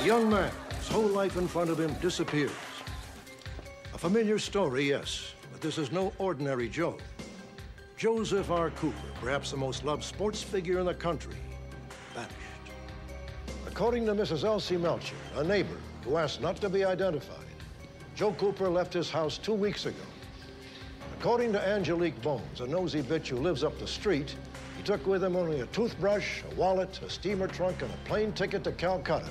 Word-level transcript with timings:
A 0.00 0.06
young 0.06 0.30
man, 0.30 0.52
his 0.76 0.88
whole 0.88 1.08
life 1.08 1.36
in 1.36 1.48
front 1.48 1.70
of 1.70 1.80
him, 1.80 1.92
disappears. 1.94 2.52
A 3.92 3.98
familiar 3.98 4.38
story, 4.38 4.88
yes, 4.88 5.34
but 5.50 5.60
this 5.60 5.76
is 5.76 5.90
no 5.90 6.12
ordinary 6.18 6.68
Joe. 6.68 6.96
Joseph 7.96 8.48
R. 8.48 8.70
Cooper, 8.70 9.08
perhaps 9.20 9.50
the 9.50 9.56
most 9.56 9.84
loved 9.84 10.04
sports 10.04 10.40
figure 10.40 10.78
in 10.78 10.86
the 10.86 10.94
country, 10.94 11.34
vanished. 12.14 12.32
According 13.66 14.06
to 14.06 14.14
Mrs. 14.14 14.44
Elsie 14.44 14.76
Melcher, 14.76 15.16
a 15.34 15.42
neighbor 15.42 15.76
who 16.04 16.16
asked 16.16 16.40
not 16.40 16.60
to 16.60 16.68
be 16.68 16.84
identified, 16.84 17.44
Joe 18.14 18.32
Cooper 18.34 18.68
left 18.68 18.94
his 18.94 19.10
house 19.10 19.36
two 19.36 19.54
weeks 19.54 19.86
ago. 19.86 20.06
According 21.18 21.52
to 21.54 21.68
Angelique 21.68 22.22
Bones, 22.22 22.60
a 22.60 22.68
nosy 22.68 23.02
bitch 23.02 23.26
who 23.26 23.38
lives 23.38 23.64
up 23.64 23.76
the 23.80 23.86
street, 23.88 24.36
he 24.76 24.84
took 24.84 25.04
with 25.08 25.24
him 25.24 25.34
only 25.34 25.62
a 25.62 25.66
toothbrush, 25.66 26.42
a 26.48 26.54
wallet, 26.54 27.00
a 27.04 27.10
steamer 27.10 27.48
trunk, 27.48 27.82
and 27.82 27.92
a 27.92 28.08
plane 28.08 28.32
ticket 28.32 28.62
to 28.62 28.70
Calcutta. 28.70 29.28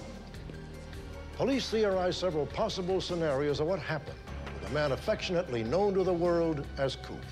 Police 1.37 1.69
theorize 1.69 2.17
several 2.17 2.47
possible 2.47 2.99
scenarios 2.99 3.59
of 3.59 3.67
what 3.67 3.77
happened 3.77 4.17
with 4.55 4.67
the 4.67 4.73
man 4.73 4.91
affectionately 4.91 5.63
known 5.63 5.93
to 5.93 6.03
the 6.03 6.11
world 6.11 6.65
as 6.79 6.95
Coop. 6.95 7.23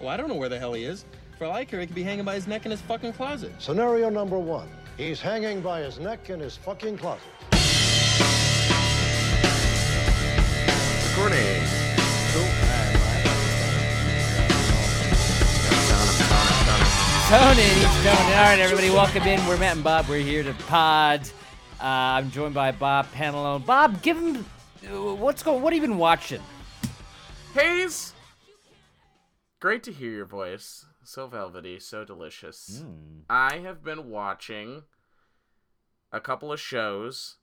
Well, 0.00 0.08
I 0.08 0.16
don't 0.16 0.26
know 0.26 0.36
where 0.36 0.48
the 0.48 0.58
hell 0.58 0.72
he 0.72 0.84
is. 0.84 1.04
For 1.36 1.44
all 1.44 1.52
I 1.52 1.66
care, 1.66 1.80
he 1.80 1.86
could 1.86 1.94
be 1.94 2.02
hanging 2.02 2.24
by 2.24 2.34
his 2.34 2.46
neck 2.46 2.64
in 2.64 2.70
his 2.70 2.80
fucking 2.80 3.12
closet. 3.12 3.52
Scenario 3.58 4.08
number 4.08 4.38
one 4.38 4.70
he's 4.96 5.20
hanging 5.20 5.60
by 5.60 5.80
his 5.80 5.98
neck 5.98 6.30
in 6.30 6.40
his 6.40 6.56
fucking 6.56 6.96
closet. 6.96 7.22
Recording. 11.10 11.60
Tony, 17.28 17.62
he's 17.62 17.84
Tony. 18.02 18.34
All 18.34 18.44
right, 18.44 18.58
everybody, 18.58 18.88
welcome 18.88 19.24
in. 19.24 19.46
We're 19.46 19.58
Matt 19.58 19.74
and 19.74 19.84
Bob. 19.84 20.08
We're 20.08 20.22
here 20.22 20.42
to 20.42 20.54
pod. 20.54 21.28
Uh, 21.82 22.14
I'm 22.20 22.30
joined 22.30 22.54
by 22.54 22.70
Bob 22.70 23.10
Pantalone. 23.12 23.66
Bob, 23.66 24.02
give 24.02 24.16
him 24.16 24.44
what's 25.18 25.42
going. 25.42 25.62
What 25.62 25.72
have 25.72 25.82
you 25.82 25.88
been 25.88 25.98
watching? 25.98 26.40
Hayes. 27.54 28.14
Great 29.58 29.82
to 29.82 29.92
hear 29.92 30.12
your 30.12 30.26
voice. 30.26 30.86
So 31.02 31.26
velvety, 31.26 31.80
so 31.80 32.04
delicious. 32.04 32.84
I 33.28 33.58
have 33.58 33.82
been 33.82 34.08
watching 34.10 34.84
a 36.12 36.20
couple 36.20 36.52
of 36.52 36.60
shows, 36.60 37.38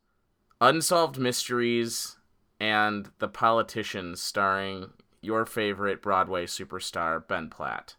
Unsolved 0.61 1.17
Mysteries 1.17 2.15
and 2.61 3.09
The 3.19 3.27
Politicians 3.27 4.21
starring 4.21 4.91
your 5.21 5.45
favorite 5.45 6.01
Broadway 6.01 6.45
superstar 6.45 7.27
Ben 7.27 7.49
Platt. 7.49 7.95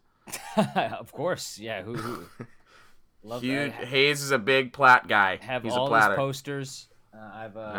of 0.75 1.11
course, 1.11 1.59
yeah. 1.59 1.83
Who, 1.83 1.93
who 1.93 2.25
love 3.23 3.41
Huge, 3.41 3.71
that. 3.71 3.87
Hayes 3.87 4.21
is 4.21 4.31
a 4.31 4.39
big 4.39 4.73
Platt 4.73 5.07
guy. 5.07 5.37
Have 5.41 5.63
He's 5.63 5.73
all 5.73 5.93
a 5.93 6.07
his 6.09 6.15
posters. 6.15 6.87
Uh, 7.13 7.17
I 7.33 7.41
have 7.43 7.55
a, 7.57 7.71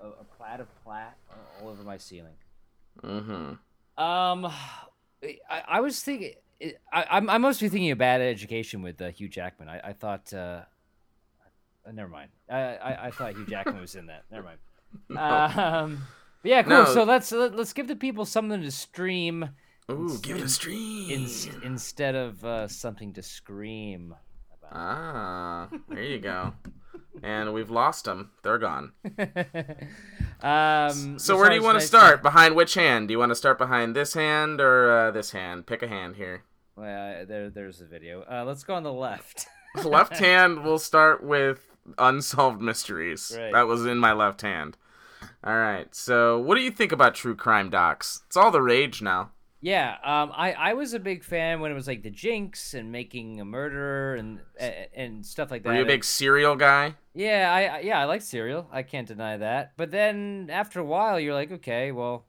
Yeah. 0.00 0.06
a, 0.06 0.08
a 0.20 0.24
plat 0.36 0.60
of 0.60 0.66
plat 0.82 1.16
all 1.60 1.68
over 1.68 1.82
my 1.82 1.96
ceiling. 1.96 2.34
mm-hmm. 3.02 4.02
Um, 4.02 4.52
I, 5.22 5.62
I 5.68 5.80
was 5.80 6.00
thinking. 6.02 6.34
I, 6.92 7.06
I'm 7.10 7.30
I'm 7.30 7.40
mostly 7.42 7.68
thinking 7.68 7.90
of 7.90 7.98
Bad 7.98 8.20
Education 8.20 8.82
with 8.82 9.00
uh, 9.00 9.10
Hugh 9.10 9.28
Jackman. 9.28 9.68
I, 9.68 9.80
I 9.90 9.92
thought. 9.92 10.32
Uh, 10.32 10.62
uh, 11.86 11.92
never 11.92 12.08
mind. 12.08 12.30
I, 12.50 12.58
I 12.76 13.06
I 13.06 13.10
thought 13.10 13.34
Hugh 13.34 13.46
Jackman 13.46 13.80
was 13.80 13.94
in 13.94 14.06
that. 14.06 14.24
Never 14.30 14.44
mind. 14.44 14.58
Um, 15.16 16.02
but 16.42 16.48
yeah, 16.50 16.62
cool. 16.62 16.70
No. 16.70 16.84
So 16.86 17.04
let's 17.04 17.30
let, 17.30 17.54
let's 17.54 17.72
give 17.72 17.86
the 17.86 17.94
people 17.94 18.24
something 18.24 18.60
to 18.60 18.70
stream 18.72 19.50
Ooh, 19.90 20.18
give 20.20 20.38
it 20.38 20.42
a 20.42 20.48
stream. 20.48 21.10
in, 21.10 21.28
instead 21.62 22.14
of 22.16 22.44
uh, 22.44 22.66
something 22.66 23.12
to 23.12 23.22
scream. 23.22 24.14
Ah, 24.72 25.68
there 25.88 26.02
you 26.02 26.18
go. 26.18 26.54
and 27.22 27.52
we've 27.52 27.70
lost 27.70 28.04
them. 28.04 28.30
They're 28.42 28.58
gone. 28.58 28.92
Um, 30.42 31.18
So 31.18 31.36
where 31.36 31.50
do 31.50 31.54
you 31.54 31.62
want 31.62 31.78
to 31.78 31.86
start? 31.86 32.22
Behind 32.22 32.54
which 32.56 32.72
hand? 32.74 33.08
Do 33.08 33.12
you 33.12 33.18
want 33.18 33.30
to 33.30 33.34
start 33.36 33.58
behind 33.58 33.94
this 33.94 34.14
hand 34.14 34.58
or 34.60 34.90
uh, 34.90 35.10
this 35.10 35.32
hand? 35.32 35.66
Pick 35.66 35.82
a 35.82 35.88
hand 35.88 36.16
here. 36.16 36.44
Well, 36.76 37.26
there 37.26 37.50
there's 37.50 37.78
the 37.80 37.84
video. 37.84 38.22
Uh, 38.22 38.44
let's 38.46 38.64
go 38.64 38.74
on 38.74 38.82
the 38.82 38.92
left. 38.92 39.46
left 39.84 40.16
hand, 40.28 40.64
we'll 40.64 40.78
start 40.78 41.22
with 41.22 41.66
unsolved 41.98 42.62
mysteries. 42.62 43.36
Right. 43.38 43.52
That 43.52 43.66
was 43.66 43.84
in 43.84 43.98
my 43.98 44.14
left 44.14 44.40
hand. 44.40 44.78
All 45.44 45.56
right. 45.58 45.94
So 45.94 46.38
what 46.38 46.54
do 46.54 46.62
you 46.62 46.70
think 46.70 46.92
about 46.92 47.14
true 47.14 47.36
crime 47.36 47.68
docs? 47.68 48.22
It's 48.26 48.36
all 48.36 48.50
the 48.50 48.62
rage 48.62 49.02
now. 49.02 49.32
Yeah, 49.62 49.96
um, 50.02 50.32
I, 50.34 50.52
I 50.52 50.72
was 50.72 50.94
a 50.94 50.98
big 50.98 51.22
fan 51.22 51.60
when 51.60 51.70
it 51.70 51.74
was 51.74 51.86
like 51.86 52.02
the 52.02 52.10
Jinx 52.10 52.72
and 52.72 52.90
making 52.90 53.40
a 53.40 53.44
murderer 53.44 54.14
and 54.14 54.40
and, 54.58 54.74
and 54.94 55.26
stuff 55.26 55.50
like 55.50 55.62
that. 55.64 55.68
Were 55.68 55.74
you 55.76 55.82
a 55.82 55.86
big 55.86 56.02
serial 56.04 56.56
guy? 56.56 56.94
Yeah, 57.14 57.52
I 57.52 57.76
I- 57.76 57.80
yeah 57.80 58.00
I 58.00 58.04
like 58.04 58.22
cereal. 58.22 58.68
I 58.72 58.82
can't 58.82 59.06
deny 59.06 59.36
that. 59.36 59.72
But 59.76 59.90
then 59.90 60.48
after 60.50 60.80
a 60.80 60.84
while, 60.84 61.20
you're 61.20 61.34
like, 61.34 61.52
okay, 61.52 61.92
well, 61.92 62.24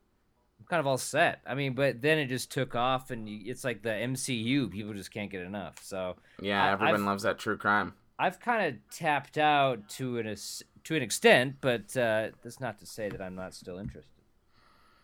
I'm 0.60 0.66
kind 0.66 0.82
of 0.82 0.88
all 0.88 0.98
set. 0.98 1.40
I 1.48 1.56
mean, 1.56 1.74
but 1.74 2.02
then 2.02 2.18
it 2.20 2.28
just 2.28 2.52
took 2.52 2.76
off, 2.76 3.12
and 3.12 3.30
it's 3.30 3.64
like 3.64 3.82
the 3.82 3.90
MCU. 3.92 4.70
People 4.70 4.94
just 4.94 5.12
can't 5.14 5.32
get 5.32 5.42
enough. 5.42 5.76
So 5.82 6.18
Yeah, 6.42 6.62
I- 6.66 6.72
everyone 6.74 6.96
I've- 6.96 7.04
loves 7.04 7.24
that 7.24 7.40
true 7.40 7.56
crime. 7.58 7.94
I've 8.20 8.40
kind 8.40 8.68
of 8.76 8.80
tapped 8.96 9.38
out 9.40 9.88
to 9.98 10.20
an 10.20 10.36
to 10.84 10.96
an 10.96 11.02
extent, 11.02 11.56
but 11.62 11.96
uh, 11.98 12.30
that's 12.44 12.60
not 12.60 12.78
to 12.80 12.86
say 12.86 13.08
that 13.10 13.22
I'm 13.22 13.36
not 13.36 13.54
still 13.56 13.78
interested. 13.80 14.21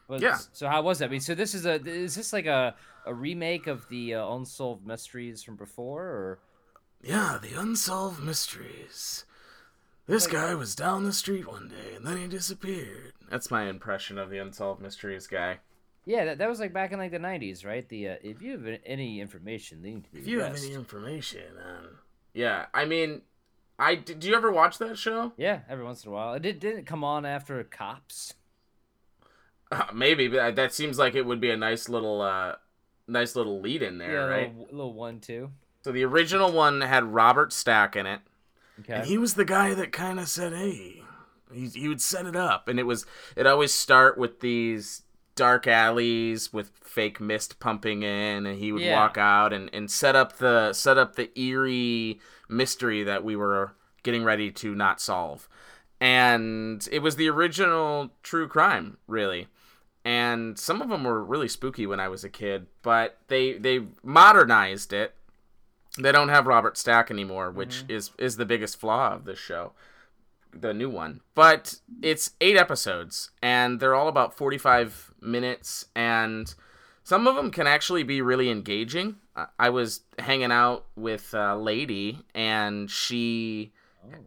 But, 0.08 0.22
Yeah. 0.22 0.38
So 0.54 0.68
how 0.68 0.82
was 0.82 1.00
that? 1.00 1.06
I 1.06 1.10
mean, 1.10 1.20
so 1.20 1.36
this 1.36 1.54
is 1.54 1.66
a 1.66 1.76
is 1.86 2.16
this 2.16 2.32
like 2.32 2.46
a, 2.46 2.76
a 3.06 3.14
remake 3.14 3.68
of 3.68 3.88
the 3.90 4.16
uh, 4.16 4.34
unsolved 4.34 4.86
mysteries 4.86 5.44
from 5.44 5.56
before, 5.56 6.04
or 6.04 6.40
Yeah, 7.04 7.38
the 7.42 7.60
unsolved 7.60 8.24
mysteries. 8.24 9.26
This 10.08 10.26
guy 10.26 10.56
was 10.56 10.74
down 10.74 11.04
the 11.04 11.12
street 11.12 11.48
one 11.48 11.68
day 11.68 11.94
and 11.96 12.08
then 12.08 12.18
he 12.18 12.28
disappeared. 12.28 13.12
That's 13.30 13.52
my 13.52 13.68
impression 13.68 14.18
of 14.18 14.30
the 14.30 14.38
unsolved 14.38 14.82
mysteries 14.82 15.28
guy. 15.28 15.60
yeah, 16.06 16.24
that, 16.24 16.38
that 16.38 16.48
was 16.48 16.62
like 16.62 16.72
back 16.72 16.94
in 16.94 17.00
like 17.00 17.12
the 17.12 17.20
'90s, 17.20 17.66
right? 17.66 17.88
The 17.90 18.10
uh, 18.10 18.16
if 18.24 18.42
you 18.42 18.52
have 18.52 18.80
any 18.86 19.20
information, 19.20 19.82
they 19.82 19.92
need 19.92 20.06
to 20.06 20.12
be 20.12 20.20
If 20.20 20.28
you 20.28 20.40
have 20.40 20.56
any 20.56 20.74
information 20.74 21.58
on. 21.58 21.90
Yeah, 22.34 22.68
I 22.74 22.86
mean, 22.86 23.24
I 23.78 23.96
did 23.96 24.22
Do 24.22 24.30
you 24.30 24.36
ever 24.36 24.52
watch 24.52 24.78
that 24.78 24.98
show? 24.98 25.34
Yeah, 25.36 25.60
every 25.70 25.84
once 25.84 26.06
in 26.06 26.10
a 26.10 26.14
while. 26.14 26.34
It 26.36 26.42
did, 26.42 26.60
didn't 26.62 26.86
come 26.86 27.04
on 27.04 27.26
after 27.26 27.62
Cops. 27.66 28.34
Uh, 29.72 29.84
maybe, 29.94 30.28
but 30.28 30.56
that 30.56 30.74
seems 30.74 30.98
like 30.98 31.16
it 31.16 31.26
would 31.26 31.42
be 31.42 31.52
a 31.52 31.58
nice 31.58 31.90
little, 31.90 32.22
uh, 32.22 32.56
nice 33.08 33.36
little 33.36 33.60
lead 33.62 33.82
in 33.82 33.98
there, 33.98 34.12
yeah, 34.12 34.26
a 34.26 34.30
right? 34.30 34.56
little, 34.56 34.68
little 34.72 34.94
one 34.94 35.20
two. 35.20 35.52
So 35.84 35.92
the 35.92 36.04
original 36.04 36.52
one 36.52 36.82
had 36.82 37.06
Robert 37.14 37.54
Stack 37.54 37.96
in 37.96 38.06
it, 38.06 38.20
Okay. 38.82 38.94
and 38.94 39.06
he 39.06 39.18
was 39.18 39.36
the 39.36 39.46
guy 39.46 39.74
that 39.74 39.92
kind 39.92 40.20
of 40.20 40.28
said, 40.28 40.54
"Hey," 40.54 41.04
he, 41.54 41.68
he 41.68 41.88
would 41.88 42.02
set 42.02 42.26
it 42.26 42.36
up, 42.36 42.68
and 42.68 42.80
it 42.80 42.84
was 42.84 43.06
it 43.36 43.48
always 43.48 43.74
start 43.74 44.18
with 44.18 44.40
these 44.42 45.04
dark 45.36 45.68
alleys 45.68 46.52
with 46.52 46.72
fake 46.84 47.20
mist 47.22 47.60
pumping 47.60 48.02
in, 48.04 48.46
and 48.46 48.60
he 48.60 48.72
would 48.72 48.82
Yeah. 48.82 48.94
walk 48.96 49.18
out 49.18 49.54
and, 49.54 49.70
and 49.74 49.90
set 49.90 50.16
up 50.16 50.38
the 50.38 50.74
set 50.74 50.98
up 50.98 51.16
the 51.16 51.30
eerie 51.40 52.20
mystery 52.50 53.04
that 53.04 53.24
we 53.24 53.36
were 53.36 53.74
getting 54.04 54.24
ready 54.24 54.52
to 54.52 54.76
not 54.76 55.00
solve, 55.00 55.48
and 56.02 56.88
it 56.92 57.00
was 57.00 57.16
the 57.16 57.30
original 57.30 58.12
true 58.24 58.48
crime, 58.48 58.98
really. 59.08 59.48
And 60.08 60.58
some 60.58 60.82
of 60.82 60.88
them 60.88 61.04
were 61.04 61.24
really 61.24 61.50
spooky 61.50 61.86
when 61.86 62.00
I 62.00 62.08
was 62.08 62.24
a 62.24 62.30
kid, 62.30 62.68
but 62.82 63.18
they 63.28 63.58
they 63.58 63.82
modernized 64.04 64.94
it 64.94 65.14
they 65.98 66.12
don't 66.12 66.30
have 66.30 66.48
Robert 66.48 66.78
Stack 66.78 67.10
anymore, 67.12 67.52
which 67.52 67.84
is 67.90 68.12
is 68.18 68.38
the 68.38 68.46
biggest 68.46 68.80
flaw 68.80 69.14
of 69.14 69.26
this 69.26 69.40
show, 69.40 69.74
the 70.54 70.74
new 70.74 70.90
one. 70.90 71.22
But 71.34 71.80
it's 72.02 72.32
eight 72.40 72.58
episodes, 72.58 73.32
and 73.42 73.80
they're 73.80 73.96
all 73.96 74.08
about 74.08 74.38
forty 74.38 74.58
five 74.58 75.12
minutes, 75.22 75.86
and 75.96 76.54
some 77.04 77.28
of 77.28 77.36
them 77.36 77.52
can 77.52 77.68
actually 77.68 78.04
be 78.04 78.22
really 78.22 78.50
engaging. 78.50 79.18
I- 79.60 79.70
was 79.70 80.02
hanging 80.18 80.52
out 80.52 80.86
with 80.96 81.34
a 81.34 81.56
lady, 81.56 82.24
and 82.34 82.90
she 82.90 83.72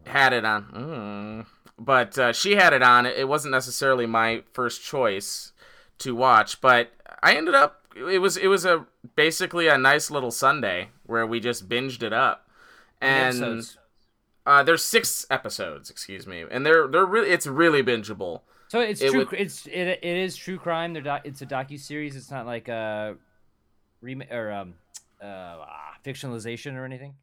had 0.05 0.33
it 0.33 0.45
on, 0.45 0.63
mm, 0.73 1.45
but 1.77 2.17
uh, 2.17 2.33
she 2.33 2.55
had 2.55 2.73
it 2.73 2.81
on. 2.81 3.05
It 3.05 3.27
wasn't 3.27 3.51
necessarily 3.51 4.05
my 4.05 4.43
first 4.53 4.83
choice 4.83 5.50
to 6.01 6.15
watch, 6.15 6.61
but 6.61 6.91
I 7.23 7.35
ended 7.35 7.55
up 7.55 7.85
it 7.95 8.19
was 8.19 8.37
it 8.37 8.47
was 8.47 8.65
a 8.65 8.85
basically 9.15 9.67
a 9.67 9.77
nice 9.77 10.09
little 10.11 10.31
Sunday 10.31 10.89
where 11.05 11.25
we 11.27 11.39
just 11.39 11.67
binged 11.67 12.03
it 12.03 12.13
up. 12.13 12.47
And 13.01 13.63
uh, 14.45 14.63
there's 14.63 14.83
six 14.83 15.25
episodes, 15.29 15.89
excuse 15.89 16.27
me, 16.27 16.43
and 16.49 16.65
they're 16.65 16.87
they're 16.87 17.05
really 17.05 17.29
it's 17.29 17.47
really 17.47 17.83
bingeable. 17.83 18.41
So 18.69 18.79
it's 18.79 19.01
It 19.01 19.09
true. 19.11 19.19
would- 19.19 19.33
It's 19.33 19.65
it, 19.67 19.99
it 20.01 20.03
is 20.03 20.35
true 20.35 20.57
crime. 20.57 20.93
They're 20.93 21.01
doc, 21.01 21.21
it's 21.25 21.41
a 21.41 21.45
docu 21.45 21.79
series. 21.79 22.15
It's 22.15 22.31
not 22.31 22.45
like 22.45 22.67
a 22.67 23.15
remake 24.01 24.31
or 24.31 24.51
um 24.51 24.75
uh 25.21 25.57
fictionalization 26.05 26.75
or 26.75 26.85
anything. 26.85 27.15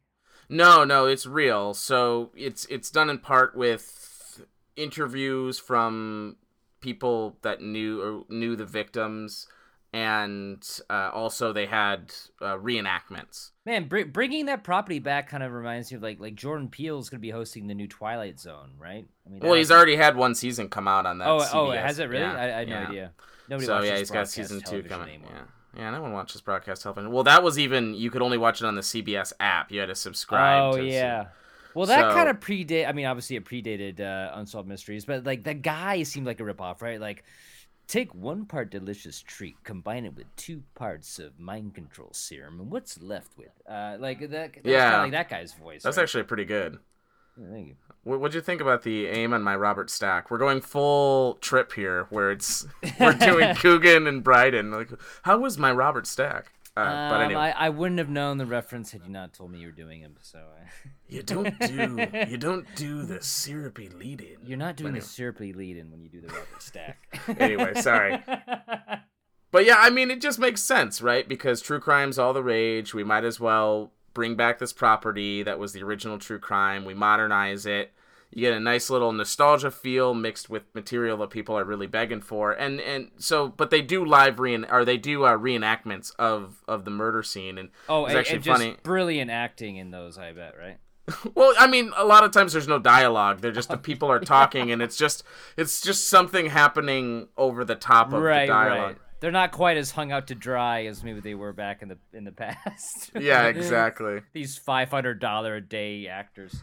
No, 0.49 0.83
no, 0.83 1.05
it's 1.05 1.25
real. 1.25 1.73
So 1.73 2.31
it's 2.35 2.65
it's 2.65 2.89
done 2.91 3.09
in 3.09 3.19
part 3.19 3.55
with 3.55 4.41
interviews 4.75 5.59
from 5.59 6.37
people 6.81 7.37
that 7.41 7.61
knew 7.61 8.01
or 8.01 8.23
knew 8.29 8.55
the 8.55 8.65
victims. 8.65 9.47
and 9.91 10.63
uh, 10.89 11.09
also 11.13 11.51
they 11.51 11.65
had 11.65 12.13
uh, 12.41 12.55
reenactments. 12.57 13.49
Man, 13.65 13.87
br- 13.87 14.03
bringing 14.03 14.45
that 14.45 14.63
property 14.63 14.99
back 14.99 15.29
kind 15.29 15.41
of 15.41 15.51
reminds 15.51 15.91
me 15.91 15.97
of 15.97 16.03
like 16.03 16.19
like 16.19 16.35
Jordan 16.35 16.69
Peele's 16.69 17.09
going 17.09 17.17
to 17.17 17.21
be 17.21 17.31
hosting 17.31 17.65
the 17.67 17.73
new 17.73 17.87
Twilight 17.87 18.39
Zone, 18.39 18.73
right? 18.77 19.07
I 19.25 19.29
mean, 19.29 19.39
Well, 19.39 19.55
he's 19.55 19.71
already 19.71 19.95
had 19.95 20.15
one 20.15 20.35
season 20.35 20.69
come 20.69 20.87
out 20.87 21.05
on 21.07 21.17
that. 21.17 21.27
Oh, 21.27 21.39
CBS. 21.39 21.53
oh, 21.53 21.71
has 21.71 21.97
it 21.99 22.05
really? 22.05 22.21
Yeah, 22.21 22.33
I, 22.33 22.43
I 22.43 22.47
had 22.59 22.67
no 22.69 22.75
yeah. 22.75 22.87
idea. 22.87 23.11
Nobody 23.49 23.65
so 23.65 23.81
yeah, 23.81 23.97
he's 23.97 24.11
got 24.11 24.29
season 24.29 24.61
two 24.61 24.83
coming. 24.83 25.09
anymore. 25.09 25.31
Yeah, 25.33 25.81
yeah, 25.81 25.89
no 25.89 26.03
one 26.03 26.13
watches 26.13 26.41
broadcast 26.41 26.83
television. 26.83 27.11
Well, 27.11 27.23
that 27.23 27.41
was 27.41 27.57
even 27.57 27.95
you 27.95 28.11
could 28.11 28.21
only 28.21 28.37
watch 28.37 28.61
it 28.61 28.65
on 28.65 28.75
the 28.75 28.81
CBS 28.81 29.33
app. 29.39 29.71
You 29.71 29.79
had 29.79 29.87
to 29.87 29.95
subscribe. 29.95 30.75
Oh 30.75 30.77
to, 30.77 30.85
yeah. 30.85 31.27
Well, 31.79 31.87
that 31.87 32.11
So- 32.11 32.13
kind 32.15 32.27
of 32.27 32.41
predate. 32.41 32.87
I 32.87 32.91
mean, 32.91 33.05
obviously 33.05 33.37
it 33.37 33.45
predated 33.45 34.01
uh, 34.01 34.31
Unsolved 34.37 34.67
Mysteries, 34.67 35.05
but 35.05 35.23
like 35.23 35.43
the 35.45 35.53
guy 35.53 36.03
seemed 36.03 36.25
like 36.25 36.41
a 36.41 36.43
ripoff, 36.43 36.81
right? 36.81 36.99
Like, 36.99 37.23
take 37.87 38.13
one 38.13 38.45
part 38.45 38.69
delicious 38.69 39.21
treat, 39.21 39.55
combine 39.63 40.03
it 40.03 40.13
with 40.13 40.25
two 40.35 40.63
parts 40.75 41.19
of 41.19 41.39
mind 41.39 41.75
control 41.75 42.09
serum, 42.11 42.59
and 42.59 42.69
what's 42.69 43.01
left 43.01 43.37
with? 43.37 43.53
Uh, 43.65 43.95
like 43.97 44.19
that. 44.19 44.55
That's 44.55 44.65
Yeah. 44.67 45.01
like 45.03 45.11
that 45.11 45.29
guy's 45.29 45.53
voice. 45.53 45.83
That's 45.83 45.95
right? 45.95 46.03
actually 46.03 46.23
pretty 46.23 46.43
good. 46.45 46.79
Yeah, 47.37 47.45
Thank 47.49 47.67
you. 47.69 47.75
What 48.03 48.19
would 48.19 48.33
you 48.33 48.41
think 48.41 48.59
about 48.59 48.83
the 48.83 49.07
aim 49.07 49.33
on 49.33 49.41
my 49.41 49.55
Robert 49.55 49.89
Stack? 49.89 50.29
We're 50.29 50.37
going 50.37 50.59
full 50.61 51.35
trip 51.35 51.71
here, 51.73 52.07
where 52.09 52.31
it's 52.31 52.67
we're 52.99 53.13
doing 53.13 53.55
Coogan 53.55 54.05
and 54.07 54.21
Brydon. 54.23 54.71
Like, 54.71 54.89
how 55.23 55.37
was 55.37 55.57
my 55.57 55.71
Robert 55.71 56.05
Stack? 56.07 56.51
Uh, 56.77 57.09
but 57.09 57.21
Um, 57.31 57.35
I, 57.37 57.51
I 57.51 57.69
wouldn't 57.69 57.97
have 57.99 58.09
known 58.09 58.37
the 58.37 58.45
reference 58.45 58.91
had 58.91 59.03
you 59.03 59.09
not 59.09 59.33
told 59.33 59.51
me 59.51 59.59
you 59.59 59.67
were 59.67 59.71
doing 59.73 59.99
him. 60.01 60.15
So 60.21 60.39
uh, 60.39 60.65
you 61.07 61.23
don't 61.23 61.59
do 61.59 62.07
you 62.29 62.37
don't 62.37 62.65
do 62.75 63.03
the 63.03 63.21
syrupy 63.21 63.89
lead 63.89 64.21
in. 64.21 64.37
you're 64.45 64.57
not 64.57 64.75
doing 64.77 64.89
Anyway. 64.89 65.01
the 65.01 65.05
syrupy 65.07 65.53
lead 65.53 65.77
in 65.77 65.91
when 65.91 66.01
you 66.01 66.09
do 66.09 66.21
the 66.21 66.27
Robert 66.27 66.61
Stack. 66.61 66.97
Anyway, 67.39 67.73
sorry. 67.81 68.23
But 69.51 69.65
yeah, 69.65 69.77
I 69.79 69.89
mean, 69.89 70.11
it 70.11 70.21
just 70.21 70.37
makes 70.37 70.61
sense, 70.61 71.01
right? 71.01 71.27
Because 71.27 71.59
true 71.59 71.79
crime's 71.79 72.19
all 72.19 72.33
the 72.33 72.43
rage. 72.43 72.93
We 72.93 73.03
might 73.03 73.23
as 73.23 73.39
well 73.39 73.91
bring 74.13 74.35
back 74.35 74.59
this 74.59 74.71
property 74.73 75.41
that 75.41 75.57
was 75.57 75.73
the 75.73 75.81
original 75.81 76.19
true 76.19 76.37
crime. 76.37 76.85
We 76.85 76.93
modernize 76.93 77.65
it. 77.65 77.91
You 78.31 78.41
get 78.41 78.53
a 78.53 78.59
nice 78.59 78.91
little 78.91 79.11
nostalgia 79.11 79.71
feel 79.71 80.13
mixed 80.13 80.49
with 80.49 80.63
material 80.75 81.17
that 81.17 81.31
people 81.31 81.57
are 81.57 81.63
really 81.63 81.87
begging 81.87 82.21
for, 82.21 82.51
and 82.51 82.79
and 82.79 83.09
so, 83.17 83.47
but 83.47 83.71
they 83.71 83.81
do 83.81 84.05
live 84.05 84.39
reen 84.39 84.65
or 84.69 84.85
they 84.85 84.97
do 84.97 85.23
uh, 85.23 85.35
reenactments 85.35 86.11
of 86.19 86.63
of 86.67 86.85
the 86.85 86.91
murder 86.91 87.23
scene, 87.23 87.57
and 87.57 87.69
oh, 87.87 88.03
it's 88.05 88.11
and, 88.11 88.19
actually 88.19 88.35
and 88.35 88.43
just 88.43 88.61
funny. 88.61 88.77
brilliant 88.83 89.31
acting 89.31 89.77
in 89.77 89.89
those, 89.89 90.17
I 90.17 90.31
bet, 90.31 90.55
right? 90.59 90.77
Well, 91.35 91.53
I 91.57 91.67
mean, 91.67 91.91
a 91.97 92.05
lot 92.05 92.23
of 92.23 92.31
times 92.31 92.53
there's 92.53 92.67
no 92.67 92.79
dialogue. 92.79 93.41
They're 93.41 93.51
just 93.51 93.69
the 93.69 93.77
people 93.89 94.11
are 94.11 94.19
talking, 94.19 94.71
and 94.71 94.81
it's 94.81 94.97
just 94.97 95.23
it's 95.57 95.81
just 95.81 96.07
something 96.07 96.47
happening 96.47 97.29
over 97.37 97.65
the 97.65 97.75
top 97.75 98.13
of 98.13 98.21
right, 98.21 98.41
the 98.41 98.53
dialogue. 98.53 98.87
right. 98.87 98.97
They're 99.19 99.31
not 99.31 99.51
quite 99.51 99.75
as 99.75 99.91
hung 99.91 100.11
out 100.13 100.27
to 100.27 100.35
dry 100.35 100.85
as 100.85 101.03
maybe 101.03 101.19
they 101.19 101.35
were 101.35 101.51
back 101.51 101.81
in 101.81 101.89
the 101.89 101.97
in 102.13 102.23
the 102.23 102.31
past. 102.33 103.11
Yeah, 103.19 103.47
exactly. 103.47 104.21
These 104.33 104.57
five 104.57 104.89
hundred 104.91 105.19
dollar 105.19 105.55
a 105.55 105.61
day 105.61 106.07
actors. 106.07 106.61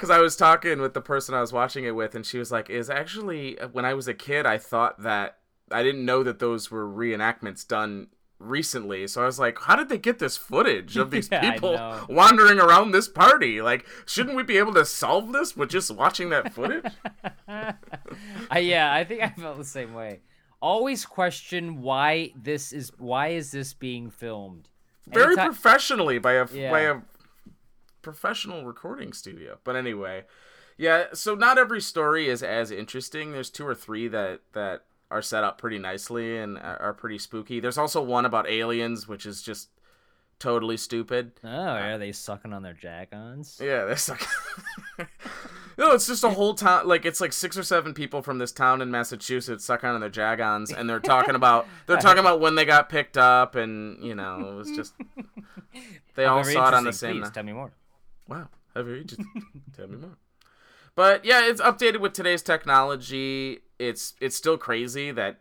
Because 0.00 0.10
I 0.10 0.18
was 0.20 0.34
talking 0.36 0.80
with 0.80 0.94
the 0.94 1.02
person 1.02 1.34
I 1.34 1.40
was 1.42 1.52
watching 1.52 1.84
it 1.84 1.94
with, 1.94 2.14
and 2.14 2.24
she 2.24 2.38
was 2.38 2.50
like, 2.50 2.70
"Is 2.70 2.88
actually 2.88 3.58
when 3.72 3.84
I 3.84 3.92
was 3.92 4.08
a 4.08 4.14
kid, 4.14 4.46
I 4.46 4.56
thought 4.56 5.02
that 5.02 5.36
I 5.70 5.82
didn't 5.82 6.04
know 6.06 6.22
that 6.22 6.38
those 6.38 6.70
were 6.70 6.88
reenactments 6.88 7.68
done 7.68 8.08
recently. 8.38 9.06
So 9.06 9.22
I 9.22 9.26
was 9.26 9.38
like, 9.38 9.58
how 9.60 9.76
did 9.76 9.90
they 9.90 9.98
get 9.98 10.18
this 10.18 10.38
footage 10.38 10.96
of 10.96 11.10
these 11.14 11.28
Yeah, 11.30 11.52
people 11.52 11.78
wandering 12.08 12.58
around 12.58 12.92
this 12.92 13.06
party? 13.06 13.60
Like, 13.60 13.86
shouldn't 14.06 14.34
we 14.34 14.42
be 14.42 14.56
able 14.56 14.72
to 14.74 14.84
solve 14.86 15.32
this 15.34 15.54
with 15.54 15.68
just 15.68 15.90
watching 15.90 16.30
that 16.30 16.54
footage? 16.54 16.90
I, 18.50 18.58
yeah, 18.60 18.92
I 18.94 19.04
think 19.04 19.22
I 19.22 19.28
felt 19.28 19.58
the 19.58 19.64
same 19.64 19.92
way. 19.92 20.20
Always 20.62 21.04
question 21.04 21.82
why 21.82 22.32
this 22.34 22.72
is 22.72 22.90
why 22.98 23.28
is 23.28 23.50
this 23.52 23.74
being 23.74 24.10
filmed? 24.10 24.68
Very 25.06 25.26
Anytime- 25.34 25.52
professionally 25.52 26.18
by 26.18 26.32
a 26.32 26.46
Yeah. 26.52 26.70
by 26.70 26.80
a 26.80 26.96
professional 28.02 28.64
recording 28.64 29.12
studio. 29.12 29.58
But 29.64 29.76
anyway, 29.76 30.24
yeah. 30.76 31.06
So 31.12 31.34
not 31.34 31.58
every 31.58 31.80
story 31.80 32.28
is 32.28 32.42
as 32.42 32.70
interesting. 32.70 33.32
There's 33.32 33.50
two 33.50 33.66
or 33.66 33.74
three 33.74 34.08
that 34.08 34.40
that 34.52 34.84
are 35.10 35.22
set 35.22 35.42
up 35.42 35.58
pretty 35.58 35.78
nicely 35.78 36.38
and 36.38 36.58
are 36.58 36.94
pretty 36.94 37.18
spooky. 37.18 37.58
There's 37.60 37.78
also 37.78 38.00
one 38.00 38.24
about 38.24 38.48
aliens, 38.48 39.08
which 39.08 39.26
is 39.26 39.42
just 39.42 39.68
totally 40.40 40.76
stupid. 40.76 41.32
Oh, 41.44 41.48
are 41.48 41.98
they 41.98 42.10
sucking 42.10 42.52
on 42.52 42.62
their 42.62 42.72
jack-ons? 42.72 43.60
Yeah, 43.62 43.84
that's 43.84 44.08
like. 44.08 44.26
no, 45.78 45.92
it's 45.92 46.06
just 46.06 46.24
a 46.24 46.30
whole 46.30 46.54
town. 46.54 46.88
Like 46.88 47.04
it's 47.04 47.20
like 47.20 47.32
six 47.32 47.56
or 47.56 47.62
seven 47.62 47.94
people 47.94 48.22
from 48.22 48.38
this 48.38 48.50
town 48.50 48.82
in 48.82 48.90
Massachusetts 48.90 49.64
suck 49.64 49.84
on 49.84 50.00
their 50.00 50.08
jagons, 50.08 50.72
and 50.72 50.90
they're 50.90 50.98
talking 50.98 51.36
about 51.36 51.68
they're 51.86 51.98
talking 51.98 52.20
about 52.20 52.40
when 52.40 52.56
they 52.56 52.64
got 52.64 52.88
picked 52.88 53.16
up, 53.16 53.54
and 53.54 54.02
you 54.02 54.14
know 54.14 54.50
it 54.50 54.54
was 54.54 54.70
just 54.72 54.94
they 56.16 56.24
all 56.24 56.42
saw 56.42 56.68
it 56.68 56.74
on 56.74 56.84
the 56.84 56.92
same. 56.92 57.20
Please 57.20 57.30
tell 57.30 57.44
me 57.44 57.52
more. 57.52 57.70
Wow, 58.30 58.48
have 58.74 58.86
you 58.86 59.04
just 59.04 59.20
tell 59.76 59.88
me 59.88 59.96
more? 59.96 60.16
But 60.94 61.24
yeah, 61.24 61.48
it's 61.48 61.60
updated 61.60 62.00
with 62.00 62.12
today's 62.12 62.42
technology. 62.42 63.60
It's 63.78 64.14
it's 64.20 64.36
still 64.36 64.56
crazy 64.56 65.10
that 65.10 65.40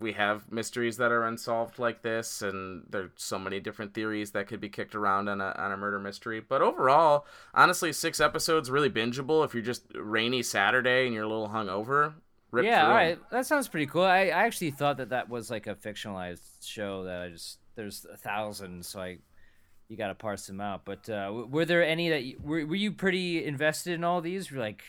we 0.00 0.12
have 0.12 0.50
mysteries 0.52 0.96
that 0.98 1.10
are 1.10 1.24
unsolved 1.24 1.78
like 1.80 2.02
this, 2.02 2.40
and 2.40 2.84
there's 2.88 3.10
so 3.16 3.38
many 3.38 3.58
different 3.58 3.94
theories 3.94 4.30
that 4.32 4.46
could 4.46 4.60
be 4.60 4.68
kicked 4.68 4.94
around 4.94 5.28
on 5.28 5.40
a 5.40 5.54
on 5.58 5.72
a 5.72 5.76
murder 5.76 5.98
mystery. 5.98 6.40
But 6.40 6.62
overall, 6.62 7.26
honestly, 7.54 7.92
six 7.92 8.20
episodes 8.20 8.70
really 8.70 8.90
bingeable 8.90 9.44
if 9.44 9.54
you're 9.54 9.62
just 9.62 9.84
rainy 9.94 10.42
Saturday 10.42 11.06
and 11.06 11.14
you're 11.14 11.24
a 11.24 11.28
little 11.28 11.48
hungover. 11.48 12.14
Rip 12.50 12.64
yeah, 12.66 12.86
all 12.86 12.96
'em. 12.96 13.20
That 13.30 13.46
sounds 13.46 13.68
pretty 13.68 13.86
cool. 13.86 14.04
I, 14.04 14.26
I 14.26 14.44
actually 14.46 14.70
thought 14.70 14.96
that 14.98 15.10
that 15.10 15.28
was 15.28 15.50
like 15.50 15.66
a 15.66 15.74
fictionalized 15.74 16.66
show 16.66 17.04
that 17.04 17.20
I 17.20 17.28
just 17.30 17.58
there's 17.74 18.06
a 18.10 18.16
thousand, 18.16 18.86
so 18.86 19.00
I 19.00 19.18
you 19.88 19.96
got 19.96 20.08
to 20.08 20.14
parse 20.14 20.46
them 20.46 20.60
out. 20.60 20.84
But 20.84 21.08
uh, 21.08 21.44
were 21.48 21.64
there 21.64 21.84
any 21.84 22.08
that 22.10 22.24
you, 22.24 22.38
were 22.42 22.66
were 22.66 22.74
you 22.76 22.92
pretty 22.92 23.44
invested 23.44 23.94
in 23.94 24.04
all 24.04 24.20
these? 24.20 24.50
You're 24.50 24.60
like, 24.60 24.84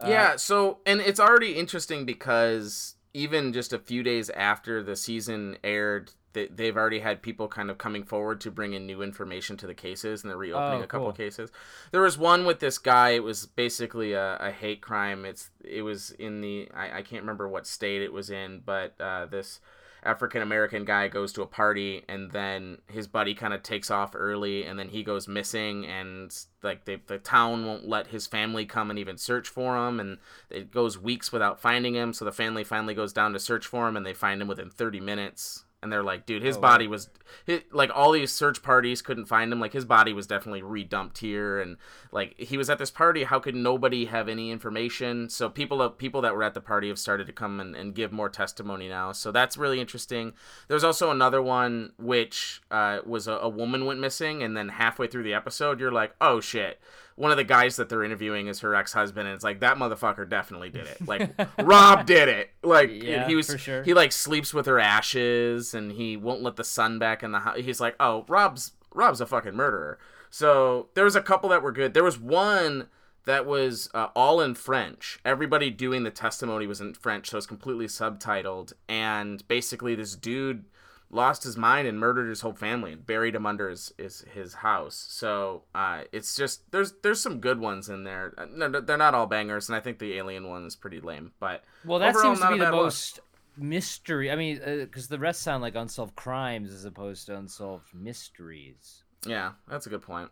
uh, 0.00 0.28
yeah, 0.28 0.36
so 0.36 0.78
and 0.86 1.00
it's 1.00 1.20
already 1.20 1.52
interesting 1.56 2.04
because 2.04 2.94
even 3.14 3.52
just 3.52 3.72
a 3.72 3.78
few 3.78 4.02
days 4.02 4.30
after 4.30 4.82
the 4.82 4.94
season 4.94 5.56
aired, 5.64 6.12
they, 6.34 6.46
they've 6.46 6.76
already 6.76 7.00
had 7.00 7.20
people 7.20 7.48
kind 7.48 7.68
of 7.70 7.78
coming 7.78 8.04
forward 8.04 8.40
to 8.42 8.50
bring 8.50 8.74
in 8.74 8.86
new 8.86 9.02
information 9.02 9.56
to 9.56 9.66
the 9.66 9.74
cases, 9.74 10.22
and 10.22 10.30
they're 10.30 10.36
reopening 10.36 10.82
Oh, 10.82 10.82
a 10.82 10.86
couple 10.86 11.10
cool. 11.10 11.12
cases. 11.12 11.50
There 11.90 12.02
was 12.02 12.16
one 12.16 12.44
with 12.46 12.60
this 12.60 12.78
guy. 12.78 13.10
It 13.10 13.24
was 13.24 13.46
basically 13.46 14.12
a, 14.12 14.36
a 14.36 14.50
hate 14.52 14.80
crime. 14.80 15.24
It's 15.24 15.50
it 15.64 15.82
was 15.82 16.12
in 16.12 16.40
the 16.42 16.68
I, 16.74 16.98
I 16.98 17.02
can't 17.02 17.22
remember 17.22 17.48
what 17.48 17.66
state 17.66 18.02
it 18.02 18.12
was 18.12 18.30
in, 18.30 18.62
but 18.64 18.94
uh, 19.00 19.26
this 19.26 19.60
African 20.02 20.42
American 20.42 20.84
guy 20.84 21.08
goes 21.08 21.32
to 21.32 21.42
a 21.42 21.46
party 21.46 22.04
and 22.08 22.30
then 22.30 22.78
his 22.86 23.06
buddy 23.06 23.34
kind 23.34 23.52
of 23.52 23.62
takes 23.62 23.90
off 23.90 24.12
early 24.14 24.64
and 24.64 24.78
then 24.78 24.88
he 24.88 25.02
goes 25.02 25.28
missing 25.28 25.86
and 25.86 26.34
like 26.62 26.84
they, 26.84 26.96
the 27.06 27.18
town 27.18 27.66
won't 27.66 27.88
let 27.88 28.08
his 28.08 28.26
family 28.26 28.64
come 28.64 28.90
and 28.90 28.98
even 28.98 29.18
search 29.18 29.48
for 29.48 29.76
him 29.76 29.98
and 30.00 30.18
it 30.50 30.70
goes 30.70 30.98
weeks 30.98 31.32
without 31.32 31.60
finding 31.60 31.94
him 31.94 32.12
so 32.12 32.24
the 32.24 32.32
family 32.32 32.64
finally 32.64 32.94
goes 32.94 33.12
down 33.12 33.32
to 33.32 33.38
search 33.38 33.66
for 33.66 33.88
him 33.88 33.96
and 33.96 34.06
they 34.06 34.14
find 34.14 34.40
him 34.40 34.48
within 34.48 34.70
30 34.70 35.00
minutes 35.00 35.64
and 35.82 35.92
they're 35.92 36.02
like 36.02 36.26
dude 36.26 36.42
his 36.42 36.56
Oh, 36.56 36.60
body 36.60 36.86
was 36.86 37.08
hi 37.46 37.62
like 37.72 37.90
all 37.94 38.12
these 38.12 38.32
search 38.32 38.62
parties 38.62 39.02
couldn't 39.02 39.26
find 39.26 39.52
him. 39.52 39.60
Like 39.60 39.72
his 39.72 39.84
body 39.84 40.12
was 40.12 40.26
definitely 40.26 40.62
redumped 40.62 41.18
here 41.18 41.60
and 41.60 41.76
like 42.10 42.38
he 42.38 42.56
was 42.56 42.68
at 42.70 42.78
this 42.78 42.90
party 42.90 43.24
how 43.24 43.38
could 43.38 43.54
nobody 43.54 44.06
have 44.06 44.28
any 44.28 44.50
information? 44.50 45.28
So 45.28 45.48
people 45.48 45.88
people 45.90 46.20
that 46.22 46.34
were 46.34 46.42
at 46.42 46.54
the 46.54 46.60
party 46.60 46.88
have 46.88 46.98
started 46.98 47.26
to 47.26 47.32
come 47.32 47.60
and, 47.60 47.76
and 47.76 47.94
give 47.94 48.12
more 48.12 48.28
testimony 48.28 48.88
now. 48.88 49.12
So 49.12 49.30
that's 49.30 49.56
really 49.56 49.80
interesting. 49.80 50.32
There's 50.68 50.84
also 50.84 51.10
another 51.10 51.40
one 51.42 51.92
which 51.98 52.60
uh, 52.70 52.98
was 53.06 53.28
a, 53.28 53.32
a 53.32 53.48
woman 53.48 53.84
went 53.86 54.00
missing 54.00 54.42
and 54.42 54.56
then 54.56 54.68
halfway 54.68 55.06
through 55.06 55.22
the 55.22 55.34
episode 55.34 55.80
you're 55.80 55.92
like 55.92 56.14
oh 56.20 56.40
shit 56.40 56.80
one 57.18 57.30
of 57.32 57.36
the 57.36 57.44
guys 57.44 57.76
that 57.76 57.88
they're 57.88 58.04
interviewing 58.04 58.46
is 58.46 58.60
her 58.60 58.74
ex-husband 58.74 59.26
and 59.26 59.34
it's 59.34 59.42
like 59.44 59.60
that 59.60 59.76
motherfucker 59.76 60.28
definitely 60.28 60.70
did 60.70 60.86
it. 60.86 61.06
Like 61.06 61.30
rob 61.58 62.06
did 62.06 62.28
it. 62.28 62.50
Like 62.62 62.90
Yeah, 63.02 63.26
he 63.26 63.34
was 63.34 63.54
sure. 63.58 63.82
he 63.82 63.92
like 63.92 64.12
sleeps 64.12 64.54
with 64.54 64.66
her 64.66 64.78
ashes 64.78 65.74
and 65.74 65.92
he 65.92 66.16
won't 66.16 66.42
let 66.42 66.56
the 66.56 66.64
sun 66.64 66.98
back 66.98 67.22
in 67.22 67.32
the 67.32 67.40
house 67.40 67.58
he's 67.58 67.80
like 67.80 67.96
oh 67.98 68.24
rob's 68.28 68.72
rob's 68.94 69.20
a 69.20 69.26
fucking 69.26 69.54
murderer. 69.54 69.98
So 70.30 70.88
there 70.94 71.04
was 71.04 71.16
a 71.16 71.22
couple 71.22 71.48
that 71.50 71.62
were 71.62 71.72
good. 71.72 71.94
There 71.94 72.04
was 72.04 72.18
one 72.18 72.88
that 73.24 73.46
was 73.46 73.90
uh, 73.94 74.08
all 74.14 74.40
in 74.40 74.54
french. 74.54 75.18
Everybody 75.24 75.70
doing 75.70 76.04
the 76.04 76.10
testimony 76.10 76.66
was 76.66 76.80
in 76.80 76.94
french 76.94 77.30
so 77.30 77.38
it's 77.38 77.46
completely 77.46 77.86
subtitled. 77.86 78.72
And 78.88 79.46
basically 79.48 79.94
this 79.94 80.14
dude 80.14 80.66
lost 81.10 81.42
his 81.44 81.56
mind 81.56 81.88
and 81.88 81.98
murdered 81.98 82.28
his 82.28 82.42
whole 82.42 82.52
family 82.52 82.92
and 82.92 83.06
buried 83.06 83.34
him 83.34 83.46
under 83.46 83.68
his 83.70 83.92
his, 83.96 84.24
his 84.34 84.54
house 84.54 85.06
so 85.08 85.62
uh, 85.74 86.02
it's 86.12 86.36
just 86.36 86.70
there's 86.70 86.92
there's 87.02 87.20
some 87.20 87.40
good 87.40 87.58
ones 87.58 87.88
in 87.88 88.04
there 88.04 88.34
Uh, 88.36 88.44
no, 88.54 88.68
they're 88.80 88.96
not 88.98 89.14
all 89.14 89.26
bangers 89.26 89.68
and 89.68 89.76
i 89.76 89.80
think 89.80 89.98
the 89.98 90.14
alien 90.18 90.46
one 90.48 90.64
is 90.66 90.76
pretty 90.76 91.00
lame 91.00 91.32
but 91.40 91.64
well, 91.84 91.98
that 91.98 92.14
overall, 92.14 92.34
seems 92.36 92.40
to 92.46 92.52
be 92.52 92.58
the 92.58 92.64
look. 92.70 92.82
most 92.84 93.20
mystery. 93.56 94.30
I 94.30 94.36
mean, 94.36 94.60
because 94.64 95.08
the 95.08 95.18
rest 95.18 95.42
sound 95.42 95.62
like 95.62 95.74
unsolved 95.74 96.14
crimes 96.14 96.72
as 96.72 96.84
opposed 96.84 97.26
to 97.26 97.36
unsolved 97.36 97.92
mysteries. 97.94 99.02
yeah 99.26 99.52
that's 99.66 99.86
a 99.86 99.90
good 99.90 100.02
point 100.02 100.30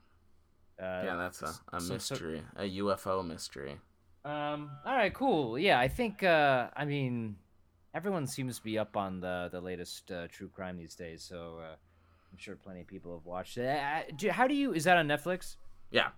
Uh, 0.81 1.03
Yeah, 1.05 1.17
that's 1.17 1.41
a, 1.43 1.47
a 1.73 1.81
so- 1.81 1.87
so- 1.87 1.95
mystery, 1.95 2.43
a 2.57 2.65
UFO 2.83 3.27
mystery. 3.27 3.79
Um. 4.27 4.71
All 4.85 4.95
right. 4.95 5.15
Cool. 5.15 5.59
Yeah. 5.59 5.79
I 5.81 5.89
think. 5.89 6.23
Uh. 6.23 6.69
I 6.77 6.85
mean, 6.85 7.37
everyone 7.97 8.27
seems 8.27 8.59
to 8.59 8.63
be 8.63 8.79
up 8.79 8.97
on 8.97 9.21
the 9.21 9.49
the 9.51 9.61
latest 9.61 10.13
uh, 10.13 10.29
true 10.29 10.49
crime 10.49 10.77
these 10.77 10.95
days. 10.95 11.23
So 11.23 11.59
uh, 11.59 11.75
I'm 12.31 12.39
sure 12.39 12.55
plenty 12.55 12.83
of 12.83 12.87
people 12.87 13.15
have 13.17 13.25
watched 13.25 13.57
it. 13.57 13.67
Uh, 13.67 14.03
do, 14.15 14.31
how 14.31 14.47
do 14.47 14.55
you? 14.55 14.75
Is 14.75 14.85
that 14.85 14.99
on 14.99 15.09
Netflix? 15.09 15.57
Yeah. 15.91 16.09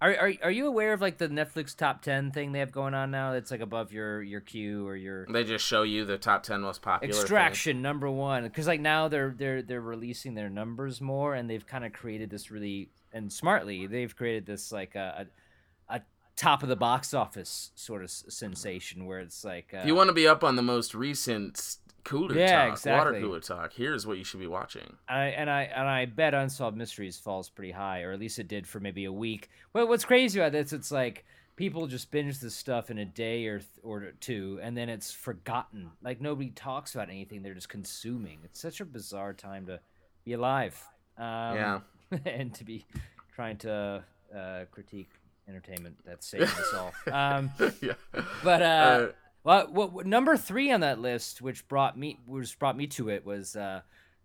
Are, 0.00 0.10
are 0.14 0.32
are 0.44 0.50
you 0.50 0.66
aware 0.68 0.92
of 0.92 1.00
like 1.00 1.18
the 1.18 1.28
Netflix 1.28 1.76
top 1.76 2.02
ten 2.02 2.30
thing 2.30 2.52
they 2.52 2.60
have 2.60 2.70
going 2.70 2.94
on 2.94 3.10
now? 3.10 3.32
That's 3.32 3.50
like 3.50 3.60
above 3.60 3.92
your 3.92 4.22
your 4.22 4.40
queue 4.40 4.86
or 4.86 4.94
your 4.94 5.26
They 5.26 5.42
just 5.42 5.64
show 5.64 5.82
you 5.82 6.04
the 6.04 6.18
top 6.18 6.44
ten 6.44 6.60
most 6.60 6.82
popular. 6.82 7.12
Extraction 7.12 7.82
number 7.82 8.08
one 8.08 8.44
because 8.44 8.68
like 8.68 8.80
now 8.80 9.08
they're 9.08 9.34
they're 9.36 9.62
they're 9.62 9.80
releasing 9.80 10.34
their 10.34 10.50
numbers 10.50 11.00
more 11.00 11.34
and 11.34 11.50
they've 11.50 11.66
kind 11.66 11.84
of 11.84 11.92
created 11.92 12.30
this 12.30 12.50
really 12.50 12.90
and 13.12 13.32
smartly 13.32 13.88
they've 13.88 14.14
created 14.14 14.46
this 14.46 14.70
like 14.70 14.94
a 14.94 15.26
a, 15.88 15.96
a 15.96 16.00
top 16.38 16.62
of 16.62 16.68
the 16.68 16.76
box 16.76 17.12
office 17.12 17.72
sort 17.74 18.02
of 18.02 18.10
sensation 18.10 19.04
where 19.06 19.18
it's 19.18 19.44
like 19.44 19.72
uh, 19.74 19.78
If 19.78 19.86
you 19.86 19.94
want 19.94 20.08
to 20.08 20.14
be 20.14 20.26
up 20.28 20.44
on 20.44 20.54
the 20.56 20.62
most 20.62 20.94
recent 20.94 21.76
cooler 22.04 22.34
Yeah, 22.38 22.66
talk, 22.66 22.72
exactly. 22.74 22.98
water 23.12 23.20
cooler 23.20 23.40
talk, 23.40 23.72
here's 23.72 24.06
what 24.06 24.18
you 24.18 24.24
should 24.24 24.40
be 24.40 24.46
watching. 24.46 24.96
I, 25.08 25.24
and 25.26 25.50
I 25.50 25.62
and 25.64 25.88
I 25.88 26.06
bet 26.06 26.34
Unsolved 26.34 26.76
Mysteries 26.76 27.18
falls 27.18 27.48
pretty 27.50 27.72
high, 27.72 28.02
or 28.02 28.12
at 28.12 28.20
least 28.20 28.38
it 28.38 28.46
did 28.48 28.66
for 28.66 28.78
maybe 28.80 29.04
a 29.04 29.12
week. 29.12 29.50
Well, 29.72 29.88
what's 29.88 30.04
crazy 30.04 30.38
about 30.40 30.52
this? 30.52 30.72
It's 30.72 30.92
like 30.92 31.24
people 31.56 31.88
just 31.88 32.10
binge 32.12 32.38
this 32.38 32.54
stuff 32.54 32.88
in 32.88 32.98
a 32.98 33.04
day 33.04 33.46
or 33.46 33.58
th- 33.58 33.68
or 33.82 34.12
two, 34.20 34.60
and 34.62 34.76
then 34.76 34.88
it's 34.88 35.10
forgotten. 35.12 35.90
Like 36.02 36.20
nobody 36.20 36.50
talks 36.50 36.94
about 36.94 37.10
anything; 37.10 37.42
they're 37.42 37.54
just 37.54 37.68
consuming. 37.68 38.38
It's 38.44 38.60
such 38.60 38.80
a 38.80 38.84
bizarre 38.84 39.34
time 39.34 39.66
to 39.66 39.80
be 40.24 40.34
alive. 40.34 40.80
Um, 41.18 41.24
Yeah. 41.56 41.80
and 42.24 42.54
to 42.54 42.64
be 42.64 42.86
trying 43.34 43.56
to 43.58 44.02
uh, 44.34 44.64
critique 44.70 45.10
entertainment 45.48 45.96
that's 46.04 46.26
saving 46.26 46.48
us 46.48 46.74
all. 46.74 46.92
Um, 47.12 47.50
yeah. 47.80 47.92
but 48.44 48.62
uh, 48.62 48.64
Uh, 48.64 49.08
well, 49.44 49.66
what, 49.72 49.92
what- 49.92 50.06
number 50.06 50.36
three 50.36 50.70
on 50.70 50.80
that 50.80 51.00
list, 51.00 51.40
which 51.40 51.66
brought 51.68 51.98
me, 51.98 52.18
which 52.26 52.58
brought 52.58 52.76
me 52.76 52.86
to 52.88 53.08
it, 53.08 53.24
was 53.24 53.56
uh, 53.56 53.80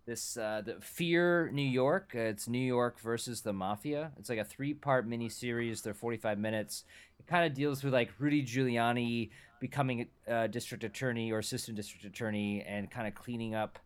this 0.06 0.36
uh, 0.36 0.62
the 0.64 0.76
Fear 0.80 1.50
New 1.52 1.62
York. 1.62 2.12
Uh, 2.14 2.18
it's 2.20 2.46
New 2.48 2.58
York 2.58 3.00
versus 3.00 3.40
the 3.40 3.52
Mafia. 3.52 4.12
It's 4.18 4.28
like 4.28 4.38
a 4.38 4.44
three-part 4.44 5.08
miniseries. 5.08 5.82
They're 5.82 5.94
45 5.94 6.38
minutes. 6.38 6.84
It 7.18 7.26
kind 7.26 7.46
of 7.46 7.54
deals 7.54 7.82
with 7.82 7.94
like 7.94 8.10
Rudy 8.18 8.42
Giuliani 8.44 9.30
becoming 9.60 10.08
a 10.26 10.46
district 10.46 10.84
attorney 10.84 11.32
or 11.32 11.38
assistant 11.38 11.76
district 11.76 12.04
attorney 12.04 12.62
and 12.68 12.90
kind 12.90 13.06
of 13.08 13.14
cleaning 13.14 13.54
up 13.54 13.78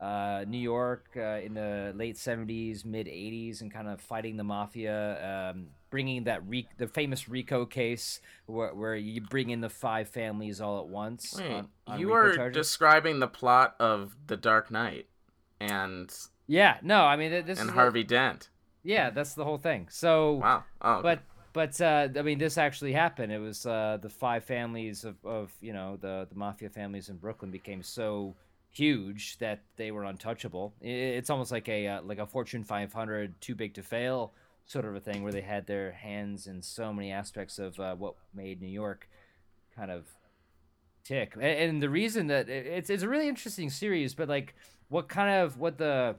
uh, 0.00 0.44
New 0.48 0.56
York 0.58 1.08
uh, 1.16 1.40
in 1.44 1.52
the 1.54 1.92
late 1.94 2.16
70s, 2.16 2.84
mid 2.86 3.06
80s, 3.06 3.60
and 3.60 3.70
kind 3.70 3.88
of 3.88 4.00
fighting 4.00 4.36
the 4.38 4.44
mafia, 4.44 5.50
um, 5.52 5.66
bringing 5.96 6.24
that 6.24 6.46
re- 6.46 6.68
the 6.76 6.86
famous 6.86 7.26
RICO 7.26 7.64
case 7.64 8.20
where, 8.44 8.74
where 8.74 8.94
you 8.94 9.22
bring 9.22 9.48
in 9.48 9.62
the 9.62 9.70
five 9.70 10.10
families 10.10 10.60
all 10.60 10.78
at 10.78 10.86
once. 10.88 11.36
wait, 11.38 11.50
on- 11.50 11.68
on 11.86 11.98
you 11.98 12.08
RICO 12.08 12.16
are 12.18 12.36
charges. 12.36 12.66
describing 12.66 13.18
the 13.18 13.26
plot 13.26 13.74
of 13.80 14.14
The 14.26 14.36
Dark 14.36 14.70
Knight 14.70 15.06
and 15.58 16.14
yeah, 16.46 16.76
no, 16.82 17.00
I 17.06 17.16
mean 17.16 17.46
this 17.46 17.58
and 17.58 17.70
Harvey 17.70 18.04
Dent. 18.04 18.50
yeah, 18.82 19.08
that's 19.08 19.32
the 19.32 19.42
whole 19.44 19.56
thing. 19.56 19.86
So 19.90 20.34
Wow. 20.34 20.64
Oh, 20.82 20.92
okay. 20.96 21.02
but 21.02 21.20
but 21.54 21.80
uh, 21.80 22.08
I 22.18 22.20
mean, 22.20 22.36
this 22.38 22.58
actually 22.58 22.92
happened. 22.92 23.32
It 23.32 23.38
was 23.38 23.64
uh, 23.64 23.96
the 24.02 24.10
five 24.10 24.44
families 24.44 25.06
of, 25.06 25.16
of 25.24 25.50
you 25.62 25.72
know 25.72 25.96
the 25.98 26.26
the 26.28 26.34
mafia 26.36 26.68
families 26.68 27.08
in 27.08 27.16
Brooklyn 27.16 27.50
became 27.50 27.82
so 27.82 28.34
huge 28.70 29.38
that 29.38 29.60
they 29.76 29.90
were 29.90 30.04
untouchable. 30.04 30.74
It's 30.82 31.30
almost 31.30 31.50
like 31.52 31.70
a 31.70 31.86
uh, 31.88 32.02
like 32.02 32.18
a 32.18 32.26
Fortune 32.26 32.62
500 32.64 33.40
too 33.40 33.54
big 33.54 33.72
to 33.74 33.82
fail 33.82 34.34
sort 34.66 34.84
of 34.84 34.94
a 34.96 35.00
thing 35.00 35.22
where 35.22 35.32
they 35.32 35.42
had 35.42 35.66
their 35.66 35.92
hands 35.92 36.46
in 36.46 36.60
so 36.62 36.92
many 36.92 37.12
aspects 37.12 37.58
of 37.58 37.78
uh, 37.80 37.94
what 37.94 38.14
made 38.34 38.60
New 38.60 38.66
York 38.68 39.08
kind 39.74 39.90
of 39.90 40.06
tick. 41.04 41.34
And, 41.34 41.44
and 41.44 41.82
the 41.82 41.88
reason 41.90 42.26
that 42.28 42.48
it- 42.48 42.66
it's 42.66 42.90
it's 42.90 43.02
a 43.02 43.08
really 43.08 43.28
interesting 43.28 43.70
series, 43.70 44.14
but 44.14 44.28
like 44.28 44.54
what 44.88 45.08
kind 45.08 45.42
of 45.42 45.58
what 45.58 45.78
the 45.78 46.16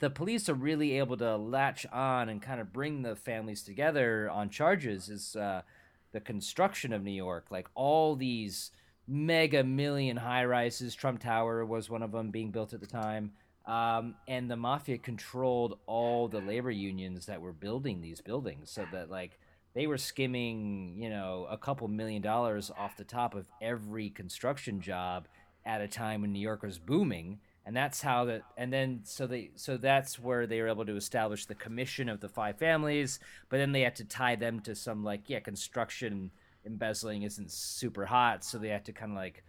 the 0.00 0.10
police 0.10 0.48
are 0.48 0.54
really 0.54 0.98
able 0.98 1.16
to 1.16 1.36
latch 1.36 1.86
on 1.92 2.28
and 2.28 2.42
kind 2.42 2.60
of 2.60 2.72
bring 2.72 3.02
the 3.02 3.14
families 3.14 3.62
together 3.62 4.28
on 4.30 4.50
charges 4.50 5.08
is 5.08 5.36
uh, 5.36 5.62
the 6.10 6.18
construction 6.20 6.92
of 6.92 7.04
New 7.04 7.12
York. 7.12 7.46
Like 7.50 7.68
all 7.76 8.16
these 8.16 8.72
mega 9.06 9.62
million 9.62 10.16
high 10.16 10.44
rises. 10.44 10.92
Trump 10.96 11.20
Tower 11.20 11.64
was 11.64 11.88
one 11.88 12.02
of 12.02 12.10
them 12.10 12.30
being 12.32 12.50
built 12.50 12.72
at 12.72 12.80
the 12.80 12.86
time. 12.88 13.30
Um, 13.66 14.14
and 14.28 14.50
the 14.50 14.56
mafia 14.56 14.98
controlled 14.98 15.78
all 15.86 16.28
the 16.28 16.40
labor 16.40 16.70
unions 16.70 17.26
that 17.26 17.40
were 17.40 17.52
building 17.52 18.00
these 18.00 18.20
buildings 18.20 18.70
so 18.70 18.86
that 18.92 19.10
like 19.10 19.40
they 19.74 19.88
were 19.88 19.98
skimming 19.98 20.94
you 20.98 21.10
know 21.10 21.48
a 21.50 21.58
couple 21.58 21.88
million 21.88 22.22
dollars 22.22 22.70
off 22.78 22.96
the 22.96 23.04
top 23.04 23.34
of 23.34 23.48
every 23.60 24.08
construction 24.08 24.80
job 24.80 25.26
at 25.64 25.80
a 25.80 25.88
time 25.88 26.20
when 26.20 26.32
new 26.32 26.40
york 26.40 26.62
was 26.62 26.78
booming. 26.78 27.40
And 27.64 27.76
that's 27.76 28.00
how 28.00 28.26
that 28.26 28.42
and 28.56 28.72
then 28.72 29.00
so 29.02 29.26
they 29.26 29.50
so 29.56 29.76
that's 29.76 30.20
where 30.20 30.46
they 30.46 30.60
were 30.60 30.68
able 30.68 30.86
to 30.86 30.96
establish 30.96 31.46
the 31.46 31.56
commission 31.56 32.08
of 32.08 32.20
the 32.20 32.28
five 32.28 32.58
families 32.58 33.18
but 33.48 33.56
then 33.56 33.72
they 33.72 33.80
had 33.80 33.96
to 33.96 34.04
tie 34.04 34.36
them 34.36 34.60
to 34.60 34.76
some 34.76 35.02
like 35.02 35.28
yeah 35.28 35.40
construction 35.40 36.30
embezzling 36.66 37.22
isn't 37.22 37.50
super 37.50 38.04
hot. 38.04 38.44
So 38.44 38.58
they 38.58 38.68
had 38.68 38.84
to 38.86 38.92
kind 38.92 39.12
of 39.12 39.16
like 39.16 39.44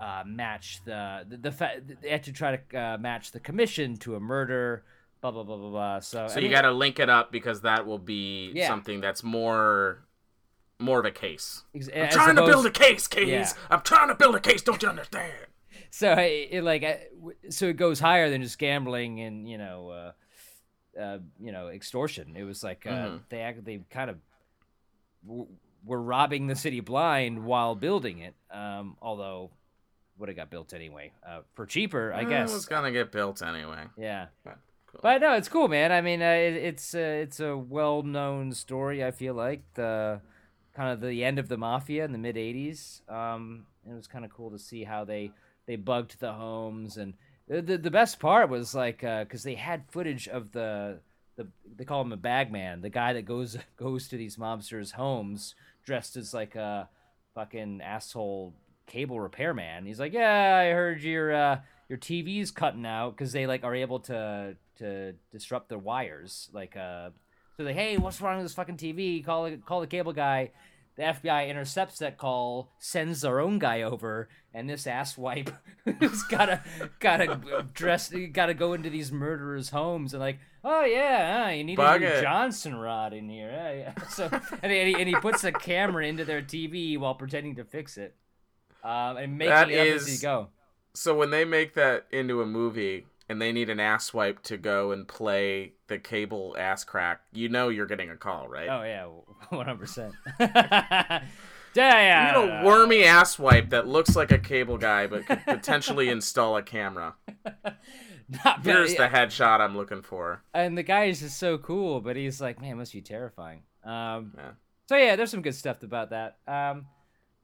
uh, 0.00 0.22
match 0.26 0.80
the 0.84 1.24
the, 1.28 1.36
the 1.36 1.52
fa- 1.52 1.80
they 2.02 2.10
had 2.10 2.22
to 2.24 2.32
try 2.32 2.56
to 2.56 2.78
uh, 2.78 2.98
match 2.98 3.32
the 3.32 3.40
commission 3.40 3.96
to 3.96 4.14
a 4.16 4.20
murder 4.20 4.84
blah 5.20 5.30
blah 5.32 5.42
blah 5.42 5.56
blah 5.56 5.70
blah 5.70 6.00
so, 6.00 6.28
so 6.28 6.36
I 6.38 6.42
you 6.42 6.48
got 6.50 6.62
to 6.62 6.70
link 6.72 6.98
it 7.00 7.10
up 7.10 7.32
because 7.32 7.62
that 7.62 7.86
will 7.86 7.98
be 7.98 8.52
Yeah. 8.54 8.68
something 8.68 9.00
that's 9.00 9.22
more 9.24 10.04
more 10.80 11.00
of 11.00 11.04
a 11.06 11.10
case. 11.10 11.64
ex- 11.74 11.88
I'm 11.94 12.08
trying 12.10 12.36
to 12.36 12.46
build 12.46 12.64
a 12.64 12.70
case, 12.70 13.08
Keys. 13.08 13.26
Yeah. 13.26 13.52
I'm 13.68 13.80
trying 13.80 14.06
to 14.08 14.14
build 14.14 14.36
a 14.36 14.40
case. 14.40 14.62
Don't 14.62 14.80
you 14.80 14.88
understand? 14.88 15.32
so 15.90 16.12
it, 16.12 16.48
it 16.52 16.62
like 16.62 17.10
so 17.50 17.66
it 17.66 17.76
goes 17.76 17.98
higher 17.98 18.30
than 18.30 18.42
just 18.42 18.58
gambling 18.58 19.20
and 19.20 19.48
you 19.48 19.58
know 19.58 19.88
uh, 19.88 21.00
uh 21.00 21.18
you 21.40 21.50
know 21.50 21.68
extortion 21.68 22.36
it 22.36 22.42
was 22.44 22.62
like 22.62 22.86
uh 22.86 22.90
Mhm. 22.90 23.20
they 23.30 23.40
act 23.40 23.64
they 23.64 23.80
kind 23.90 24.10
of 24.10 24.16
w- 25.26 25.46
were 25.84 26.00
robbing 26.02 26.46
the 26.46 26.56
city 26.56 26.80
blind 26.80 27.44
while 27.44 27.74
building 27.74 28.18
it 28.18 28.34
um 28.50 28.96
although 29.00 29.50
would 30.18 30.28
have 30.28 30.36
got 30.36 30.50
built 30.50 30.72
anyway 30.72 31.12
uh 31.28 31.40
for 31.54 31.64
cheaper 31.66 32.12
i 32.12 32.22
Eh, 32.22 32.24
guess 32.24 32.50
it 32.50 32.54
was 32.54 32.66
gonna 32.66 32.90
get 32.92 33.12
built 33.12 33.42
anyway. 33.42 33.84
yeah 33.96 34.26
But, 34.44 34.58
cool. 34.86 35.00
but 35.02 35.20
no, 35.20 35.34
it's 35.34 35.48
cool, 35.48 35.68
man. 35.68 35.92
I 35.92 36.00
mean, 36.00 36.22
uh, 36.22 36.26
it, 36.26 36.54
it's 36.54 36.94
uh, 36.94 36.98
it's 36.98 37.40
a 37.40 37.56
well-known 37.56 38.52
story. 38.52 39.04
I 39.04 39.10
feel 39.10 39.34
like 39.34 39.62
the 39.74 40.20
kind 40.74 40.90
of 40.92 41.00
the 41.00 41.24
end 41.24 41.38
of 41.38 41.48
the 41.48 41.56
mafia 41.58 42.04
in 42.04 42.12
the 42.12 42.18
mid 42.18 42.36
'80s. 42.36 43.08
Um, 43.10 43.66
it 43.88 43.94
was 43.94 44.06
kind 44.06 44.24
of 44.24 44.32
cool 44.32 44.50
to 44.50 44.58
see 44.58 44.84
how 44.84 45.04
they 45.04 45.30
they 45.66 45.76
bugged 45.76 46.18
the 46.20 46.32
homes, 46.32 46.96
and 46.96 47.14
the 47.48 47.60
the, 47.60 47.76
the 47.78 47.90
best 47.90 48.18
part 48.18 48.48
was 48.48 48.74
like 48.74 49.00
because 49.02 49.42
they 49.42 49.54
had 49.56 49.84
footage 49.90 50.26
of 50.28 50.52
the 50.52 51.00
the 51.36 51.46
they 51.76 51.84
call 51.84 52.00
him 52.02 52.12
a 52.12 52.16
bagman, 52.16 52.80
the 52.80 52.88
guy 52.90 53.12
that 53.12 53.26
goes 53.26 53.56
goes 53.76 54.08
to 54.08 54.16
these 54.16 54.36
mobsters' 54.36 54.92
homes 54.92 55.54
dressed 55.84 56.16
as 56.16 56.32
like 56.34 56.54
a 56.56 56.88
fucking 57.34 57.80
asshole 57.82 58.54
cable 58.88 59.20
repairman. 59.20 59.86
He's 59.86 60.00
like, 60.00 60.12
"Yeah, 60.12 60.56
I 60.56 60.72
heard 60.72 61.02
your 61.02 61.32
uh, 61.32 61.60
your 61.88 61.98
TV's 61.98 62.50
cutting 62.50 62.86
out 62.86 63.10
because 63.10 63.32
they 63.32 63.46
like 63.46 63.62
are 63.62 63.74
able 63.74 64.00
to 64.00 64.56
to 64.78 65.12
disrupt 65.30 65.68
the 65.68 65.78
wires. 65.78 66.48
Like, 66.52 66.76
uh, 66.76 67.10
so 67.56 67.62
like, 67.64 67.76
hey, 67.76 67.96
what's 67.98 68.20
wrong 68.20 68.38
with 68.38 68.46
this 68.46 68.54
fucking 68.54 68.76
TV? 68.76 69.24
Call 69.24 69.50
call 69.64 69.80
the 69.80 69.86
cable 69.86 70.12
guy." 70.12 70.50
The 70.96 71.04
FBI 71.04 71.48
intercepts 71.48 72.00
that 72.00 72.18
call, 72.18 72.72
sends 72.80 73.20
their 73.20 73.38
own 73.38 73.60
guy 73.60 73.82
over, 73.82 74.28
and 74.52 74.68
this 74.68 74.82
asswipe 74.82 75.54
has 76.00 76.24
gotta 76.24 76.60
gotta 76.98 77.64
dress, 77.72 78.12
gotta 78.32 78.52
go 78.52 78.72
into 78.72 78.90
these 78.90 79.12
murderers' 79.12 79.70
homes 79.70 80.12
and 80.12 80.20
like, 80.20 80.40
oh 80.64 80.84
yeah, 80.84 81.44
huh, 81.44 81.50
you 81.50 81.64
need 81.64 81.76
Bug 81.76 82.02
a. 82.02 82.20
Johnson 82.20 82.74
rod 82.74 83.12
in 83.12 83.28
here. 83.28 83.50
Yeah, 83.50 83.72
yeah. 83.72 84.04
So 84.10 84.28
and 84.62 84.72
he, 84.72 84.94
and 84.94 85.08
he 85.08 85.14
puts 85.14 85.44
a 85.44 85.52
camera 85.52 86.04
into 86.06 86.24
their 86.24 86.42
TV 86.42 86.98
while 86.98 87.14
pretending 87.14 87.54
to 87.56 87.64
fix 87.64 87.96
it, 87.96 88.16
um, 88.84 89.16
and 89.16 89.36
making 89.38 89.50
That 89.54 89.70
it 89.70 89.78
up 89.90 89.96
as 89.96 90.06
he 90.06 90.12
is- 90.14 90.20
go. 90.22 90.48
So 90.94 91.14
when 91.14 91.30
they 91.30 91.44
make 91.44 91.74
that 91.74 92.06
into 92.10 92.42
a 92.42 92.46
movie 92.46 93.06
and 93.28 93.40
they 93.40 93.52
need 93.52 93.68
an 93.70 93.78
ass 93.78 94.12
wipe 94.12 94.42
to 94.44 94.56
go 94.56 94.90
and 94.90 95.06
play 95.06 95.74
the 95.86 95.98
cable 95.98 96.56
ass 96.58 96.82
crack, 96.82 97.20
you 97.32 97.48
know 97.48 97.68
you're 97.68 97.86
getting 97.86 98.10
a 98.10 98.16
call, 98.16 98.48
right? 98.48 98.68
Oh 98.68 98.82
yeah, 98.82 99.04
one 99.56 99.66
hundred 99.66 99.78
percent. 99.78 100.14
Damn. 101.74 102.34
You 102.34 102.42
need 102.48 102.60
a 102.62 102.64
wormy 102.64 103.04
ass 103.04 103.38
wipe 103.38 103.70
that 103.70 103.86
looks 103.86 104.16
like 104.16 104.32
a 104.32 104.38
cable 104.38 104.78
guy 104.78 105.06
but 105.06 105.26
could 105.26 105.44
potentially 105.44 106.08
install 106.10 106.56
a 106.56 106.62
camera. 106.62 107.14
Not. 108.44 108.64
Here's 108.64 108.94
the 108.94 109.06
headshot 109.08 109.60
I'm 109.60 109.76
looking 109.76 110.02
for. 110.02 110.42
and 110.52 110.76
the 110.76 110.82
guy 110.82 111.04
is 111.04 111.20
just 111.20 111.38
so 111.38 111.58
cool, 111.58 112.00
but 112.00 112.16
he's 112.16 112.40
like, 112.40 112.60
man, 112.60 112.72
it 112.72 112.76
must 112.76 112.92
be 112.92 113.02
terrifying. 113.02 113.62
Um, 113.84 114.32
Yeah. 114.36 114.50
So 114.88 114.96
yeah, 114.96 115.16
there's 115.16 115.30
some 115.30 115.42
good 115.42 115.54
stuff 115.54 115.82
about 115.82 116.10
that. 116.10 116.38
Um, 116.48 116.86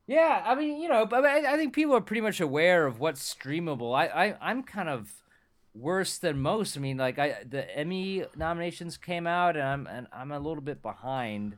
yeah, 0.06 0.42
I 0.44 0.54
mean, 0.54 0.80
you 0.80 0.88
know, 0.88 1.06
but 1.06 1.24
I, 1.24 1.54
I 1.54 1.56
think 1.56 1.74
people 1.74 1.94
are 1.94 2.00
pretty 2.00 2.20
much 2.20 2.40
aware 2.40 2.86
of 2.86 3.00
what's 3.00 3.34
streamable. 3.34 3.94
I, 3.96 4.06
I 4.06 4.36
I'm 4.40 4.62
kind 4.62 4.88
of 4.88 5.10
worse 5.74 6.18
than 6.18 6.40
most. 6.40 6.76
I 6.76 6.80
mean, 6.80 6.96
like 6.98 7.18
I 7.18 7.36
the 7.48 7.74
Emmy 7.76 8.24
nominations 8.36 8.96
came 8.96 9.26
out, 9.26 9.56
and 9.56 9.64
I'm 9.66 9.86
and 9.86 10.06
I'm 10.12 10.30
a 10.32 10.38
little 10.38 10.62
bit 10.62 10.82
behind 10.82 11.56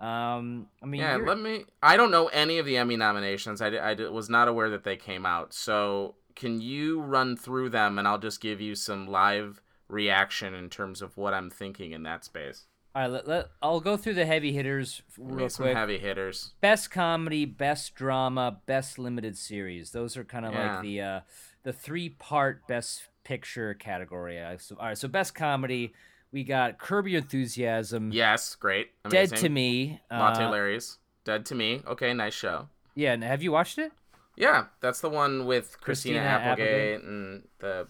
Um, 0.00 0.68
I 0.80 0.86
mean, 0.86 1.00
Yeah, 1.00 1.16
you're- 1.16 1.26
let 1.26 1.40
me. 1.40 1.64
I 1.82 1.96
don't 1.96 2.12
know 2.12 2.28
any 2.28 2.58
of 2.58 2.66
the 2.66 2.76
Emmy 2.76 2.96
nominations. 2.96 3.60
I, 3.60 3.68
I 3.70 3.94
was 4.08 4.30
not 4.30 4.46
aware 4.46 4.70
that 4.70 4.84
they 4.84 4.96
came 4.96 5.26
out. 5.26 5.52
So 5.52 6.14
can 6.36 6.60
you 6.60 7.00
run 7.00 7.36
through 7.36 7.70
them, 7.70 7.98
and 7.98 8.06
I'll 8.06 8.18
just 8.20 8.40
give 8.40 8.60
you 8.60 8.76
some 8.76 9.08
live 9.08 9.60
reaction 9.88 10.54
in 10.54 10.70
terms 10.70 11.02
of 11.02 11.16
what 11.16 11.34
I'm 11.34 11.50
thinking 11.50 11.90
in 11.92 12.04
that 12.04 12.24
space. 12.24 12.66
All 12.94 13.02
right, 13.02 13.10
let, 13.10 13.28
let, 13.28 13.46
I'll 13.62 13.80
go 13.80 13.96
through 13.96 14.14
the 14.14 14.26
heavy 14.26 14.52
hitters 14.52 15.02
real 15.18 15.48
some 15.48 15.64
quick. 15.64 15.76
heavy 15.76 15.98
hitters. 15.98 16.52
Best 16.60 16.90
comedy, 16.90 17.44
best 17.44 17.94
drama, 17.94 18.58
best 18.66 18.98
limited 18.98 19.36
series. 19.36 19.90
Those 19.92 20.16
are 20.16 20.24
kind 20.24 20.44
of 20.46 20.52
Yeah. 20.54 20.72
like 20.74 20.82
the 20.82 21.00
uh, 21.00 21.20
the 21.62 21.72
three 21.72 22.08
part 22.08 22.66
best 22.66 23.02
picture 23.24 23.74
category. 23.74 24.40
So, 24.58 24.76
all 24.80 24.86
right, 24.86 24.98
so 24.98 25.06
best 25.08 25.34
comedy, 25.34 25.92
we 26.32 26.44
got 26.44 26.78
Curb 26.78 27.06
Your 27.08 27.20
Enthusiasm, 27.20 28.10
Yes, 28.12 28.54
great. 28.54 28.88
Dead 29.08 29.28
to 29.36 29.48
Me. 29.48 30.00
Latte 30.10 30.44
Uh, 30.44 30.50
Larry's. 30.50 30.98
Dead 31.24 31.44
to 31.46 31.54
Me. 31.54 31.82
Okay, 31.86 32.14
nice 32.14 32.34
show. 32.34 32.68
yeah, 32.94 33.12
and 33.12 33.22
have 33.22 33.42
you 33.42 33.52
watched 33.52 33.78
it? 33.78 33.92
Yeah, 34.36 34.66
that's 34.80 35.00
the 35.00 35.10
one 35.10 35.46
with 35.46 35.80
Christina, 35.80 36.20
Christina 36.20 36.50
Applegate, 36.52 37.02
and 37.02 37.48
the 37.58 37.88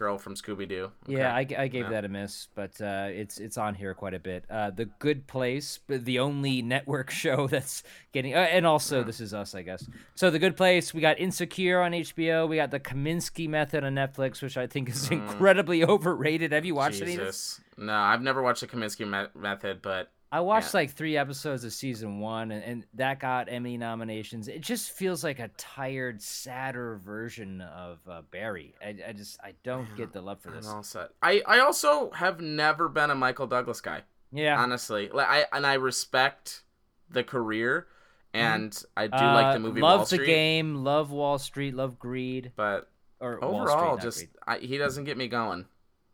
girl 0.00 0.16
from 0.18 0.34
Scooby 0.34 0.66
Doo. 0.66 0.90
Yeah, 1.06 1.32
I, 1.34 1.40
I 1.40 1.68
gave 1.68 1.84
Yeah. 1.84 1.90
that 1.90 2.04
a 2.06 2.08
miss, 2.08 2.48
but 2.54 2.80
uh, 2.80 3.08
it's 3.10 3.38
it's 3.38 3.58
on 3.58 3.74
here 3.74 3.92
quite 3.94 4.14
a 4.14 4.18
bit. 4.18 4.44
Uh, 4.50 4.70
the 4.70 4.86
Good 4.86 5.26
Place, 5.26 5.78
the 5.88 6.18
only 6.18 6.62
network 6.74 7.10
show 7.10 7.46
that's 7.46 7.82
getting, 8.12 8.34
uh, 8.34 8.38
and 8.38 8.66
also 8.66 9.04
This 9.04 9.20
Is 9.20 9.34
Us, 9.34 9.54
I 9.54 9.60
guess. 9.62 9.86
So 10.14 10.30
the 10.30 10.38
Good 10.38 10.56
Place, 10.56 10.94
we 10.94 11.02
got 11.02 11.20
Insecure 11.20 11.82
on 11.82 11.92
HBO, 11.92 12.48
we 12.48 12.56
got 12.56 12.70
the 12.70 12.80
Kominsky 12.80 13.46
Method 13.46 13.84
on 13.84 13.94
Netflix, 13.94 14.40
which 14.42 14.56
I 14.56 14.66
think 14.66 14.88
is 14.88 15.10
incredibly 15.10 15.84
overrated. 15.94 16.52
Have 16.52 16.64
you 16.64 16.74
watched 16.74 17.02
any 17.02 17.12
of 17.14 17.20
this? 17.20 17.60
No, 17.76 17.92
I've 17.94 18.22
never 18.22 18.42
watched 18.42 18.62
the 18.62 18.66
Kominsky 18.68 19.06
me- 19.06 19.38
Method, 19.38 19.82
but 19.82 20.10
I 20.32 20.40
watched 20.40 20.72
Yeah. 20.74 20.80
like 20.80 20.90
three 20.92 21.16
episodes 21.16 21.64
of 21.64 21.72
season 21.72 22.20
one, 22.20 22.52
and, 22.52 22.62
and 22.62 22.86
that 22.94 23.18
got 23.18 23.48
Emmy 23.50 23.76
nominations. 23.76 24.46
It 24.46 24.60
just 24.60 24.92
feels 24.92 25.24
like 25.24 25.40
a 25.40 25.48
tired, 25.56 26.22
sadder 26.22 26.96
version 27.04 27.60
of 27.62 27.98
uh, 28.08 28.22
Barry. 28.30 28.74
I, 28.80 28.96
I 29.08 29.12
just 29.12 29.38
I 29.42 29.54
don't 29.64 29.88
get 29.96 30.12
the 30.12 30.20
love 30.20 30.40
for 30.40 30.50
I'm 30.50 30.54
this. 30.56 30.68
all 30.68 30.82
set. 30.84 31.10
I 31.22 31.42
I 31.46 31.58
also 31.60 32.10
have 32.12 32.40
never 32.40 32.88
been 32.88 33.10
a 33.10 33.14
Michael 33.16 33.46
Douglas 33.48 33.80
guy. 33.80 34.02
Yeah, 34.32 34.56
honestly 34.62 35.08
like 35.12 35.26
i 35.26 35.44
and 35.52 35.66
i 35.66 35.74
respect 35.74 36.62
the 37.10 37.24
career 37.24 37.88
and 38.32 38.80
i 38.96 39.08
do 39.08 39.16
like 39.16 39.46
Uh, 39.46 39.52
the 39.54 39.58
movie 39.58 39.80
love 39.80 39.98
wall 39.98 40.06
street 40.06 40.18
the 40.20 40.26
game, 40.26 40.74
love 40.84 41.10
Wall 41.10 41.38
Street, 41.40 41.74
love 41.74 41.98
Greed, 41.98 42.52
but 42.54 42.88
or 43.18 43.40
Wall 43.40 43.62
overall 43.62 43.98
Street, 43.98 44.06
just 44.06 44.26
I, 44.46 44.58
he 44.58 44.78
doesn't 44.78 45.02
get 45.02 45.16
me 45.16 45.26
going 45.26 45.66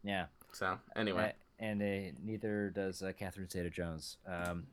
yeah. 0.03 0.27
so 0.55 0.79
anyway 0.97 1.35
Uh, 1.37 1.43
and 1.59 1.83
uh, 1.83 2.13
neither 2.25 2.71
does 2.71 3.03
uh, 3.03 3.13
Catherine 3.19 3.49
Zeta-Jones. 3.49 4.19
Um, 4.27 4.67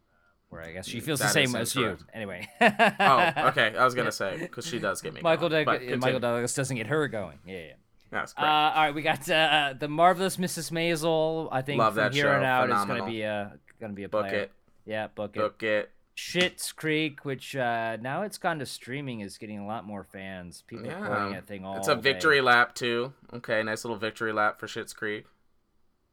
where 0.49 0.61
I 0.61 0.71
guess 0.71 0.87
she 0.87 0.99
feels 0.99 1.19
the 1.19 1.27
same 1.29 1.55
as 1.55 1.75
you. 1.75 1.97
Anyway. 2.13 2.47
oh 2.61 3.31
okay 3.47 3.73
i 3.75 3.83
was 3.83 3.95
gonna 3.95 4.11
say 4.11 4.37
because 4.39 4.67
she 4.67 4.77
does 4.77 5.01
get 5.01 5.13
me 5.15 5.21
Michael 5.21 5.49
going. 5.49 5.65
Doug- 5.65 5.99
Michael. 5.99 6.19
Douglas 6.19 6.53
doesn't 6.53 6.77
get 6.77 6.85
her 6.87 7.07
going. 7.07 7.39
Yeah, 7.45 7.57
yeah. 7.57 7.73
that's 8.11 8.33
Uh, 8.37 8.41
all 8.45 8.83
right, 8.85 8.93
we 8.93 9.01
got 9.01 9.27
uh, 9.27 9.73
the 9.79 9.87
marvelous 9.87 10.37
Mrs. 10.37 10.71
Maisel. 10.71 11.49
I 11.51 11.63
think 11.63 11.79
Love 11.79 11.95
from 11.95 12.03
that 12.03 12.13
here 12.13 12.25
show. 12.25 12.33
on 12.35 12.43
out 12.43 12.69
is 12.69 12.85
gonna 12.85 13.05
be 13.07 13.23
a 13.23 13.57
gonna 13.81 13.93
be 13.93 14.03
a 14.03 14.09
book 14.09 14.27
player. 14.27 14.41
it 14.41 14.51
Yeah, 14.85 15.07
book 15.07 15.35
it. 15.35 15.39
book 15.39 15.63
it 15.63 15.89
Schitt's 16.15 16.71
Creek, 16.71 17.25
which 17.25 17.55
uh, 17.55 17.97
now 17.99 18.21
it's 18.21 18.37
gone 18.37 18.59
to 18.59 18.67
streaming, 18.67 19.21
is 19.21 19.39
getting 19.39 19.57
a 19.57 19.65
lot 19.65 19.83
more 19.87 20.03
fans. 20.03 20.63
People 20.67 20.87
are 20.91 20.95
quoting 21.07 21.29
yeah 21.29 21.33
that 21.39 21.47
thing 21.47 21.65
all 21.65 21.77
it's 21.77 21.87
a 21.87 21.95
day. 21.95 22.01
victory 22.01 22.41
lap 22.41 22.75
too 22.75 23.11
okay 23.33 23.63
nice 23.63 23.83
little 23.83 23.97
victory 23.97 24.31
lap 24.31 24.59
for 24.59 24.67
Schitt's 24.67 24.93
creek 24.93 25.25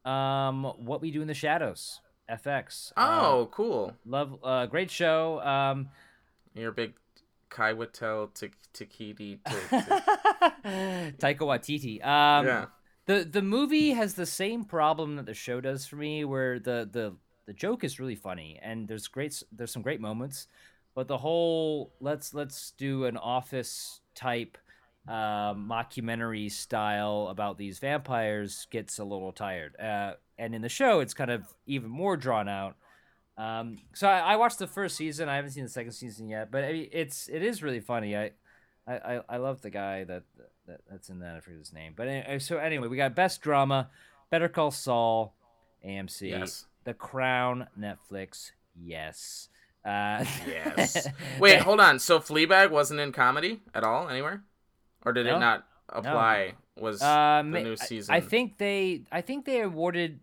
Um, 0.05 0.63
What 0.77 1.01
We 1.01 1.11
Do 1.11 1.21
in 1.21 1.27
the 1.27 1.33
Shadows, 1.33 2.01
FX. 2.29 2.91
Uh, 2.97 3.19
oh 3.21 3.49
cool 3.51 3.93
love, 4.05 4.37
uh, 4.43 4.65
great 4.65 4.91
show. 4.91 5.39
Um, 5.41 5.89
you're 6.53 6.69
a 6.69 6.73
big 6.73 6.93
kai 7.49 7.73
takiti 7.73 8.33
to, 8.33 9.39
to, 9.43 9.43
Taika 11.17 11.39
Waititi. 11.39 12.05
Um, 12.05 12.45
yeah 12.45 12.65
the 13.05 13.23
the 13.23 13.41
movie 13.41 13.91
has 13.91 14.13
the 14.13 14.25
same 14.25 14.63
problem 14.63 15.15
that 15.15 15.25
the 15.25 15.33
show 15.33 15.61
does 15.61 15.85
for 15.85 15.95
me, 15.95 16.23
where 16.25 16.59
the 16.59 16.87
the 16.91 17.15
the 17.45 17.53
joke 17.53 17.83
is 17.83 17.99
really 17.99 18.15
funny 18.15 18.59
and 18.61 18.87
there's 18.87 19.07
great 19.07 19.41
there's 19.51 19.71
some 19.71 19.81
great 19.81 19.99
moments, 20.01 20.47
but 20.95 21.07
the 21.07 21.17
whole 21.17 21.93
let's 21.99 22.33
let's 22.33 22.71
do 22.77 23.05
an 23.05 23.17
office 23.17 24.01
type 24.13 24.57
uh, 25.07 25.53
mockumentary 25.53 26.51
style 26.51 27.27
about 27.29 27.57
these 27.57 27.79
vampires 27.79 28.67
gets 28.71 28.99
a 28.99 29.03
little 29.03 29.31
tired. 29.31 29.75
Uh, 29.79 30.13
and 30.37 30.55
in 30.55 30.61
the 30.61 30.69
show, 30.69 30.99
it's 30.99 31.13
kind 31.13 31.31
of 31.31 31.43
even 31.65 31.89
more 31.89 32.17
drawn 32.17 32.47
out. 32.47 32.75
Um, 33.37 33.79
so 33.93 34.07
I, 34.07 34.33
I 34.33 34.35
watched 34.35 34.59
the 34.59 34.67
first 34.67 34.95
season. 34.95 35.29
I 35.29 35.35
haven't 35.35 35.51
seen 35.51 35.63
the 35.63 35.69
second 35.69 35.93
season 35.93 36.27
yet, 36.27 36.51
but 36.51 36.63
I 36.63 36.73
mean, 36.73 36.89
it's 36.91 37.27
it 37.29 37.41
is 37.41 37.63
really 37.63 37.79
funny. 37.79 38.15
I 38.15 38.31
I, 38.87 39.21
I, 39.29 39.37
love 39.37 39.61
the 39.61 39.69
guy 39.69 40.03
that, 40.03 40.23
that 40.67 40.81
that's 40.89 41.09
in 41.09 41.19
that. 41.19 41.35
I 41.35 41.39
forget 41.39 41.59
his 41.59 41.73
name. 41.73 41.93
But 41.95 42.07
anyway, 42.07 42.39
so 42.39 42.57
anyway, 42.57 42.87
we 42.87 42.97
got 42.97 43.15
best 43.15 43.41
drama, 43.41 43.89
Better 44.29 44.49
Call 44.49 44.71
Saul, 44.71 45.33
AMC, 45.85 46.29
Yes. 46.29 46.65
The 46.83 46.93
Crown, 46.93 47.67
Netflix. 47.79 48.51
Yes. 48.75 49.49
Uh, 49.85 50.25
Yes. 50.47 51.07
Wait, 51.39 51.61
hold 51.61 51.79
on. 51.79 51.99
So 51.99 52.19
Fleabag 52.19 52.71
wasn't 52.71 52.99
in 52.99 53.11
comedy 53.11 53.61
at 53.73 53.83
all 53.83 54.09
anywhere, 54.09 54.43
or 55.05 55.13
did 55.13 55.25
No. 55.25 55.37
it 55.37 55.39
not 55.39 55.65
apply? 55.89 56.55
Was 56.77 57.01
Uh, 57.01 57.41
the 57.43 57.61
new 57.61 57.75
season? 57.75 58.13
I, 58.15 58.21
think 58.21 58.57
they. 58.57 59.03
I 59.11 59.21
think 59.21 59.45
they 59.45 59.61
awarded. 59.61 60.19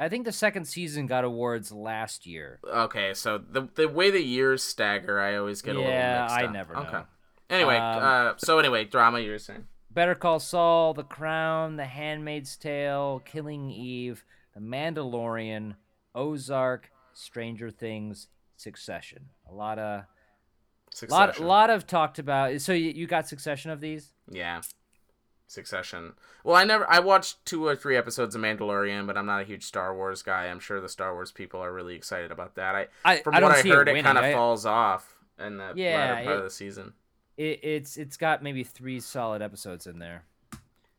I 0.00 0.08
think 0.08 0.24
the 0.24 0.32
second 0.32 0.64
season 0.66 1.06
got 1.06 1.24
awards 1.24 1.70
last 1.70 2.26
year. 2.26 2.58
Okay, 2.66 3.14
so 3.14 3.38
the 3.38 3.68
the 3.74 3.88
way 3.88 4.10
the 4.10 4.20
years 4.22 4.62
stagger, 4.62 5.20
I 5.20 5.36
always 5.36 5.62
get 5.62 5.76
a 5.76 5.78
little 5.78 5.92
Yeah, 5.92 6.26
I 6.28 6.46
never 6.46 6.76
Okay. 6.76 6.92
know. 6.92 7.06
Anyway, 7.48 7.76
Um, 7.76 8.02
uh, 8.02 8.34
so 8.38 8.58
anyway, 8.58 8.84
drama 8.84 9.20
you 9.20 9.30
were 9.30 9.38
saying. 9.38 9.66
Better 9.90 10.16
Call 10.16 10.40
Saul, 10.40 10.94
The 10.94 11.04
Crown, 11.04 11.76
The 11.76 11.84
Handmaid's 11.84 12.56
Tale, 12.56 13.20
Killing 13.24 13.70
Eve, 13.70 14.24
The 14.54 14.60
Mandalorian, 14.60 15.76
Ozark, 16.16 16.90
Stranger 17.12 17.70
Things, 17.70 18.26
Succession. 18.56 19.28
A 19.48 19.54
lot 19.54 19.78
of 19.78 20.04
Succession. 20.90 21.10
lot 21.12 21.40
lot 21.40 21.70
of 21.70 21.86
talked 21.86 22.18
about. 22.18 22.60
So 22.60 22.72
you, 22.72 22.90
you 22.90 23.06
got 23.06 23.28
Succession 23.28 23.70
of 23.70 23.80
these? 23.80 24.12
Yeah. 24.30 24.62
Succession. 25.46 26.14
Well, 26.42 26.56
I 26.56 26.64
never 26.64 26.90
I 26.90 26.98
watched 27.00 27.44
two 27.44 27.66
or 27.66 27.76
three 27.76 27.96
episodes 27.96 28.34
of 28.34 28.40
Mandalorian, 28.40 29.06
but 29.06 29.16
I'm 29.16 29.26
not 29.26 29.42
a 29.42 29.44
huge 29.44 29.64
Star 29.64 29.94
Wars 29.94 30.22
guy. 30.22 30.46
I'm 30.46 30.58
sure 30.58 30.80
the 30.80 30.88
Star 30.88 31.12
Wars 31.14 31.30
people 31.30 31.60
are 31.60 31.72
really 31.72 31.94
excited 31.94 32.32
about 32.32 32.54
that. 32.56 32.74
I, 32.74 32.86
I- 33.04 33.20
from 33.20 33.34
I 33.34 33.40
what 33.42 33.52
I 33.52 33.60
see 33.62 33.68
it 33.70 33.74
heard, 33.74 33.88
it, 33.88 34.02
kind 34.02 34.18
of 34.18 34.32
falls 34.32 34.64
off 34.66 35.16
in 35.38 35.58
the 35.58 35.72
Yeah, 35.76 35.96
latter 35.98 36.24
part 36.24 36.36
it- 36.36 36.38
of 36.38 36.44
the 36.44 36.50
season. 36.50 36.94
It, 37.36 37.60
it's 37.62 37.96
it's 37.96 38.16
got 38.16 38.42
maybe 38.42 38.62
three 38.64 39.00
solid 39.00 39.42
episodes 39.42 39.86
in 39.86 39.98
there. 39.98 40.22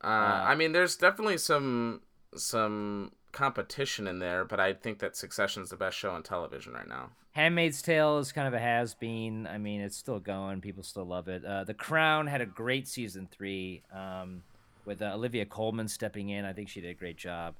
Uh, 0.04 0.06
I 0.06 0.54
mean, 0.54 0.72
there's 0.72 0.94
definitely 0.96 1.38
some 1.38 2.02
some 2.36 3.12
competition 3.36 4.06
in 4.06 4.18
there, 4.18 4.44
but 4.44 4.58
I 4.58 4.72
think 4.72 4.98
that 5.00 5.14
Succession's 5.14 5.68
the 5.70 5.76
best 5.76 5.96
show 5.96 6.10
on 6.10 6.22
television 6.22 6.72
right 6.72 6.88
now. 6.88 7.10
Handmaid's 7.32 7.82
Tale 7.82 8.18
is 8.18 8.32
kind 8.32 8.48
of 8.48 8.54
a 8.54 8.58
has 8.58 8.94
been. 8.94 9.46
I 9.46 9.58
mean, 9.58 9.82
it's 9.82 9.96
still 9.96 10.18
going. 10.18 10.62
People 10.62 10.82
still 10.82 11.04
love 11.04 11.28
it. 11.28 11.44
Uh, 11.44 11.64
the 11.64 11.74
Crown 11.74 12.26
had 12.26 12.40
a 12.40 12.46
great 12.46 12.88
season 12.88 13.28
three 13.30 13.82
um, 13.92 14.42
with 14.86 15.02
uh, 15.02 15.12
Olivia 15.14 15.44
Colman 15.44 15.86
stepping 15.88 16.30
in. 16.30 16.46
I 16.46 16.54
think 16.54 16.70
she 16.70 16.80
did 16.80 16.88
a 16.90 16.94
great 16.94 17.18
job. 17.18 17.54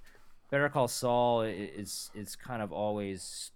Better 0.51 0.69
Call 0.71 0.89
Saul 0.89 1.43
is 1.43 2.11
is 2.15 2.37
kind 2.37 2.63
of 2.63 2.73
always 2.73 3.51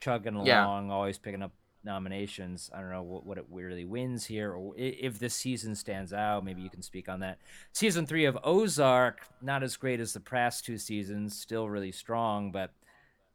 chugging 0.00 0.34
along, 0.34 0.46
Yeah. 0.46 0.66
always 0.94 1.18
picking 1.18 1.42
up 1.42 1.52
nominations. 1.84 2.70
I 2.74 2.80
don't 2.80 2.90
know 2.90 3.02
what, 3.02 3.26
what 3.26 3.38
it 3.38 3.46
really 3.50 3.84
wins 3.84 4.26
here, 4.26 4.52
or 4.52 4.74
if 4.76 5.18
this 5.18 5.34
season 5.34 5.74
stands 5.74 6.12
out. 6.12 6.44
Maybe 6.44 6.62
you 6.62 6.70
can 6.70 6.82
speak 6.82 7.08
on 7.08 7.20
that. 7.20 7.38
Season 7.72 8.06
three 8.06 8.24
of 8.24 8.38
Ozark, 8.44 9.26
not 9.40 9.62
as 9.62 9.76
great 9.76 10.00
as 10.00 10.12
the 10.12 10.20
past 10.20 10.64
two 10.64 10.78
seasons, 10.78 11.38
still 11.38 11.68
really 11.68 11.92
strong, 11.92 12.52
but 12.52 12.70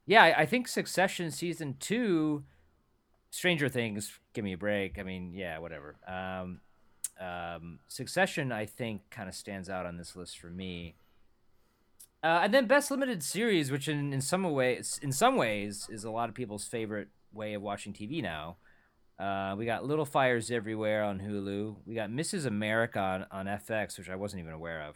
yeah, 0.06 0.24
I, 0.24 0.40
I 0.40 0.46
think 0.46 0.68
Succession 0.68 1.30
season 1.30 1.76
two, 1.78 2.44
Stranger 3.30 3.68
Things, 3.68 4.10
give 4.32 4.42
me 4.42 4.54
a 4.54 4.58
break. 4.58 4.98
I 4.98 5.02
mean, 5.02 5.32
yeah, 5.34 5.58
whatever. 5.58 5.96
Um, 6.08 6.60
um, 7.20 7.78
Succession, 7.88 8.50
I 8.50 8.64
think, 8.64 9.02
kind 9.10 9.28
of 9.28 9.34
stands 9.34 9.68
out 9.68 9.84
on 9.84 9.98
this 9.98 10.16
list 10.16 10.38
for 10.38 10.48
me. 10.48 10.94
Uh, 12.22 12.40
and 12.44 12.54
then 12.54 12.66
best 12.66 12.90
limited 12.90 13.22
series, 13.22 13.70
which 13.70 13.86
in, 13.86 14.12
in 14.12 14.20
some 14.20 14.42
ways, 14.44 14.98
in 15.02 15.12
some 15.12 15.36
ways, 15.36 15.86
is 15.90 16.04
a 16.04 16.10
lot 16.10 16.28
of 16.28 16.34
people's 16.34 16.64
favorite 16.64 17.08
way 17.32 17.54
of 17.54 17.62
watching 17.62 17.92
TV 17.92 18.22
now. 18.22 18.56
Uh, 19.18 19.56
we 19.58 19.66
got 19.66 19.84
Little 19.84 20.04
Fires 20.04 20.50
Everywhere 20.50 21.02
on 21.02 21.18
Hulu. 21.18 21.76
We 21.84 21.94
got 21.94 22.10
Mrs. 22.10 22.46
America 22.46 23.00
on, 23.00 23.26
on 23.30 23.46
FX, 23.46 23.98
which 23.98 24.08
I 24.08 24.16
wasn't 24.16 24.40
even 24.40 24.52
aware 24.52 24.82
of. 24.82 24.94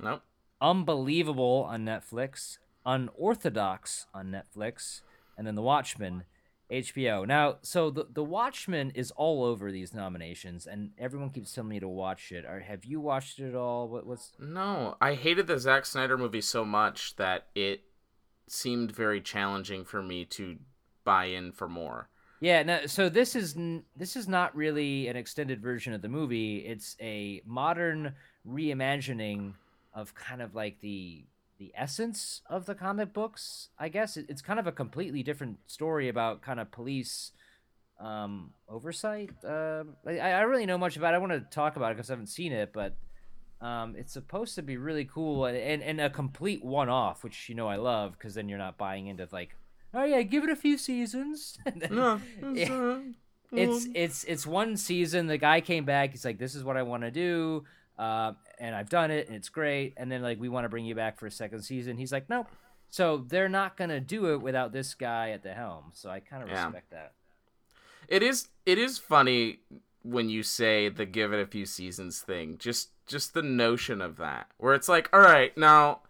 Nope. 0.00 0.22
Unbelievable 0.60 1.66
on 1.68 1.84
Netflix, 1.84 2.58
Unorthodox 2.84 4.06
on 4.12 4.30
Netflix, 4.30 5.02
and 5.38 5.46
then 5.46 5.54
The 5.54 5.62
Watchmen, 5.62 6.24
HBO. 6.70 7.26
Now, 7.26 7.58
so 7.62 7.90
the 7.90 8.06
The 8.10 8.24
Watchmen 8.24 8.90
is 8.94 9.10
all 9.12 9.44
over 9.44 9.70
these 9.72 9.94
nominations, 9.94 10.66
and 10.66 10.90
everyone 10.98 11.30
keeps 11.30 11.52
telling 11.52 11.70
me 11.70 11.80
to 11.80 11.88
watch 11.88 12.32
it. 12.32 12.44
Or 12.44 12.60
have 12.60 12.84
you 12.84 13.00
watched 13.00 13.38
it 13.38 13.48
at 13.48 13.54
all? 13.54 13.88
What, 13.88 14.06
what's 14.06 14.32
No, 14.38 14.96
I 15.00 15.14
hated 15.14 15.46
the 15.46 15.58
Zack 15.58 15.86
Snyder 15.86 16.18
movie 16.18 16.40
so 16.40 16.64
much 16.64 17.16
that 17.16 17.46
it 17.54 17.82
seemed 18.46 18.92
very 18.92 19.20
challenging 19.20 19.84
for 19.84 20.02
me 20.02 20.24
to 20.24 20.58
buy 21.04 21.26
in 21.26 21.52
for 21.52 21.68
more. 21.68 22.08
Yeah, 22.40 22.62
no, 22.62 22.86
so 22.86 23.08
this 23.08 23.36
is 23.36 23.54
this 23.96 24.16
is 24.16 24.26
not 24.26 24.56
really 24.56 25.08
an 25.08 25.16
extended 25.16 25.60
version 25.60 25.92
of 25.92 26.00
the 26.00 26.08
movie. 26.08 26.58
It's 26.58 26.96
a 27.00 27.42
modern 27.44 28.14
reimagining 28.48 29.54
of 29.92 30.14
kind 30.14 30.40
of 30.40 30.54
like 30.54 30.80
the 30.80 31.24
the 31.58 31.72
essence 31.76 32.40
of 32.48 32.64
the 32.64 32.74
comic 32.74 33.12
books. 33.12 33.68
I 33.78 33.90
guess 33.90 34.16
it's 34.16 34.40
kind 34.40 34.58
of 34.58 34.66
a 34.66 34.72
completely 34.72 35.22
different 35.22 35.58
story 35.66 36.08
about 36.08 36.40
kind 36.40 36.58
of 36.58 36.70
police 36.70 37.32
um, 38.00 38.52
oversight. 38.66 39.30
Uh, 39.44 39.84
I, 40.06 40.18
I 40.18 40.40
really 40.40 40.64
know 40.64 40.78
much 40.78 40.96
about. 40.96 41.12
it. 41.12 41.16
I 41.16 41.20
want 41.20 41.32
to 41.32 41.40
talk 41.40 41.76
about 41.76 41.92
it 41.92 41.96
because 41.96 42.08
I 42.08 42.14
haven't 42.14 42.28
seen 42.28 42.52
it, 42.52 42.72
but 42.72 42.96
um, 43.60 43.94
it's 43.96 44.12
supposed 44.12 44.54
to 44.54 44.62
be 44.62 44.78
really 44.78 45.04
cool 45.04 45.44
and, 45.44 45.56
and, 45.56 45.82
and 45.82 46.00
a 46.00 46.08
complete 46.08 46.64
one 46.64 46.88
off, 46.88 47.22
which 47.22 47.48
you 47.48 47.54
know 47.54 47.68
I 47.68 47.76
love 47.76 48.12
because 48.12 48.34
then 48.34 48.48
you're 48.48 48.58
not 48.58 48.78
buying 48.78 49.08
into 49.08 49.28
like, 49.30 49.54
oh 49.94 50.04
yeah, 50.04 50.22
give 50.22 50.44
it 50.44 50.50
a 50.50 50.56
few 50.56 50.76
seasons. 50.78 51.58
And 51.66 51.80
then- 51.82 51.94
No, 51.94 52.20
Yeah. 52.54 52.72
uh, 52.72 52.98
it's 53.52 53.86
it's 53.94 54.24
it's 54.24 54.46
one 54.46 54.76
season. 54.76 55.26
The 55.26 55.38
guy 55.38 55.60
came 55.60 55.84
back. 55.84 56.10
He's 56.12 56.24
like, 56.24 56.38
"This 56.38 56.54
is 56.54 56.62
what 56.62 56.76
I 56.76 56.82
want 56.82 57.02
to 57.02 57.10
do, 57.10 57.64
um, 57.98 58.36
and 58.60 58.76
I've 58.76 58.88
done 58.88 59.10
it, 59.10 59.26
and 59.26 59.34
it's 59.36 59.48
great." 59.48 59.94
And 59.96 60.10
then 60.10 60.22
like, 60.22 60.38
we 60.40 60.48
want 60.48 60.64
to 60.66 60.68
bring 60.68 60.84
you 60.84 60.94
back 60.94 61.18
for 61.18 61.26
a 61.26 61.30
second 61.32 61.62
season. 61.62 61.96
He's 61.96 62.12
like, 62.12 62.30
"Nope." 62.30 62.46
So 62.90 63.24
they're 63.28 63.48
not 63.48 63.76
gonna 63.76 63.98
do 64.00 64.32
it 64.32 64.40
without 64.40 64.72
this 64.72 64.94
guy 64.94 65.30
at 65.30 65.42
the 65.42 65.52
helm. 65.52 65.86
So 65.94 66.10
I 66.10 66.20
kind 66.20 66.42
of 66.44 66.48
Yeah. 66.48 66.64
respect 66.66 66.90
that. 66.90 67.12
It 68.08 68.22
is 68.22 68.48
it 68.66 68.78
is 68.78 68.98
funny 68.98 69.58
when 70.02 70.28
you 70.30 70.42
say 70.44 70.88
the 70.88 71.04
give 71.06 71.32
it 71.32 71.40
a 71.40 71.46
few 71.46 71.66
seasons 71.66 72.20
thing. 72.20 72.56
Just 72.58 72.90
just 73.06 73.34
the 73.34 73.42
notion 73.42 74.00
of 74.00 74.16
that. 74.18 74.46
Where 74.58 74.74
it's 74.74 74.88
like, 74.88 75.08
all 75.12 75.20
right, 75.20 75.56
now 75.58 76.02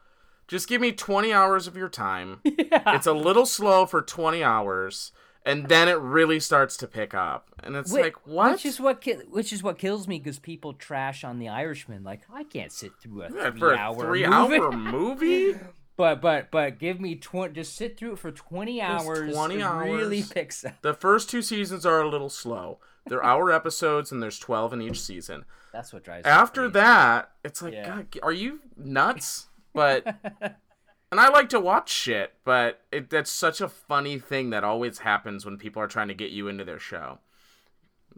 just 0.51 0.69
give 0.69 0.81
me 0.81 0.93
20 0.93 1.33
hours 1.33 1.67
of 1.67 1.77
your 1.77 1.89
time. 1.89 2.41
yeah. 2.45 2.95
It's 2.97 3.07
a 3.07 3.13
little 3.13 3.47
slow 3.47 3.87
for 3.87 4.03
20 4.03 4.43
hours 4.45 5.13
and 5.47 5.69
then 5.71 5.89
it 5.89 5.97
really 5.99 6.39
starts 6.39 6.77
to 6.77 6.87
pick 6.87 7.15
up. 7.15 7.49
And 7.63 7.75
it's 7.75 7.93
like, 7.93 8.27
what? 8.27 8.53
Which 8.53 8.67
is 8.67 8.79
what 8.79 9.01
ki- 9.01 9.23
which 9.31 9.53
is 9.55 9.63
what 9.63 9.79
kills 9.79 10.07
me 10.07 10.19
because 10.19 10.39
people 10.39 10.75
trash 10.75 11.25
on 11.25 11.39
the 11.39 11.49
Irishman. 11.49 12.05
Like 12.05 12.21
I 12.33 12.45
can't 12.45 12.71
sit 12.73 12.93
through 13.01 13.23
a 13.23 13.31
Yeah, 13.35 13.51
three 13.53 13.73
a 13.73 13.77
hour 13.77 13.95
3 14.01 14.27
movie. 14.27 14.59
hour 14.59 14.73
movie? 14.77 15.55
But 15.97 16.21
but 16.23 16.51
but 16.51 16.79
give 16.79 17.01
me 17.01 17.15
twenty. 17.17 17.55
Just 17.55 17.77
sit 17.77 17.97
through 17.99 18.13
it 18.15 18.19
for 18.19 18.31
twenty 18.33 18.79
Just 18.81 19.07
hours. 19.07 19.35
20 19.35 19.55
it 19.55 19.65
Really 19.67 20.19
hours. 20.19 20.29
picks 20.33 20.65
up. 20.65 20.81
The 20.83 20.95
first 20.95 21.29
two 21.31 21.43
seasons 21.43 21.85
are 21.87 22.01
a 22.01 22.09
little 22.09 22.31
slow. 22.31 22.79
They're 23.07 23.23
hour 23.25 23.51
episodes 23.61 24.11
and 24.13 24.23
there's 24.23 24.39
12 24.39 24.73
in 24.75 24.83
each 24.83 25.01
season. 25.01 25.45
That's 25.73 25.93
what 25.93 26.03
drives. 26.05 26.25
me 26.25 26.31
after 26.31 26.69
that, 26.71 27.31
it's 27.45 27.63
like, 27.63 27.75
Yeah. 27.75 27.87
God, 27.87 28.07
are 28.23 28.33
you 28.33 28.61
nuts? 28.77 29.47
But, 29.73 30.05
and 30.41 31.21
I 31.21 31.29
like 31.29 31.49
to 31.51 31.61
watch 31.61 31.91
shit, 31.91 32.33
but 32.45 32.81
it, 32.93 33.11
that's 33.11 33.31
such 33.31 33.61
a 33.61 33.69
funny 33.69 34.19
thing 34.19 34.51
that 34.51 34.65
always 34.65 34.99
happens 34.99 35.45
when 35.45 35.57
people 35.59 35.83
are 35.83 35.87
trying 35.89 36.09
to 36.09 36.15
get 36.15 36.31
you 36.31 36.49
into 36.49 36.65
their 36.65 36.79
show. 36.79 37.19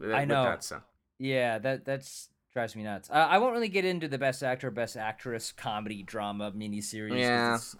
I 0.03 0.25
know. 0.25 0.43
that. 0.45 0.81
Yeah, 1.19 1.59
that 1.59 1.85
that's 1.85 2.29
drives 2.51 2.75
me 2.75 2.83
nuts. 2.83 3.09
Uh, 3.09 3.13
I 3.29 3.37
won't 3.37 3.53
really 3.53 3.67
get 3.69 3.85
into 3.85 4.07
the 4.07 4.17
best 4.17 4.43
actor, 4.43 4.69
best 4.71 4.97
actress, 4.97 5.51
comedy, 5.51 6.03
drama, 6.03 6.51
miniseries. 6.51 7.19
Yeah. 7.19 7.55
it's- 7.55 7.75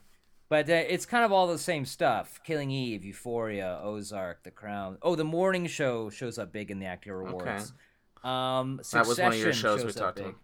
But 0.49 0.69
uh, 0.69 0.73
it's 0.73 1.05
kind 1.07 1.25
of 1.25 1.31
all 1.31 1.47
the 1.47 1.57
same 1.57 1.85
stuff: 1.85 2.39
Killing 2.43 2.69
Eve, 2.69 3.03
Euphoria, 3.03 3.79
Ozark, 3.81 4.43
The 4.43 4.51
Crown. 4.51 4.97
Oh, 5.01 5.15
The 5.15 5.23
Morning 5.23 5.65
Show 5.67 6.09
shows 6.11 6.37
up 6.37 6.51
big 6.53 6.69
in 6.69 6.79
the 6.79 6.85
actor 6.85 7.19
awards. 7.21 7.73
Um, 8.23 8.79
That 8.91 9.05
was 9.07 9.19
one 9.19 9.33
of 9.33 9.39
your 9.39 9.53
shows 9.53 9.83
we 9.83 9.91
talked 9.91 10.19
about. 10.19 10.35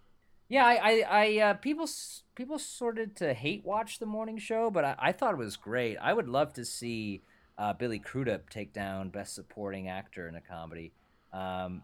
Yeah, 0.50 0.66
I, 0.66 0.74
I, 0.74 1.06
I 1.10 1.38
uh, 1.38 1.54
people, 1.54 1.88
people 2.36 2.58
sorted 2.58 3.16
to 3.18 3.34
hate 3.34 3.64
watch 3.64 4.00
the 4.00 4.08
morning 4.08 4.40
show, 4.40 4.72
but 4.72 4.84
I, 4.84 4.96
I 4.98 5.12
thought 5.12 5.34
it 5.34 5.38
was 5.38 5.56
great. 5.56 5.98
I 5.98 6.12
would 6.12 6.28
love 6.28 6.54
to 6.54 6.66
see 6.66 7.22
uh, 7.58 7.74
Billy 7.74 8.00
Crudup 8.00 8.50
take 8.50 8.74
down 8.74 9.10
Best 9.10 9.36
Supporting 9.36 9.88
Actor 9.88 10.28
in 10.28 10.36
a 10.36 10.42
comedy. 10.42 10.92
Um, 11.32 11.84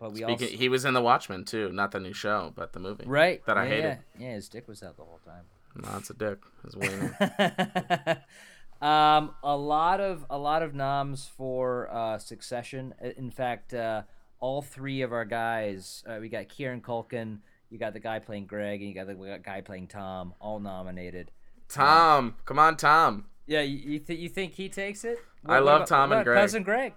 but 0.00 0.12
we 0.12 0.22
Speaking, 0.22 0.32
also 0.32 0.56
he 0.56 0.68
was 0.68 0.84
in 0.84 0.94
The 0.94 1.02
Watchmen 1.02 1.44
too, 1.44 1.70
not 1.72 1.92
the 1.92 2.00
new 2.00 2.14
show, 2.14 2.52
but 2.56 2.72
the 2.72 2.80
movie. 2.80 3.04
right 3.06 3.44
that 3.46 3.58
I 3.58 3.64
yeah, 3.64 3.68
hated. 3.68 3.98
Yeah. 4.18 4.28
yeah, 4.28 4.34
his 4.34 4.48
dick 4.48 4.66
was 4.66 4.82
out 4.82 4.96
the 4.96 5.04
whole 5.04 5.20
time. 5.24 5.44
No, 5.76 5.98
it's 5.98 6.10
a 6.10 6.14
dick. 6.14 6.38
His 6.64 6.74
wiener. 6.74 7.16
um, 8.82 9.34
a 9.44 9.56
lot 9.56 10.00
of 10.00 10.24
a 10.30 10.38
lot 10.38 10.62
of 10.62 10.74
noms 10.74 11.26
for 11.36 11.88
uh, 11.92 12.18
Succession. 12.18 12.94
In 13.16 13.30
fact, 13.30 13.74
uh, 13.74 14.02
all 14.40 14.62
three 14.62 15.02
of 15.02 15.12
our 15.12 15.26
guys, 15.26 16.02
uh, 16.08 16.16
we 16.20 16.28
got 16.30 16.48
Kieran 16.48 16.80
Culkin, 16.80 17.38
you 17.70 17.78
got 17.78 17.92
the 17.92 18.00
guy 18.00 18.18
playing 18.18 18.46
Greg, 18.46 18.80
and 18.80 18.88
you 18.88 18.94
got 18.94 19.06
the 19.06 19.40
guy 19.42 19.60
playing 19.60 19.86
Tom, 19.88 20.34
all 20.40 20.58
nominated. 20.60 21.30
Tom, 21.68 22.34
come 22.44 22.58
on, 22.58 22.76
Tom. 22.76 23.26
Yeah, 23.46 23.60
you 23.62 23.98
th- 24.00 24.18
you 24.18 24.28
think 24.28 24.54
he 24.54 24.68
takes 24.68 25.04
it? 25.04 25.18
I 25.46 25.58
love 25.60 25.76
about- 25.82 25.88
Tom 25.88 26.10
what 26.10 26.16
and 26.18 26.24
Greg. 26.24 26.38
Cousin 26.40 26.62
Greg. 26.62 26.94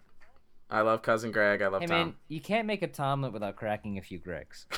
I 0.69 0.81
love 0.81 1.03
cousin 1.03 1.31
Greg. 1.31 1.61
I 1.61 1.67
love 1.67 1.81
Hey 1.81 1.87
Tom. 1.87 1.97
man, 1.97 2.15
you 2.29 2.41
can't 2.41 2.65
make 2.65 2.81
a 2.81 2.87
Tomlet 2.87 3.31
without 3.31 3.55
cracking 3.55 3.99
a 3.99 4.01
few 4.01 4.19
Gregs. 4.19 4.65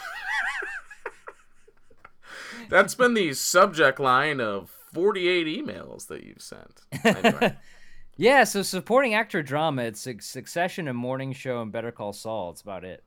That's 2.69 2.95
been 2.95 3.13
the 3.13 3.33
subject 3.33 3.99
line 3.99 4.41
of 4.41 4.69
48 4.93 5.47
emails 5.47 6.07
that 6.07 6.23
you've 6.23 6.41
sent. 6.41 6.81
Anyway. 7.03 7.55
yeah, 8.17 8.43
so 8.43 8.61
supporting 8.61 9.13
actor 9.13 9.41
drama, 9.43 9.83
it's 9.83 10.01
Suc- 10.01 10.21
Succession 10.21 10.87
and 10.87 10.97
Morning 10.97 11.31
Show 11.31 11.61
and 11.61 11.71
Better 11.71 11.91
Call 11.91 12.11
Saul. 12.13 12.49
It's 12.51 12.61
about 12.61 12.83
it. 12.83 13.03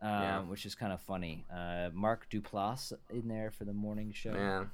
Um, 0.00 0.10
Yeah. 0.10 0.40
which 0.42 0.64
is 0.66 0.74
kind 0.74 0.92
of 0.92 1.00
funny. 1.00 1.44
Uh, 1.52 1.90
Mark 1.92 2.28
Duplass 2.30 2.92
in 3.10 3.26
there 3.28 3.50
for 3.50 3.64
the 3.64 3.72
morning 3.72 4.12
show. 4.12 4.32
Yeah. 4.32 4.64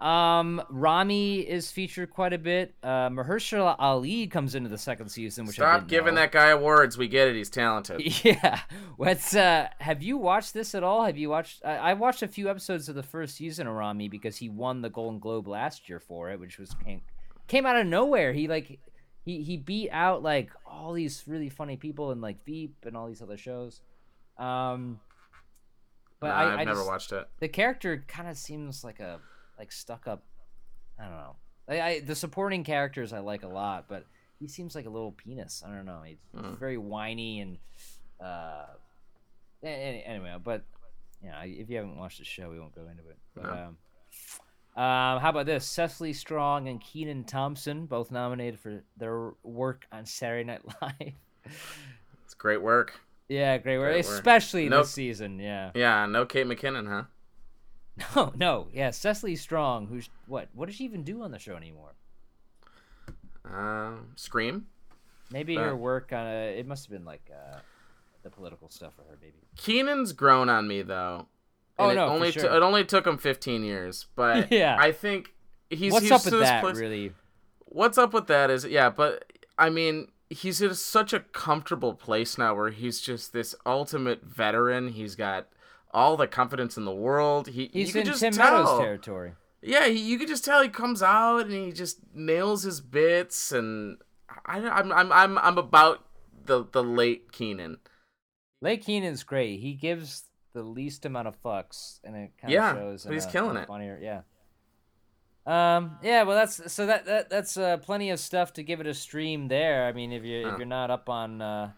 Um, 0.00 0.62
Rami 0.70 1.40
is 1.40 1.70
featured 1.70 2.08
quite 2.10 2.32
a 2.32 2.38
bit. 2.38 2.74
Uh, 2.82 3.10
Mahershala 3.10 3.76
Ali 3.78 4.26
comes 4.28 4.54
into 4.54 4.70
the 4.70 4.78
second 4.78 5.10
season, 5.10 5.44
which 5.44 5.60
I 5.60 5.64
Stop 5.64 5.80
didn't 5.80 5.90
giving 5.90 6.14
know. 6.14 6.20
that 6.22 6.32
guy 6.32 6.46
awards. 6.48 6.96
We 6.96 7.06
get 7.06 7.28
it. 7.28 7.36
He's 7.36 7.50
talented. 7.50 8.00
Yeah. 8.24 8.60
What's 8.96 9.34
uh 9.36 9.68
have 9.78 10.02
you 10.02 10.16
watched 10.16 10.54
this 10.54 10.74
at 10.74 10.82
all? 10.82 11.04
Have 11.04 11.18
you 11.18 11.28
watched 11.28 11.62
I, 11.66 11.76
I 11.76 11.92
watched 11.94 12.22
a 12.22 12.28
few 12.28 12.48
episodes 12.48 12.88
of 12.88 12.94
the 12.94 13.02
first 13.02 13.34
season 13.36 13.66
of 13.66 13.74
Rami 13.74 14.08
because 14.08 14.38
he 14.38 14.48
won 14.48 14.80
the 14.80 14.88
Golden 14.88 15.18
Globe 15.18 15.46
last 15.48 15.88
year 15.88 16.00
for 16.00 16.30
it, 16.30 16.40
which 16.40 16.58
was 16.58 16.74
came, 16.84 17.02
came 17.46 17.66
out 17.66 17.76
of 17.76 17.86
nowhere. 17.86 18.32
He 18.32 18.48
like 18.48 18.78
he 19.26 19.42
he 19.42 19.58
beat 19.58 19.90
out 19.90 20.22
like 20.22 20.50
all 20.64 20.94
these 20.94 21.24
really 21.26 21.50
funny 21.50 21.76
people 21.76 22.10
in 22.12 22.22
like 22.22 22.42
Veep 22.46 22.74
and 22.86 22.96
all 22.96 23.06
these 23.08 23.20
other 23.20 23.36
shows. 23.36 23.80
Um 24.40 25.00
but 26.20 26.28
Nah, 26.28 26.34
I, 26.34 26.52
I've 26.54 26.58
I 26.60 26.64
never 26.64 26.80
just- 26.80 26.88
watched 26.88 27.12
it. 27.12 27.28
the 27.40 27.48
character 27.48 28.04
kind 28.08 28.28
of 28.28 28.36
seems 28.36 28.82
like 28.84 29.00
a 29.00 29.20
like 29.58 29.70
stuck 29.72 30.06
up. 30.08 30.22
I 30.98 31.04
don't 31.04 31.12
know. 31.12 31.36
I, 31.68 31.80
I 31.80 32.00
the 32.00 32.14
supporting 32.14 32.64
characters 32.64 33.12
I 33.12 33.20
like 33.20 33.42
a 33.42 33.48
lot, 33.48 33.86
but 33.88 34.04
he 34.38 34.48
seems 34.48 34.74
like 34.74 34.86
a 34.86 34.90
little 34.90 35.12
penis. 35.12 35.62
I 35.66 35.70
don't 35.74 35.84
know. 35.86 36.02
He's, 36.04 36.18
Hmm. 36.34 36.54
very 36.54 36.78
whiny 36.78 37.40
and 37.40 37.58
uh. 38.22 38.66
Anyway, 39.62 40.34
but 40.42 40.64
yeah, 41.22 41.42
if 41.44 41.68
you 41.68 41.76
haven't 41.76 41.98
watched 41.98 42.18
the 42.18 42.24
show, 42.24 42.48
we 42.50 42.58
won't 42.58 42.74
go 42.74 42.82
into 42.88 43.06
it. 43.10 43.18
But 43.34 43.42
No. 43.44 43.50
um, 43.50 43.76
um, 44.82 45.20
how 45.20 45.28
about 45.28 45.44
this? 45.44 45.66
Cecily 45.66 46.14
Strong 46.14 46.68
and 46.68 46.80
Kenan 46.80 47.24
Thompson 47.24 47.84
both 47.84 48.10
nominated 48.10 48.58
for 48.58 48.82
their 48.96 49.32
work 49.42 49.86
on 49.92 50.06
Saturday 50.06 50.44
Night 50.44 50.62
Live. 50.82 51.12
It's 52.24 52.32
great 52.34 52.62
work. 52.62 52.98
Yeah, 53.30 53.56
great 53.58 53.78
work, 53.78 53.92
Great 53.92 54.04
work. 54.04 54.14
especially 54.14 54.68
Nope. 54.68 54.82
this 54.82 54.90
season. 54.90 55.38
Yeah. 55.38 55.70
Yeah, 55.74 56.04
no 56.06 56.26
Kate 56.26 56.46
McKinnon, 56.46 56.88
huh? 56.88 57.04
No, 58.16 58.32
no, 58.36 58.68
yeah, 58.72 58.90
Cecily 58.90 59.36
Strong. 59.36 59.86
Who's 59.86 60.10
what? 60.26 60.48
What 60.52 60.66
does 60.66 60.74
she 60.76 60.84
even 60.84 61.04
do 61.04 61.22
on 61.22 61.30
the 61.30 61.38
show 61.38 61.54
anymore? 61.54 61.92
Uh, 63.48 63.92
Scream. 64.16 64.66
Maybe 65.30 65.56
Uh, 65.56 65.62
her 65.64 65.76
work 65.76 66.12
on 66.12 66.26
a, 66.26 66.58
it 66.58 66.66
must 66.66 66.86
have 66.86 66.90
been 66.92 67.04
like 67.04 67.30
uh, 67.32 67.58
the 68.22 68.30
political 68.30 68.68
stuff 68.68 68.94
for 68.96 69.02
her. 69.02 69.18
Maybe. 69.20 69.34
Kenan's 69.56 70.12
grown 70.12 70.48
on 70.48 70.66
me 70.66 70.82
though. 70.82 71.26
Oh, 71.78 71.92
no, 71.94 72.06
it 72.06 72.10
only 72.10 72.32
sure. 72.32 72.44
it 72.54 72.62
only 72.62 72.84
took 72.84 73.06
him 73.06 73.16
15 73.16 73.62
years, 73.64 74.06
but 74.16 74.50
Yeah. 74.52 74.76
I 74.78 74.92
think 74.92 75.32
he's 75.70 75.92
What's 75.92 76.04
he's 76.04 76.12
up 76.12 76.24
with 76.24 76.40
that? 76.40 76.62
place- 76.62 76.76
Really? 76.76 77.12
What's 77.66 77.98
up 77.98 78.12
with 78.12 78.26
that 78.26 78.50
is 78.50 78.64
yeah, 78.64 78.90
but 78.90 79.24
I 79.56 79.70
mean 79.70 80.08
he's 80.30 80.62
in 80.62 80.74
such 80.74 81.12
a 81.12 81.20
comfortable 81.20 81.92
place 81.94 82.38
now 82.38 82.54
where 82.54 82.70
he's 82.70 83.00
just 83.00 83.32
this 83.32 83.54
ultimate 83.66 84.22
veteran. 84.24 84.88
He's 84.92 85.14
got 85.16 85.48
all 85.92 86.16
the 86.16 86.26
confidence 86.28 86.76
in 86.76 86.84
the 86.84 86.94
world. 86.94 87.48
He 87.48 87.68
he's 87.72 87.94
in 87.94 88.06
just 88.06 88.20
Tim 88.20 88.32
tell. 88.32 88.62
Meadows 88.62 88.78
territory. 88.80 89.32
Yeah, 89.62 89.88
he, 89.88 89.98
you 89.98 90.18
could 90.18 90.28
just 90.28 90.44
tell 90.44 90.62
he 90.62 90.68
comes 90.70 91.02
out 91.02 91.40
and 91.46 91.52
he 91.52 91.72
just 91.72 91.98
nails 92.14 92.62
his 92.62 92.80
bits, 92.80 93.52
and 93.52 93.98
I, 94.46 94.58
I'm 94.60 94.90
I'm 94.92 95.12
I'm 95.12 95.38
I'm 95.38 95.58
about 95.58 96.04
the 96.46 96.64
the 96.70 96.82
late 96.82 97.30
Kenan. 97.32 97.78
Late 98.62 98.84
Kenan's 98.86 99.22
great. 99.22 99.60
He 99.60 99.74
gives 99.74 100.24
the 100.54 100.62
least 100.62 101.04
amount 101.06 101.28
of 101.28 101.42
fucks, 101.42 102.00
and 102.04 102.16
it 102.16 102.30
kind 102.40 102.50
of 102.52 102.54
Yeah, 102.54 102.74
shows. 102.74 103.04
but 103.04 103.12
he's 103.14 103.26
a- 103.26 103.30
killing 103.30 103.56
it. 103.56 103.66
Funnier, 103.68 103.98
yeah. 104.02 104.22
Um. 105.50 105.98
Yeah. 106.02 106.22
Well, 106.22 106.36
that's 106.36 106.72
so 106.72 106.86
that, 106.86 107.06
that 107.06 107.30
that's 107.30 107.56
uh, 107.56 107.78
plenty 107.78 108.10
of 108.10 108.20
stuff 108.20 108.52
to 108.54 108.62
give 108.62 108.80
it 108.80 108.86
a 108.86 108.94
stream 108.94 109.48
there. 109.48 109.86
I 109.86 109.92
mean, 109.92 110.12
if 110.12 110.24
you 110.24 110.48
if 110.48 110.58
you're 110.58 110.66
not 110.66 110.90
up 110.90 111.08
on. 111.08 111.42
Uh, 111.42 111.72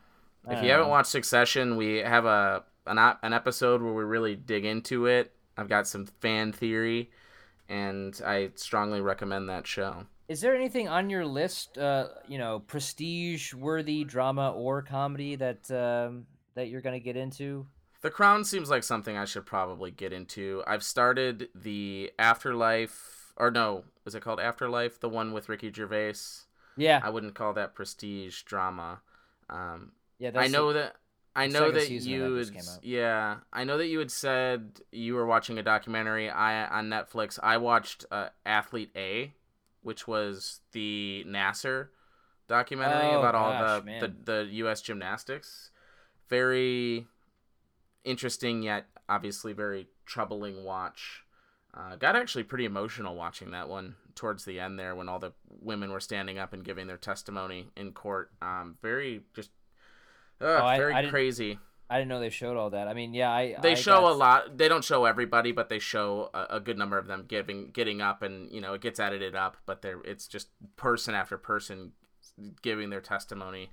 If 0.49 0.63
you 0.63 0.71
haven't 0.71 0.89
watched 0.89 1.11
Succession, 1.11 1.77
we 1.77 1.99
have 1.99 2.25
a 2.25 2.65
an 2.87 2.99
an 2.99 3.33
episode 3.33 3.81
where 3.81 3.93
we 3.93 4.03
really 4.03 4.35
dig 4.35 4.65
into 4.65 5.07
it. 5.07 5.33
I've 5.57 5.69
got 5.69 5.87
some 5.87 6.07
fan 6.21 6.53
theory, 6.53 7.11
and 7.69 8.21
I 8.27 8.51
strongly 8.57 9.01
recommend 9.01 9.49
that 9.49 9.67
show. 9.67 10.07
Is 10.29 10.41
there 10.41 10.55
anything 10.55 10.89
on 10.89 11.11
your 11.11 11.27
list, 11.27 11.79
uh, 11.79 12.09
you 12.27 12.39
know, 12.39 12.61
prestige-worthy 12.61 14.05
drama 14.05 14.51
or 14.53 14.83
comedy 14.83 15.37
that 15.37 15.71
um, 15.71 16.27
that 16.55 16.69
you're 16.69 16.81
gonna 16.81 16.99
get 16.99 17.17
into? 17.17 17.67
The 18.01 18.11
Crown 18.11 18.45
seems 18.45 18.69
like 18.69 18.83
something 18.83 19.17
I 19.17 19.27
should 19.27 19.47
probably 19.47 19.93
get 19.93 20.13
into. 20.13 20.65
I've 20.67 20.83
started 20.83 21.51
the 21.55 22.11
Afterlife, 22.19 23.22
or 23.37 23.51
no, 23.51 23.85
is 24.07 24.15
it 24.15 24.23
called 24.23 24.41
Afterlife? 24.41 25.01
The 25.01 25.09
one 25.09 25.33
with 25.33 25.49
Ricky 25.49 25.73
Gervais. 25.73 26.15
Yeah, 26.77 27.01
I 27.03 27.11
wouldn't 27.11 27.35
call 27.35 27.53
that 27.55 27.75
prestige 27.75 28.43
drama. 28.43 29.01
Um, 29.51 29.93
yeah. 30.19 30.31
I 30.35 30.47
know 30.49 30.73
the- 30.73 30.79
that. 30.79 30.97
I 31.35 31.47
know 31.47 31.71
that 31.71 31.89
you 31.89 32.23
had, 32.25 32.39
just 32.41 32.53
came 32.53 32.75
out. 32.75 32.85
yeah, 32.85 33.37
I 33.55 33.65
know 33.65 33.79
that 33.79 33.87
you 33.87 33.99
had 34.01 34.11
said 34.11 34.81
you 34.91 35.15
were 35.15 35.25
watching 35.25 35.59
a 35.59 35.63
documentary 35.63 36.29
I 36.29 36.67
on 36.67 36.91
Netflix. 36.91 37.39
I 37.43 37.57
watched 37.57 38.05
uh, 38.11 38.29
Athlete 38.45 38.91
A, 38.95 39.33
which 39.81 40.07
was 40.07 40.61
the 40.73 41.25
Nassar 41.27 41.89
documentary 42.49 43.13
Oh, 43.15 43.21
about 43.21 43.35
all 43.35 43.81
the, 43.81 43.91
the 44.01 44.15
the 44.43 44.49
U.S. 44.57 44.83
gymnastics. 44.83 45.71
Very 46.29 47.07
interesting, 48.05 48.63
yet 48.63 48.87
obviously 49.09 49.53
very 49.55 49.89
troubling 50.05 50.65
watch. 50.65 51.25
Uh, 51.75 51.97
got 51.97 52.15
actually 52.17 52.45
pretty 52.45 52.65
emotional 52.67 53.15
watching 53.17 53.53
that 53.53 53.69
one 53.69 53.95
towards 54.15 54.45
the 54.45 54.61
end 54.61 54.79
there 54.79 54.95
when 54.95 55.09
all 55.09 55.19
the 55.19 55.33
women 55.49 55.91
were 55.91 56.01
standing 56.01 56.39
up 56.39 56.53
and 56.53 56.65
giving 56.65 56.87
their 56.87 56.99
testimony 56.99 57.69
in 57.77 57.93
court. 57.93 58.31
Um, 58.43 58.77
very 58.83 59.23
just 59.35 59.51
Oh, 60.41 60.57
I- 60.65 60.77
very 60.77 60.93
I 60.93 61.01
didn't- 61.03 61.13
crazy. 61.13 61.59
I 61.89 61.99
didn't 61.99 62.09
know 62.09 62.21
they 62.21 62.31
showed 62.31 62.57
all 62.57 62.71
that. 62.71 62.89
I 62.89 62.95
mean, 62.95 63.13
yeah, 63.15 63.31
I 63.31 63.57
They 63.61 63.73
I 63.73 63.75
show 63.75 64.01
got- 64.01 64.13
a 64.13 64.15
lot. 64.15 64.57
They 64.59 64.67
don't 64.69 64.83
show 64.85 65.05
everybody, 65.05 65.53
but 65.53 65.69
they 65.69 65.79
show 65.79 66.31
a, 66.33 66.57
a 66.57 66.61
good 66.61 66.79
number 66.79 66.97
of 66.99 67.07
them 67.07 67.27
giving 67.29 67.71
getting 67.71 68.01
up, 68.01 68.23
and 68.23 68.51
you 68.51 68.61
know 68.63 68.73
it 68.75 68.81
gets 68.81 68.99
edited 68.99 69.35
up. 69.35 69.57
But 69.67 69.83
there, 69.83 70.01
it's 70.05 70.27
just 70.27 70.49
person 70.77 71.15
after 71.15 71.37
person 71.37 71.93
giving 72.63 72.89
their 72.91 73.03
testimony, 73.03 73.71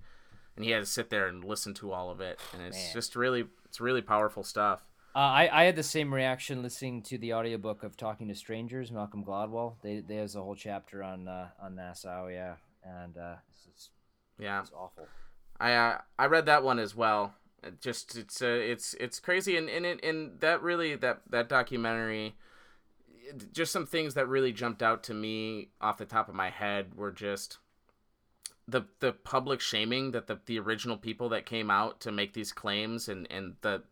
and 0.56 0.66
he 0.66 0.72
had 0.72 0.82
to 0.82 0.86
sit 0.86 1.10
there 1.10 1.28
and 1.28 1.44
listen 1.46 1.74
to 1.76 1.92
all 1.94 2.10
of 2.10 2.20
it, 2.20 2.40
and 2.54 2.62
it's 2.62 2.76
Man. 2.78 2.94
just 2.94 3.16
really, 3.16 3.46
it's 3.66 3.80
really 3.80 4.02
powerful 4.02 4.44
stuff. 4.44 4.84
Uh, 5.16 5.20
I, 5.20 5.50
I 5.52 5.64
had 5.64 5.76
the 5.76 5.84
same 5.84 6.14
reaction 6.14 6.62
listening 6.62 7.02
to 7.04 7.18
the 7.18 7.34
audiobook 7.34 7.84
of 7.84 7.98
Talking 7.98 8.28
to 8.28 8.36
Strangers, 8.36 8.92
Malcolm 8.92 9.26
Gladwell. 9.26 9.76
They, 9.82 10.02
there's 10.02 10.36
a 10.36 10.42
whole 10.42 10.56
chapter 10.56 11.04
on 11.04 11.28
uh, 11.28 11.50
on 11.62 11.76
Nassar, 11.76 12.32
yeah, 12.32 12.56
and 12.84 13.18
uh, 13.18 13.36
it's, 13.50 13.68
it's, 13.68 13.90
Yeah, 14.38 14.62
it's 14.62 14.72
awful. 14.72 15.08
I 15.60 15.74
uh, 15.74 15.98
I 16.18 16.28
read 16.28 16.46
that 16.46 16.64
one 16.64 16.78
as 16.78 16.96
well. 16.96 17.34
It 17.64 17.82
just 17.82 18.16
it's 18.18 18.42
uh, 18.42 18.48
it's 18.48 18.94
it's 19.00 19.20
crazy 19.20 19.58
and 19.58 19.68
and 19.70 19.86
it, 19.86 20.04
and 20.04 20.40
that 20.42 20.62
really 20.62 20.96
that 20.96 21.22
that 21.30 21.50
documentary 21.50 22.36
just 23.54 23.72
some 23.72 23.86
things 23.86 24.14
that 24.14 24.28
really 24.28 24.52
jumped 24.52 24.82
out 24.82 25.04
to 25.04 25.14
me 25.14 25.70
off 25.82 25.98
the 25.98 26.06
top 26.06 26.30
of 26.30 26.36
my 26.36 26.50
head 26.50 26.96
were 26.96 27.12
just 27.12 27.58
the 28.68 28.84
the 29.00 29.12
public 29.12 29.60
shaming 29.60 30.12
that 30.12 30.28
the 30.28 30.40
the 30.46 30.60
original 30.60 30.98
people 30.98 31.30
that 31.30 31.46
came 31.46 31.70
out 31.70 32.00
to 32.00 32.12
make 32.12 32.34
these 32.34 32.52
claims 32.52 33.10
and 33.10 33.28
and 33.32 33.56
the 33.62 33.84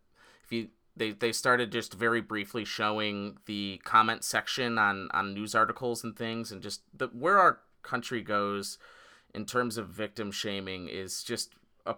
if 0.43 0.51
you 0.51 0.69
they, 0.97 1.11
they 1.11 1.31
started 1.31 1.71
just 1.71 1.93
very 1.93 2.21
briefly 2.21 2.65
showing 2.65 3.37
the 3.45 3.79
comment 3.83 4.23
section 4.23 4.77
on, 4.77 5.09
on 5.11 5.33
news 5.33 5.53
articles 5.55 6.03
and 6.03 6.15
things 6.15 6.51
and 6.51 6.61
just 6.61 6.81
the 6.93 7.07
where 7.07 7.37
our 7.39 7.59
country 7.83 8.21
goes 8.21 8.77
in 9.33 9.45
terms 9.45 9.77
of 9.77 9.87
victim 9.89 10.31
shaming 10.31 10.87
is 10.89 11.23
just 11.23 11.51
a, 11.85 11.95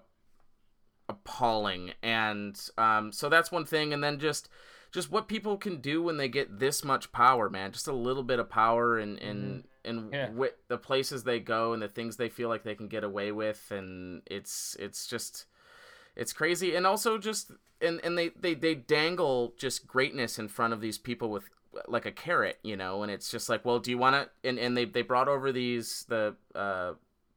appalling. 1.07 1.91
And 2.03 2.59
um, 2.77 3.11
so 3.11 3.29
that's 3.29 3.51
one 3.51 3.65
thing. 3.65 3.93
And 3.93 4.03
then 4.03 4.19
just 4.19 4.49
just 4.91 5.11
what 5.11 5.27
people 5.27 5.55
can 5.57 5.81
do 5.81 6.01
when 6.01 6.17
they 6.17 6.27
get 6.27 6.59
this 6.59 6.83
much 6.83 7.11
power 7.11 7.47
man 7.47 7.71
just 7.71 7.87
a 7.87 7.93
little 7.93 8.23
bit 8.23 8.39
of 8.39 8.49
power 8.49 8.97
and 8.97 9.19
and 9.19 9.63
and 9.85 10.11
Yeah. 10.13 10.29
the 10.67 10.77
places 10.77 11.23
they 11.23 11.39
go 11.39 11.73
and 11.73 11.81
the 11.81 11.87
things 11.87 12.17
they 12.17 12.29
feel 12.29 12.49
like 12.49 12.63
they 12.63 12.75
can 12.75 12.87
get 12.87 13.03
away 13.03 13.31
with. 13.31 13.71
And 13.71 14.21
it's 14.25 14.75
it's 14.79 15.07
just 15.07 15.45
it's 16.19 16.33
crazy. 16.33 16.75
And 16.75 16.85
also 16.85 17.17
just 17.17 17.51
and 17.81 18.01
and 18.03 18.17
they 18.17 18.29
they 18.29 18.53
they 18.53 18.75
dangle 18.75 19.53
just 19.57 19.87
greatness 19.87 20.37
in 20.37 20.49
front 20.49 20.73
of 20.73 20.81
these 20.81 20.97
people 20.97 21.31
with 21.31 21.49
like 21.87 22.05
a 22.05 22.11
carrot 22.11 22.59
you 22.61 22.75
know? 22.75 23.01
And 23.03 23.11
it's 23.11 23.31
just 23.31 23.47
like 23.47 23.63
well 23.63 23.79
do 23.79 23.89
you 23.89 23.97
want 23.97 24.15
to 24.15 24.47
and 24.47 24.59
and 24.59 24.75
they 24.75 24.85
they 24.85 25.01
brought 25.01 25.29
over 25.29 25.51
these 25.51 26.05
the 26.09 26.35
uh 26.53 26.93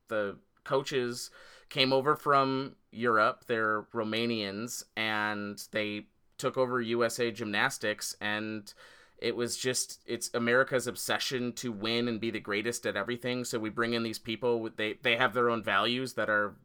the 0.08 0.36
coaches 0.64 1.30
came 1.70 1.92
over 1.92 2.16
from 2.16 2.74
Europe. 2.90 3.44
They're 3.46 3.82
Romanians 3.94 4.84
and 4.96 5.62
they 5.70 6.06
took 6.36 6.58
over 6.58 6.80
USA 6.80 7.30
Gymnastics 7.30 8.16
and 8.20 8.72
it 9.18 9.36
was 9.36 9.56
just 9.56 10.00
it's 10.06 10.28
America's 10.34 10.88
obsession 10.88 11.52
to 11.52 11.70
win 11.70 12.08
and 12.08 12.20
be 12.20 12.32
the 12.32 12.40
greatest 12.40 12.84
at 12.84 12.96
everything. 12.96 13.44
So 13.44 13.60
we 13.60 13.70
bring 13.70 13.94
in 13.94 14.02
these 14.02 14.18
people 14.18 14.68
they 14.74 14.94
they 15.02 15.16
have 15.16 15.34
their 15.34 15.50
own 15.50 15.62
values 15.62 16.14
that 16.14 16.28
are 16.28 16.56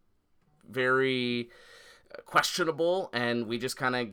very 0.67 1.49
questionable 2.25 3.09
and 3.13 3.47
we 3.47 3.57
just 3.57 3.77
kind 3.77 3.95
of 3.95 4.07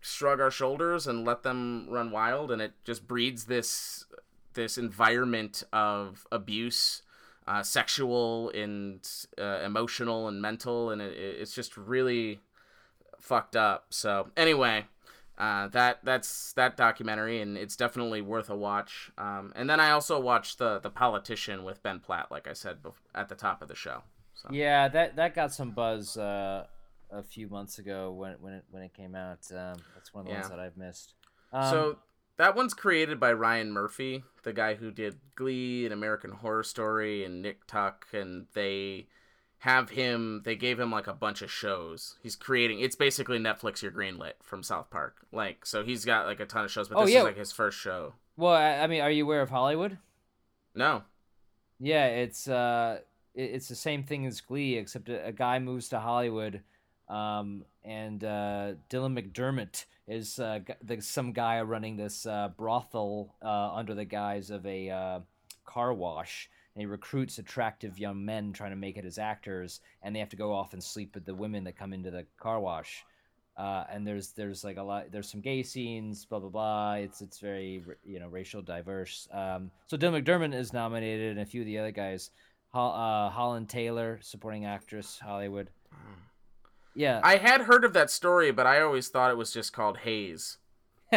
shrug 0.00 0.40
our 0.40 0.50
shoulders 0.50 1.06
and 1.06 1.24
let 1.24 1.42
them 1.42 1.86
run 1.88 2.10
wild 2.10 2.50
and 2.50 2.62
it 2.62 2.72
just 2.84 3.06
breeds 3.06 3.44
this 3.44 4.04
this 4.54 4.78
environment 4.78 5.62
of 5.72 6.26
abuse 6.32 7.02
uh, 7.46 7.62
sexual 7.62 8.50
and 8.50 9.08
uh, 9.38 9.60
emotional 9.64 10.28
and 10.28 10.42
mental 10.42 10.90
and 10.90 11.00
it, 11.00 11.16
it's 11.16 11.54
just 11.54 11.76
really 11.76 12.40
fucked 13.18 13.56
up. 13.56 13.86
So 13.90 14.28
anyway 14.36 14.86
uh, 15.36 15.68
that 15.68 16.00
that's 16.04 16.52
that 16.54 16.76
documentary 16.76 17.40
and 17.40 17.56
it's 17.56 17.76
definitely 17.76 18.20
worth 18.20 18.50
a 18.50 18.56
watch. 18.56 19.10
Um, 19.16 19.52
and 19.54 19.70
then 19.70 19.80
i 19.80 19.90
also 19.90 20.18
watched 20.20 20.58
the 20.58 20.80
the 20.80 20.90
politician 20.90 21.64
with 21.64 21.82
ben 21.82 22.00
platt 22.00 22.30
like 22.30 22.48
i 22.48 22.52
said 22.52 22.82
bef- 22.82 22.94
at 23.14 23.28
the 23.28 23.36
top 23.36 23.62
of 23.62 23.68
the 23.68 23.76
show 23.76 24.02
so. 24.42 24.48
Yeah, 24.52 24.86
that 24.88 25.16
that 25.16 25.34
got 25.34 25.52
some 25.52 25.72
buzz 25.72 26.16
uh, 26.16 26.66
a 27.10 27.22
few 27.22 27.48
months 27.48 27.78
ago 27.78 28.12
when 28.12 28.32
when 28.40 28.54
it 28.54 28.64
when 28.70 28.82
it 28.82 28.94
came 28.94 29.14
out. 29.14 29.40
Um, 29.50 29.76
that's 29.94 30.12
one 30.12 30.22
of 30.26 30.28
the 30.28 30.34
ones 30.34 30.48
that 30.50 30.60
I've 30.60 30.76
missed. 30.76 31.14
Um, 31.52 31.70
so 31.70 31.98
that 32.36 32.54
one's 32.54 32.74
created 32.74 33.18
by 33.18 33.32
Ryan 33.32 33.72
Murphy, 33.72 34.22
the 34.42 34.52
guy 34.52 34.74
who 34.74 34.90
did 34.90 35.16
Glee 35.34 35.84
and 35.84 35.92
American 35.92 36.30
Horror 36.32 36.62
Story 36.62 37.24
and 37.24 37.42
Nip/Tuck, 37.42 38.06
and 38.12 38.46
they 38.54 39.08
have 39.62 39.90
him. 39.90 40.42
They 40.44 40.54
gave 40.54 40.78
him 40.78 40.92
like 40.92 41.06
a 41.08 41.12
bunch 41.14 41.42
of 41.42 41.50
shows. 41.50 42.16
He's 42.22 42.36
creating. 42.36 42.80
It's 42.80 42.94
basically 42.94 43.38
Netflix 43.38 43.82
your 43.82 43.90
greenlit 43.90 44.34
from 44.42 44.62
South 44.62 44.88
Park. 44.90 45.26
Like 45.32 45.66
so, 45.66 45.82
he's 45.84 46.04
got 46.04 46.26
like 46.26 46.38
a 46.40 46.46
ton 46.46 46.64
of 46.64 46.70
shows, 46.70 46.88
but 46.88 46.98
Oh, 46.98 47.04
this 47.04 47.14
yeah. 47.14 47.20
is 47.20 47.24
like 47.24 47.36
his 47.38 47.50
first 47.52 47.78
show. 47.78 48.14
well, 48.36 48.52
I, 48.52 48.76
I 48.82 48.86
mean, 48.86 49.00
are 49.00 49.10
you 49.10 49.24
aware 49.24 49.42
of 49.42 49.50
Hollywood? 49.50 49.98
No, 50.74 51.02
Yeah, 51.80 52.06
it's 52.06 52.46
uh, 52.46 53.00
it, 53.34 53.42
it's 53.54 53.68
the 53.68 53.74
same 53.74 54.04
thing 54.04 54.26
as 54.26 54.40
Glee, 54.40 54.76
except 54.76 55.08
a, 55.08 55.26
a 55.26 55.32
guy 55.32 55.58
moves 55.58 55.88
to 55.88 55.98
Hollywood, 55.98 56.62
um, 57.08 57.64
and 57.84 58.22
uh, 58.22 58.72
Dylan 58.90 59.18
McDermott 59.18 59.86
is 60.06 60.38
uh, 60.38 60.60
the, 60.82 61.00
some 61.00 61.32
guy 61.32 61.60
running 61.62 61.96
this 61.96 62.26
uh, 62.26 62.50
brothel 62.56 63.34
uh, 63.42 63.74
under 63.74 63.94
the 63.94 64.04
guise 64.04 64.50
of 64.50 64.64
a 64.66 64.90
uh, 64.90 65.20
car 65.64 65.92
wash. 65.92 66.50
And 66.74 66.80
he 66.82 66.86
recruits 66.86 67.38
attractive 67.38 67.98
young 67.98 68.24
men 68.24 68.52
trying 68.52 68.70
to 68.70 68.76
make 68.76 68.96
it 68.96 69.04
as 69.04 69.18
actors, 69.18 69.80
and 70.02 70.14
they 70.14 70.20
have 70.20 70.28
to 70.28 70.36
go 70.36 70.52
off 70.52 70.74
and 70.74 70.82
sleep 70.82 71.14
with 71.14 71.24
the 71.24 71.34
women 71.34 71.64
that 71.64 71.76
come 71.76 71.92
into 71.92 72.10
the 72.10 72.24
car 72.38 72.60
wash. 72.60 73.04
Uh, 73.56 73.82
and 73.90 74.06
there's 74.06 74.28
there's 74.28 74.62
like 74.62 74.76
a 74.76 74.82
lot 74.82 75.10
there's 75.10 75.28
some 75.28 75.40
gay 75.40 75.64
scenes 75.64 76.24
blah 76.24 76.38
blah 76.38 76.48
blah. 76.48 76.92
It's 76.94 77.20
it's 77.20 77.40
very 77.40 77.82
you 78.04 78.20
know 78.20 78.28
racial 78.28 78.62
diverse. 78.62 79.26
Um, 79.32 79.72
so 79.88 79.96
Dylan 79.96 80.22
McDermott 80.22 80.54
is 80.54 80.72
nominated 80.72 81.32
and 81.32 81.40
a 81.40 81.44
few 81.44 81.62
of 81.62 81.66
the 81.66 81.78
other 81.78 81.90
guys. 81.90 82.30
Uh, 82.72 83.30
Holland 83.30 83.68
Taylor 83.68 84.20
supporting 84.22 84.64
actress 84.64 85.18
Hollywood 85.18 85.70
yeah 86.98 87.20
I 87.22 87.36
had 87.36 87.62
heard 87.62 87.84
of 87.84 87.92
that 87.94 88.10
story, 88.10 88.50
but 88.50 88.66
I 88.66 88.80
always 88.80 89.08
thought 89.08 89.30
it 89.30 89.36
was 89.36 89.52
just 89.52 89.72
called 89.72 89.98
Haze. 89.98 90.58
uh, 91.12 91.16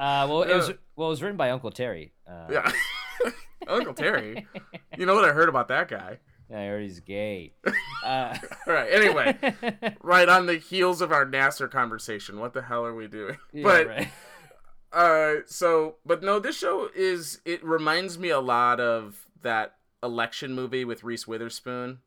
well 0.00 0.42
it 0.42 0.54
was 0.54 0.72
well 0.96 1.08
it 1.08 1.10
was 1.10 1.22
written 1.22 1.36
by 1.36 1.50
Uncle 1.50 1.70
Terry 1.70 2.12
uh, 2.28 2.46
Yeah, 2.50 2.72
Uncle 3.68 3.94
Terry. 3.94 4.46
You 4.96 5.06
know 5.06 5.14
what 5.14 5.24
I 5.24 5.32
heard 5.32 5.48
about 5.48 5.68
that 5.68 5.88
guy? 5.88 6.18
Yeah, 6.50 6.60
I 6.60 6.66
heard 6.66 6.82
he's 6.82 7.00
gay 7.00 7.52
uh, 8.04 8.36
All 8.66 8.74
right. 8.74 8.90
Anyway. 8.90 9.36
right 10.02 10.28
on 10.28 10.46
the 10.46 10.56
heels 10.56 11.00
of 11.00 11.12
our 11.12 11.24
Nassar 11.24 11.70
conversation. 11.70 12.38
What 12.40 12.52
the 12.52 12.62
hell 12.62 12.84
are 12.84 12.94
we 12.94 13.06
doing? 13.06 13.36
yeah, 13.52 13.62
but 13.62 13.86
right. 13.86 14.08
uh, 14.92 15.34
so 15.46 15.96
but 16.04 16.22
no, 16.22 16.38
this 16.40 16.56
show 16.58 16.88
is 16.94 17.40
it 17.44 17.62
reminds 17.64 18.18
me 18.18 18.30
a 18.30 18.40
lot 18.40 18.80
of 18.80 19.26
that 19.42 19.76
election 20.02 20.54
movie 20.54 20.84
with 20.84 21.02
Reese 21.02 21.26
Witherspoon, 21.26 21.98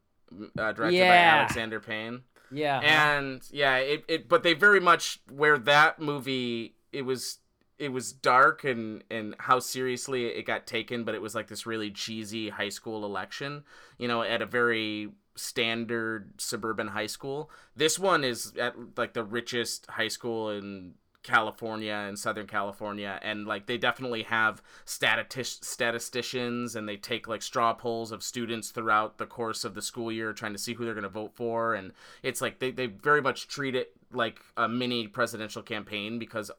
uh, 0.57 0.71
directed 0.71 0.99
by 1.07 1.15
Alexander 1.39 1.79
Payne. 1.79 2.21
yeah 2.51 2.79
And 2.79 3.41
yeah, 3.51 3.77
it, 3.77 4.05
it 4.07 4.29
but 4.29 4.43
they 4.43 4.53
very 4.53 4.79
much 4.79 5.19
where 5.31 5.57
that 5.59 5.99
movie 5.99 6.75
it 6.91 7.03
was 7.03 7.39
it 7.79 7.91
was 7.91 8.11
dark 8.11 8.63
and 8.63 9.03
and 9.11 9.35
how 9.39 9.59
seriously 9.59 10.25
it 10.25 10.43
got 10.45 10.65
taken, 10.65 11.03
but 11.03 11.15
it 11.15 11.21
was 11.21 11.35
like 11.35 11.47
this 11.47 11.65
really 11.65 11.91
cheesy 11.91 12.49
high 12.49 12.69
school 12.69 13.05
election, 13.05 13.63
you 13.97 14.07
know, 14.07 14.21
at 14.21 14.41
a 14.41 14.45
very 14.45 15.09
standard 15.35 16.33
suburban 16.39 16.87
high 16.87 17.07
school. 17.07 17.51
This 17.75 17.99
one 17.99 18.23
is 18.23 18.53
at 18.59 18.75
like 18.97 19.13
the 19.13 19.23
richest 19.23 19.85
high 19.87 20.07
school 20.07 20.49
in 20.49 20.93
California 21.27 22.05
and 22.07 22.17
Southern 22.17 22.47
California, 22.47 23.19
and 23.21 23.45
like 23.45 23.65
they 23.65 23.77
definitely 23.77 24.23
have 24.23 24.61
statistic 24.85 25.65
statisticians, 25.65 26.75
and 26.75 26.87
they 26.87 26.95
take 26.95 27.27
like 27.27 27.41
straw 27.41 27.73
polls 27.73 28.11
of 28.11 28.23
students 28.23 28.71
throughout 28.71 29.17
the 29.17 29.25
course 29.25 29.65
of 29.65 29.75
the 29.75 29.81
school 29.81 30.11
year, 30.11 30.31
trying 30.31 30.53
to 30.53 30.57
see 30.57 30.73
who 30.73 30.85
they're 30.85 30.93
going 30.93 31.03
to 31.03 31.09
vote 31.09 31.33
for, 31.35 31.75
and 31.75 31.91
it's 32.23 32.41
like 32.41 32.59
they 32.59 32.71
they 32.71 32.87
very 32.87 33.21
much 33.21 33.47
treat 33.47 33.75
it 33.75 33.91
like 34.13 34.39
a 34.55 34.69
mini 34.69 35.07
presidential 35.07 35.61
campaign 35.61 36.17
because 36.17 36.49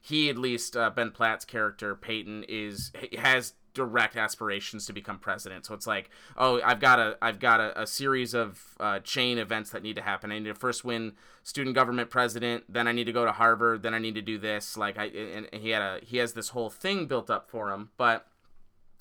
he 0.00 0.28
at 0.28 0.36
least 0.36 0.76
uh, 0.76 0.90
Ben 0.90 1.10
Platt's 1.10 1.46
character 1.46 1.94
Peyton 1.94 2.44
is 2.48 2.92
has 3.18 3.54
direct 3.74 4.16
aspirations 4.16 4.86
to 4.86 4.92
become 4.92 5.18
president. 5.18 5.66
So 5.66 5.74
it's 5.74 5.86
like, 5.86 6.10
oh, 6.36 6.60
I've 6.64 6.80
got 6.80 6.98
a 6.98 7.16
I've 7.22 7.38
got 7.38 7.60
a, 7.60 7.82
a 7.82 7.86
series 7.86 8.34
of 8.34 8.76
uh, 8.80 9.00
chain 9.00 9.38
events 9.38 9.70
that 9.70 9.82
need 9.82 9.96
to 9.96 10.02
happen. 10.02 10.32
I 10.32 10.38
need 10.38 10.46
to 10.46 10.54
first 10.54 10.84
win 10.84 11.12
student 11.42 11.74
government 11.74 12.10
president, 12.10 12.64
then 12.68 12.86
I 12.86 12.92
need 12.92 13.04
to 13.04 13.12
go 13.12 13.24
to 13.24 13.32
Harvard, 13.32 13.82
then 13.82 13.94
I 13.94 13.98
need 13.98 14.14
to 14.16 14.22
do 14.22 14.38
this. 14.38 14.76
Like 14.76 14.98
I 14.98 15.06
and 15.06 15.48
he 15.52 15.70
had 15.70 15.82
a 15.82 16.00
he 16.02 16.18
has 16.18 16.32
this 16.32 16.50
whole 16.50 16.70
thing 16.70 17.06
built 17.06 17.30
up 17.30 17.50
for 17.50 17.70
him, 17.70 17.90
but 17.96 18.26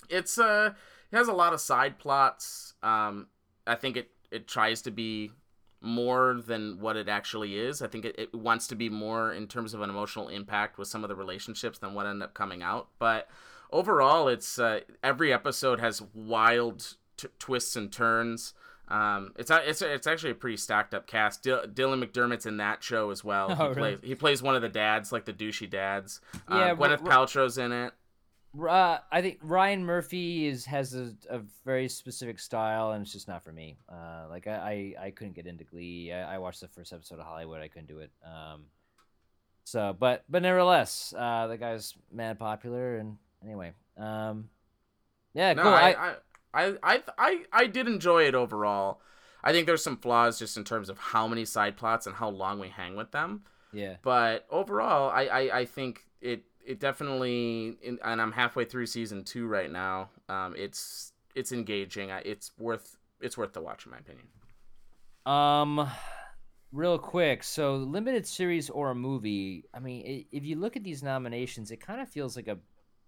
it's 0.10 0.38
uh 0.38 0.74
it 1.12 1.16
has 1.16 1.28
a 1.28 1.34
lot 1.34 1.54
of 1.54 1.62
side 1.62 2.00
plots. 2.00 2.74
Um, 2.84 3.28
I 3.66 3.76
think 3.76 3.98
it 3.98 4.12
it 4.32 4.48
tries 4.48 4.82
to 4.84 4.92
be 4.92 5.32
more 5.82 6.42
than 6.46 6.80
what 6.80 6.98
it 6.98 7.08
actually 7.08 7.58
is. 7.58 7.82
I 7.82 7.88
think 7.88 8.06
it, 8.06 8.16
it 8.18 8.34
wants 8.34 8.68
to 8.68 8.76
be 8.76 8.90
more 8.90 9.32
in 9.32 9.48
terms 9.48 9.74
of 9.74 9.82
an 9.82 9.90
emotional 9.90 10.28
impact 10.28 10.78
with 10.78 10.88
some 10.88 11.04
of 11.04 11.08
the 11.08 11.16
relationships 11.16 11.78
than 11.78 11.94
what 11.94 12.08
ended 12.08 12.24
up 12.24 12.34
coming 12.34 12.64
out. 12.64 12.88
But 13.00 13.30
overall, 13.72 14.28
it's 14.28 14.60
uh, 14.60 14.82
every 15.04 15.32
episode 15.34 15.80
has 15.80 16.02
wild 16.14 16.96
t- 17.18 17.28
twists 17.40 17.76
and 17.76 17.92
turns. 17.92 18.54
Um, 18.90 19.34
it's 19.38 19.52
it's 19.52 19.82
it's 19.82 20.08
actually 20.08 20.32
a 20.32 20.36
pretty 20.36 20.58
stacked 20.58 20.94
up 20.94 21.08
cast. 21.08 21.44
D- 21.44 21.50
Dylan 21.52 22.04
McDermott's 22.04 22.46
in 22.46 22.58
that 22.58 22.82
show 22.84 23.10
as 23.12 23.24
well. 23.24 23.48
Oh, 23.60 23.70
he 23.70 23.76
plays 23.76 23.98
he 24.02 24.16
plays 24.16 24.42
one 24.42 24.56
of 24.56 24.62
the 24.62 24.70
dads, 24.70 25.12
like 25.12 25.26
the 25.26 25.34
douchey 25.34 25.70
dads. 25.70 26.22
Uh, 26.50 26.56
Yeah, 26.56 26.76
Gwyneth 26.76 27.02
r- 27.06 27.12
r- 27.12 27.26
Paltrow's 27.26 27.58
in 27.58 27.72
it. 27.72 27.94
Uh, 28.58 28.98
I 29.12 29.22
think 29.22 29.40
Ryan 29.42 29.84
Murphy 29.86 30.48
is 30.48 30.66
has 30.66 30.96
a, 30.96 31.14
a 31.30 31.42
very 31.66 31.90
specific 31.90 32.40
style, 32.40 32.92
and 32.94 33.04
it's 33.04 33.12
just 33.12 33.28
not 33.28 33.44
for 33.44 33.52
me. 33.52 33.78
Uh, 33.92 34.26
like 34.30 34.48
I, 34.48 34.94
I, 35.00 35.06
I 35.08 35.12
couldn't 35.12 35.36
get 35.36 35.46
into 35.48 35.64
Glee. 35.66 36.12
I, 36.14 36.36
I 36.36 36.38
watched 36.38 36.62
the 36.62 36.68
first 36.70 36.94
episode 36.94 37.20
of 37.20 37.26
Hollywood. 37.26 37.62
I 37.62 37.68
couldn't 37.68 37.88
do 37.88 38.00
it. 38.00 38.10
Um, 38.26 38.64
so, 39.66 39.96
but 40.00 40.24
but 40.30 40.42
nevertheless, 40.42 41.14
uh, 41.16 41.48
the 41.48 41.58
guy's 41.58 41.94
mad 42.12 42.40
popular, 42.40 42.96
and 42.96 43.18
anyway, 43.44 43.74
um, 43.98 44.50
yeah, 45.34 45.54
No, 45.54 45.64
cool. 45.64 45.74
I, 45.74 46.14
I, 46.54 46.76
I, 46.84 47.04
I, 47.18 47.46
I, 47.52 47.68
did 47.68 47.88
enjoy 47.88 48.24
it 48.24 48.36
overall. 48.36 49.02
I 49.44 49.52
think 49.52 49.68
there's 49.68 49.84
some 49.84 49.98
flaws 49.98 50.40
just 50.40 50.58
in 50.58 50.64
terms 50.64 50.90
of 50.90 50.98
how 50.98 51.28
many 51.28 51.46
side 51.46 51.78
plots 51.78 52.08
and 52.08 52.16
how 52.16 52.30
long 52.30 52.60
we 52.60 52.70
hang 52.70 52.96
with 52.96 53.12
them. 53.12 53.44
yeah, 53.72 53.96
But 54.02 54.48
overall, 54.50 55.10
I, 55.10 55.26
I, 55.26 55.60
I 55.60 55.66
think 55.66 56.06
it 56.22 56.44
it 56.66 56.80
definitely, 56.80 57.78
and 58.04 58.22
I'm 58.22 58.32
halfway 58.32 58.66
through 58.66 58.88
season 58.88 59.24
two 59.24 59.48
right 59.48 59.72
now. 59.72 60.10
Um, 60.28 60.54
it's 60.58 61.14
it's 61.36 61.52
engaging. 61.52 62.10
It's 62.26 62.52
worth 62.58 62.98
it's 63.22 63.38
worth 63.38 63.54
the 63.54 63.62
watch 63.62 63.86
in 63.86 63.92
my 63.92 64.00
opinion. 64.00 64.28
Um, 65.26 65.90
real 66.72 66.98
quick. 66.98 67.44
So, 67.44 67.76
limited 67.76 68.26
series 68.26 68.70
or 68.70 68.92
a 68.92 68.96
movie. 68.96 69.66
I 69.74 69.80
mean, 69.80 70.26
if 70.32 70.44
you 70.44 70.56
look 70.56 70.76
at 70.76 70.84
these 70.84 71.04
nominations, 71.04 71.72
it 71.72 71.78
kind 71.78 72.02
of 72.02 72.10
feels 72.10 72.36
like 72.36 72.48
a 72.48 72.58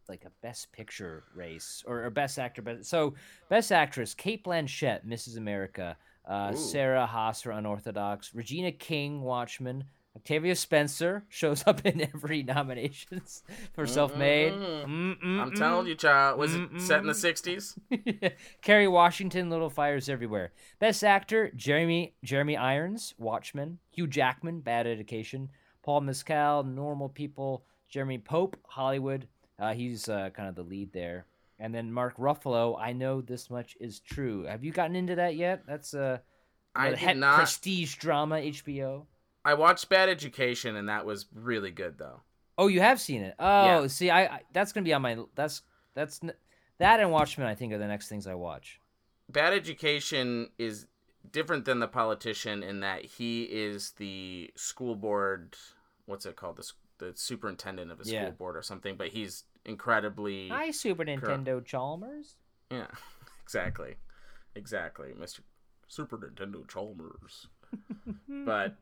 like 0.10 0.26
a 0.26 0.32
best 0.42 0.72
picture 0.72 1.24
race 1.34 1.84
or, 1.88 2.04
or 2.04 2.10
best 2.10 2.40
actor. 2.40 2.62
But 2.62 2.86
so, 2.86 3.14
best 3.50 3.72
actress: 3.72 4.14
Cate 4.14 4.44
Blanchett, 4.44 5.06
Mrs. 5.08 5.38
America. 5.38 5.98
Uh, 6.26 6.56
Shira 6.56 7.08
Haas 7.08 7.42
for 7.42 7.52
Unorthodox. 7.52 8.36
Regina 8.36 8.72
King, 8.72 9.22
Watchmen. 9.22 9.86
Octavia 10.16 10.56
Spencer 10.56 11.24
shows 11.30 11.64
up 11.66 11.86
in 11.86 12.02
every 12.02 12.44
nominations 12.56 13.44
for 13.74 13.86
Self 13.86 14.18
Made. 14.18 14.54
I'm 14.54 15.54
telling 15.56 15.88
you, 15.88 15.96
child. 15.96 16.40
Was 16.40 16.56
it 16.56 16.70
set 16.78 17.00
in 17.00 17.08
the 17.08 17.14
'60s? 17.14 17.78
Kerry 18.62 18.88
Washington, 18.88 19.50
Little 19.50 19.70
Fires 19.70 20.10
Everywhere. 20.10 20.52
Best 20.80 21.04
Actor: 21.04 21.52
Jeremy 21.56 22.16
Jeremy 22.24 22.58
Irons, 22.58 23.14
Watchmen. 23.18 23.80
Hugh 23.92 24.08
Jackman, 24.08 24.60
Bad 24.62 24.88
Education. 24.88 25.50
Paul 25.84 26.02
Mescal, 26.02 26.64
Normal 26.64 27.10
People. 27.10 27.64
Jeremy 27.88 28.18
Pope, 28.18 28.58
Hollywood. 28.68 29.28
Uh, 29.60 29.74
he's 29.74 30.08
uh, 30.08 30.30
kind 30.34 30.48
of 30.50 30.56
the 30.56 30.64
lead 30.64 30.94
there. 30.94 31.26
And 31.60 31.76
then 31.76 31.92
Mark 31.92 32.16
Ruffalo. 32.18 32.80
I 32.80 32.94
know 32.94 33.22
this 33.22 33.50
much 33.50 33.76
is 33.80 34.00
true. 34.00 34.44
Have 34.44 34.64
you 34.64 34.72
gotten 34.72 34.96
into 34.96 35.16
that 35.16 35.36
yet? 35.36 35.64
That's 35.68 35.94
a, 35.94 36.22
not. 36.76 37.36
prestige 37.36 37.96
drama 37.96 38.36
HBO. 38.36 39.06
I 39.44 39.56
watched 39.56 39.90
Bad 39.90 40.10
Education, 40.10 40.76
and 40.76 40.88
that 40.88 41.06
was 41.06 41.26
really 41.34 41.72
good, 41.72 41.98
though. 41.98 42.22
Oh, 42.58 42.68
you 42.68 42.82
have 42.82 43.00
seen 43.02 43.22
it. 43.22 43.36
Oh, 43.40 43.82
Yeah. 43.82 43.88
see, 43.88 44.10
I, 44.10 44.24
I 44.26 44.42
that's 44.54 44.74
gonna 44.74 44.84
be 44.84 44.94
on 44.94 45.02
my 45.02 45.18
that's 45.36 45.62
that's 45.94 46.20
that 46.78 47.00
and 47.00 47.12
Watchmen. 47.12 47.48
I 47.48 47.56
think 47.56 47.72
are 47.74 47.78
the 47.78 47.88
next 47.88 48.10
things 48.10 48.28
I 48.28 48.34
watch. 48.36 48.80
Bad 49.30 49.54
Education 49.54 50.50
is 50.58 50.88
different 51.32 51.66
than 51.66 51.80
the 51.80 51.88
politician 51.88 52.64
in 52.64 52.82
that 52.82 53.06
he 53.06 53.44
is 53.44 53.92
the 53.92 54.52
school 54.56 54.96
board. 54.96 55.56
What's 56.06 56.26
it 56.26 56.36
called? 56.36 56.58
The, 56.58 56.72
the 57.06 57.14
superintendent 57.16 57.92
of 57.92 58.00
a 58.00 58.06
school 58.06 58.14
Yeah. 58.20 58.30
board 58.32 58.58
or 58.58 58.62
something. 58.62 58.96
But 58.98 59.10
he's 59.10 59.44
incredibly. 59.66 60.50
Hi, 60.50 60.72
Super 60.72 61.06
Nintendo 61.06 61.64
Chalmers. 61.64 62.36
Yeah, 62.72 62.88
exactly, 63.44 63.96
exactly, 64.56 65.14
Mister 65.18 65.44
Super 65.88 66.18
Nintendo 66.18 66.68
Chalmers. 66.68 67.48
but 68.28 68.76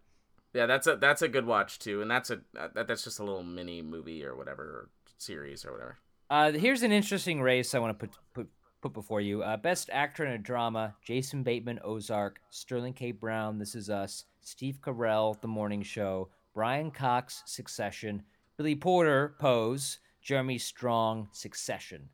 yeah, 0.54 0.66
that's 0.66 0.88
a 0.88 0.96
that's 0.96 1.22
a 1.22 1.28
good 1.28 1.46
watch 1.46 1.80
too, 1.80 2.02
and 2.02 2.10
that's 2.10 2.30
a 2.30 2.42
that, 2.54 2.88
that's 2.88 3.04
just 3.04 3.20
a 3.20 3.24
little 3.24 3.44
mini 3.44 3.82
movie 3.82 4.26
or 4.26 4.36
whatever 4.36 4.64
or 4.64 4.90
series 5.18 5.66
or 5.66 5.72
whatever. 5.72 5.98
Uh, 6.30 6.52
here's 6.52 6.84
an 6.84 6.92
interesting 6.92 7.42
race 7.42 7.74
I 7.74 7.80
want 7.80 7.98
to 7.98 8.08
put 8.08 8.18
put 8.34 8.48
put 8.82 8.94
before 8.94 9.22
you. 9.22 9.44
Uh, 9.44 9.58
best 9.58 9.90
actor 9.92 10.26
in 10.26 10.34
a 10.34 10.38
drama: 10.38 10.96
Jason 11.04 11.44
Bateman, 11.44 11.80
Ozark; 11.84 12.40
Sterling 12.50 12.94
K. 12.94 13.12
Brown, 13.12 13.60
This 13.60 13.76
Is 13.76 13.90
Us; 13.90 14.26
Steve 14.42 14.80
Carell, 14.82 15.40
The 15.42 15.48
Morning 15.48 15.84
Show; 15.84 16.30
Brian 16.54 16.92
Cox, 16.92 17.44
Succession; 17.46 18.24
Billy 18.58 18.76
Porter, 18.76 19.36
Pose; 19.40 20.00
Jeremy 20.28 20.58
Strong, 20.58 21.30
Succession. 21.32 22.10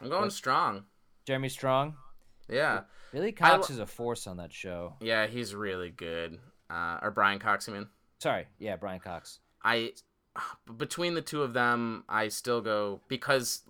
I'm 0.00 0.08
going 0.08 0.30
strong. 0.30 0.84
Jeremy 1.26 1.48
Strong. 1.48 1.96
Yeah, 2.48 2.82
Billy 3.12 3.32
Cox 3.32 3.68
lo- 3.68 3.74
is 3.74 3.80
a 3.80 3.86
force 3.86 4.28
on 4.28 4.36
that 4.36 4.52
show. 4.52 4.94
yeah, 5.00 5.26
he's 5.26 5.52
really 5.52 5.90
good. 5.90 6.38
Uh, 6.70 6.98
or 7.02 7.10
Brian 7.10 7.40
Cox, 7.40 7.68
I 7.68 7.72
mean. 7.72 7.88
Sorry, 8.20 8.46
yeah, 8.60 8.76
Brian 8.76 9.00
Cox. 9.00 9.40
I 9.64 9.94
between 10.76 11.14
the 11.14 11.22
two 11.22 11.42
of 11.42 11.54
them, 11.54 12.04
I 12.08 12.28
still 12.28 12.60
go 12.60 13.00
because 13.08 13.62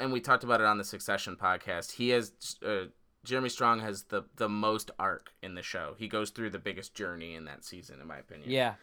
and 0.00 0.12
we 0.12 0.20
talked 0.20 0.42
about 0.42 0.60
it 0.60 0.66
on 0.66 0.78
the 0.78 0.84
Succession 0.84 1.36
podcast. 1.40 1.92
He 1.92 2.08
has 2.08 2.32
uh, 2.66 2.86
Jeremy 3.22 3.50
Strong 3.50 3.82
has 3.82 4.02
the 4.02 4.24
the 4.34 4.48
most 4.48 4.90
arc 4.98 5.30
in 5.44 5.54
the 5.54 5.62
show. 5.62 5.94
He 5.96 6.08
goes 6.08 6.30
through 6.30 6.50
the 6.50 6.58
biggest 6.58 6.92
journey 6.92 7.36
in 7.36 7.44
that 7.44 7.64
season, 7.64 8.00
in 8.00 8.08
my 8.08 8.18
opinion. 8.18 8.50
Yeah, 8.50 8.74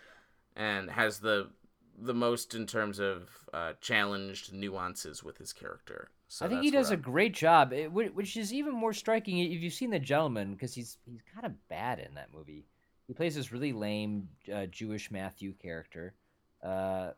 and 0.56 0.90
has 0.90 1.20
the 1.20 1.50
the 1.98 2.14
most 2.14 2.54
in 2.56 2.66
terms 2.66 3.00
of 3.00 3.30
uh, 3.54 3.74
challenged 3.82 4.54
nuances 4.54 5.24
with 5.24 5.38
his 5.38 5.54
character. 5.54 6.10
So 6.28 6.46
I 6.46 6.50
think 6.50 6.62
he 6.64 6.72
does 6.72 6.92
a 6.92 6.98
great 6.98 7.34
job, 7.34 7.74
it, 7.74 7.92
which 7.92 8.38
is 8.38 8.54
even 8.54 8.74
more 8.74 8.94
striking 8.94 9.40
if 9.40 9.62
you've 9.62 9.74
seen 9.74 9.90
The 9.90 10.00
Gentlemen, 10.00 10.54
because 10.54 10.74
he's 10.74 10.98
he's 11.06 11.22
kind 11.34 11.46
of 11.46 11.54
bad 11.68 12.00
in 12.00 12.16
that 12.16 12.30
movie. 12.34 12.66
He 13.08 13.14
plays 13.14 13.36
this 13.36 13.52
really 13.52 13.74
lame 13.74 14.30
uh, 14.54 14.68
Jewish 14.68 15.12
Matthew 15.12 15.54
character, 15.54 16.14
uh, 16.64 17.12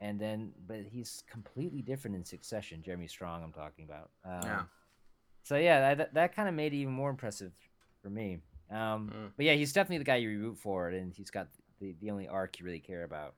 and 0.00 0.18
then 0.18 0.52
but 0.66 0.80
he's 0.90 1.22
completely 1.30 1.82
different 1.82 2.16
in 2.16 2.24
Succession. 2.24 2.82
Jeremy 2.82 3.06
Strong, 3.06 3.44
I'm 3.44 3.52
talking 3.52 3.84
about. 3.84 4.10
Um, 4.24 4.42
Yeah. 4.42 4.62
So 5.44 5.56
yeah, 5.56 5.94
that 5.94 6.14
that 6.14 6.34
kind 6.34 6.48
of 6.48 6.54
made 6.56 6.74
it 6.74 6.78
even 6.78 6.92
more 6.92 7.10
impressive 7.10 7.52
for 8.02 8.10
me. 8.10 8.40
Um, 8.70 9.10
Mm. 9.14 9.30
But 9.36 9.46
yeah, 9.46 9.54
he's 9.54 9.72
definitely 9.72 9.98
the 9.98 10.04
guy 10.04 10.16
you 10.16 10.30
root 10.30 10.58
for, 10.58 10.88
and 10.88 11.14
he's 11.14 11.30
got 11.30 11.46
the, 11.80 11.94
the 12.00 12.10
only 12.10 12.26
arc 12.26 12.58
you 12.58 12.66
really 12.66 12.80
care 12.80 13.04
about. 13.04 13.34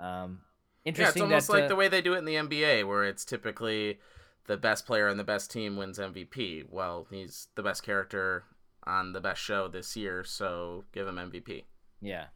Um, 0.00 0.40
Yeah, 0.84 1.08
it's 1.08 1.20
almost 1.20 1.46
that 1.48 1.52
like 1.52 1.64
uh, 1.64 1.68
the 1.68 1.76
way 1.76 1.88
they 1.88 2.00
do 2.00 2.14
it 2.14 2.18
in 2.18 2.24
the 2.24 2.34
NBA, 2.34 2.86
where 2.86 3.04
it's 3.04 3.24
typically 3.24 3.98
the 4.46 4.56
best 4.56 4.86
player 4.86 5.08
on 5.08 5.16
the 5.16 5.24
best 5.24 5.50
team 5.50 5.76
wins 5.76 5.98
MVP. 5.98 6.64
Well, 6.70 7.06
he's 7.10 7.48
the 7.54 7.62
best 7.62 7.82
character 7.82 8.44
on 8.86 9.12
the 9.12 9.20
best 9.20 9.40
show 9.42 9.68
this 9.68 9.96
year, 9.96 10.24
so 10.24 10.84
give 10.92 11.06
him 11.06 11.16
MVP. 11.16 11.64
Yeah, 12.00 12.26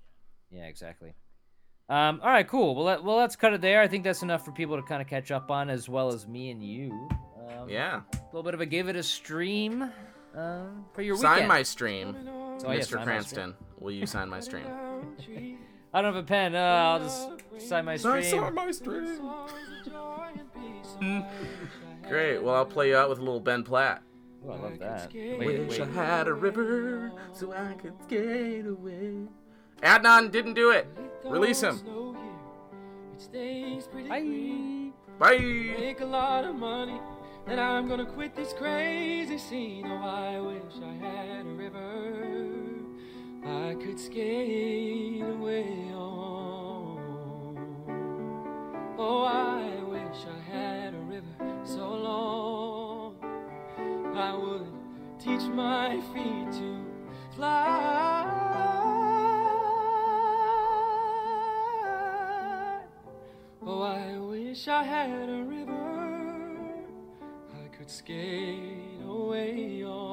yeah, 0.50 0.64
exactly. 0.66 1.14
Um, 1.88 2.20
all 2.22 2.30
right, 2.30 2.46
cool. 2.46 2.74
Well, 2.74 2.84
let, 2.84 3.04
well, 3.04 3.16
let's 3.16 3.36
cut 3.36 3.52
it 3.54 3.60
there. 3.60 3.80
I 3.80 3.88
think 3.88 4.04
that's 4.04 4.22
enough 4.22 4.44
for 4.44 4.52
people 4.52 4.76
to 4.76 4.82
kind 4.82 5.00
of 5.02 5.08
catch 5.08 5.30
up 5.30 5.50
on, 5.50 5.70
as 5.70 5.88
well 5.88 6.12
as 6.12 6.26
me 6.26 6.50
and 6.50 6.62
you. 6.62 7.08
Um, 7.58 7.68
Yeah, 7.68 8.02
a 8.12 8.16
little 8.26 8.42
bit 8.42 8.54
of 8.54 8.60
a 8.60 8.66
give 8.66 8.88
it 8.88 8.96
a 8.96 9.02
stream 9.02 9.90
uh, 10.36 10.62
for 10.92 11.02
your 11.02 11.16
sign 11.16 11.32
weekend. 11.34 11.48
my 11.48 11.62
stream, 11.62 12.16
Oh, 12.28 12.70
yeah, 12.72 12.78
Mr. 12.80 12.84
sign 12.90 12.98
my 12.98 13.04
Cranston. 13.04 13.54
Will 13.78 13.92
you 13.92 14.06
sign 14.06 14.28
my 14.28 14.40
stream? 14.40 14.66
I 15.92 16.00
don't 16.00 16.14
have 16.14 16.24
a 16.24 16.26
pen. 16.26 16.54
Uh, 16.54 16.58
I'll 16.58 16.98
just 17.00 17.68
sign 17.68 17.84
my 17.84 17.96
stream. 17.96 18.54
my 18.54 18.70
stream. 18.70 19.20
Great. 22.08 22.42
Well, 22.42 22.54
I'll 22.54 22.64
play 22.64 22.88
you 22.88 22.96
out 22.96 23.10
with 23.10 23.18
a 23.18 23.22
little 23.22 23.40
Ben 23.40 23.62
Platt. 23.62 24.02
Oh, 24.46 24.52
I 24.52 24.56
love 24.56 24.78
that. 24.78 25.12
Wait, 25.12 25.38
Wish 25.38 25.78
wait. 25.78 25.88
I 25.88 25.92
had 25.92 26.28
a 26.28 26.34
river 26.34 27.12
so 27.32 27.52
I 27.52 27.74
could 27.74 27.94
skate 28.04 28.66
away. 28.66 29.28
Adnan 29.82 30.30
didn't 30.30 30.54
do 30.54 30.70
it. 30.70 30.86
Release 31.24 31.60
him. 31.60 31.80
it 33.14 33.20
stays 33.20 33.86
pretty 33.86 34.08
Bye. 34.08 34.92
Bye. 35.18 35.38
Make 35.38 36.00
a 36.00 36.06
lot 36.06 36.44
of 36.44 36.56
money, 36.56 37.00
then 37.46 37.58
I'm 37.58 37.88
gonna 37.88 38.06
quit 38.06 38.34
this 38.34 38.52
crazy 38.52 39.38
scene. 39.38 39.86
Oh, 39.86 39.96
I 39.96 40.40
wish 40.40 40.74
I 40.82 40.92
had 41.04 41.46
a 41.46 41.50
river 41.50 42.81
I 43.44 43.74
could 43.74 43.98
skate 43.98 45.20
away 45.20 45.90
on. 45.94 46.98
Oh, 48.96 49.24
I 49.24 49.82
wish 49.82 50.26
I 50.26 50.38
had 50.48 50.94
a 50.94 50.98
river 50.98 51.26
so 51.64 51.92
long 51.92 53.16
I 54.14 54.34
would 54.36 54.72
teach 55.18 55.42
my 55.48 56.00
feet 56.12 56.52
to 56.52 56.84
fly. 57.34 58.28
Oh, 63.66 63.82
I 63.82 64.18
wish 64.18 64.68
I 64.68 64.84
had 64.84 65.28
a 65.28 65.42
river 65.42 65.72
I 67.54 67.68
could 67.76 67.90
skate 67.90 69.00
away 69.04 69.82
on. 69.84 70.11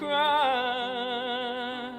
Cry. 0.00 1.92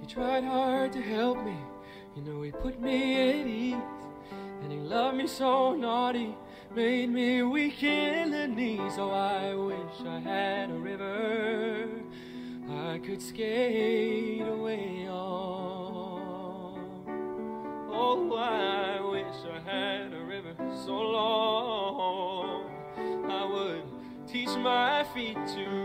He 0.00 0.06
tried 0.08 0.42
hard 0.42 0.92
to 0.92 1.00
help 1.00 1.44
me, 1.44 1.56
you 2.16 2.22
know, 2.22 2.42
he 2.42 2.50
put 2.50 2.80
me 2.80 3.40
at 3.40 3.46
ease. 3.46 3.76
And 4.62 4.72
he 4.72 4.78
loved 4.78 5.16
me 5.16 5.28
so 5.28 5.74
naughty, 5.74 6.34
made 6.74 7.10
me 7.10 7.42
weak 7.42 7.84
in 7.84 8.32
the 8.32 8.48
knees. 8.48 8.94
Oh, 8.98 9.10
I 9.10 9.54
wish 9.54 10.06
I 10.06 10.18
had 10.18 10.70
a 10.70 10.74
river 10.74 11.88
I 12.68 12.98
could 12.98 13.22
skate 13.22 14.31
had 19.72 20.12
a 20.12 20.22
river 20.24 20.54
so 20.84 20.92
long 20.92 22.64
I 23.30 23.46
would 23.46 23.82
teach 24.28 24.50
my 24.58 25.02
feet 25.14 25.38
to. 25.54 25.81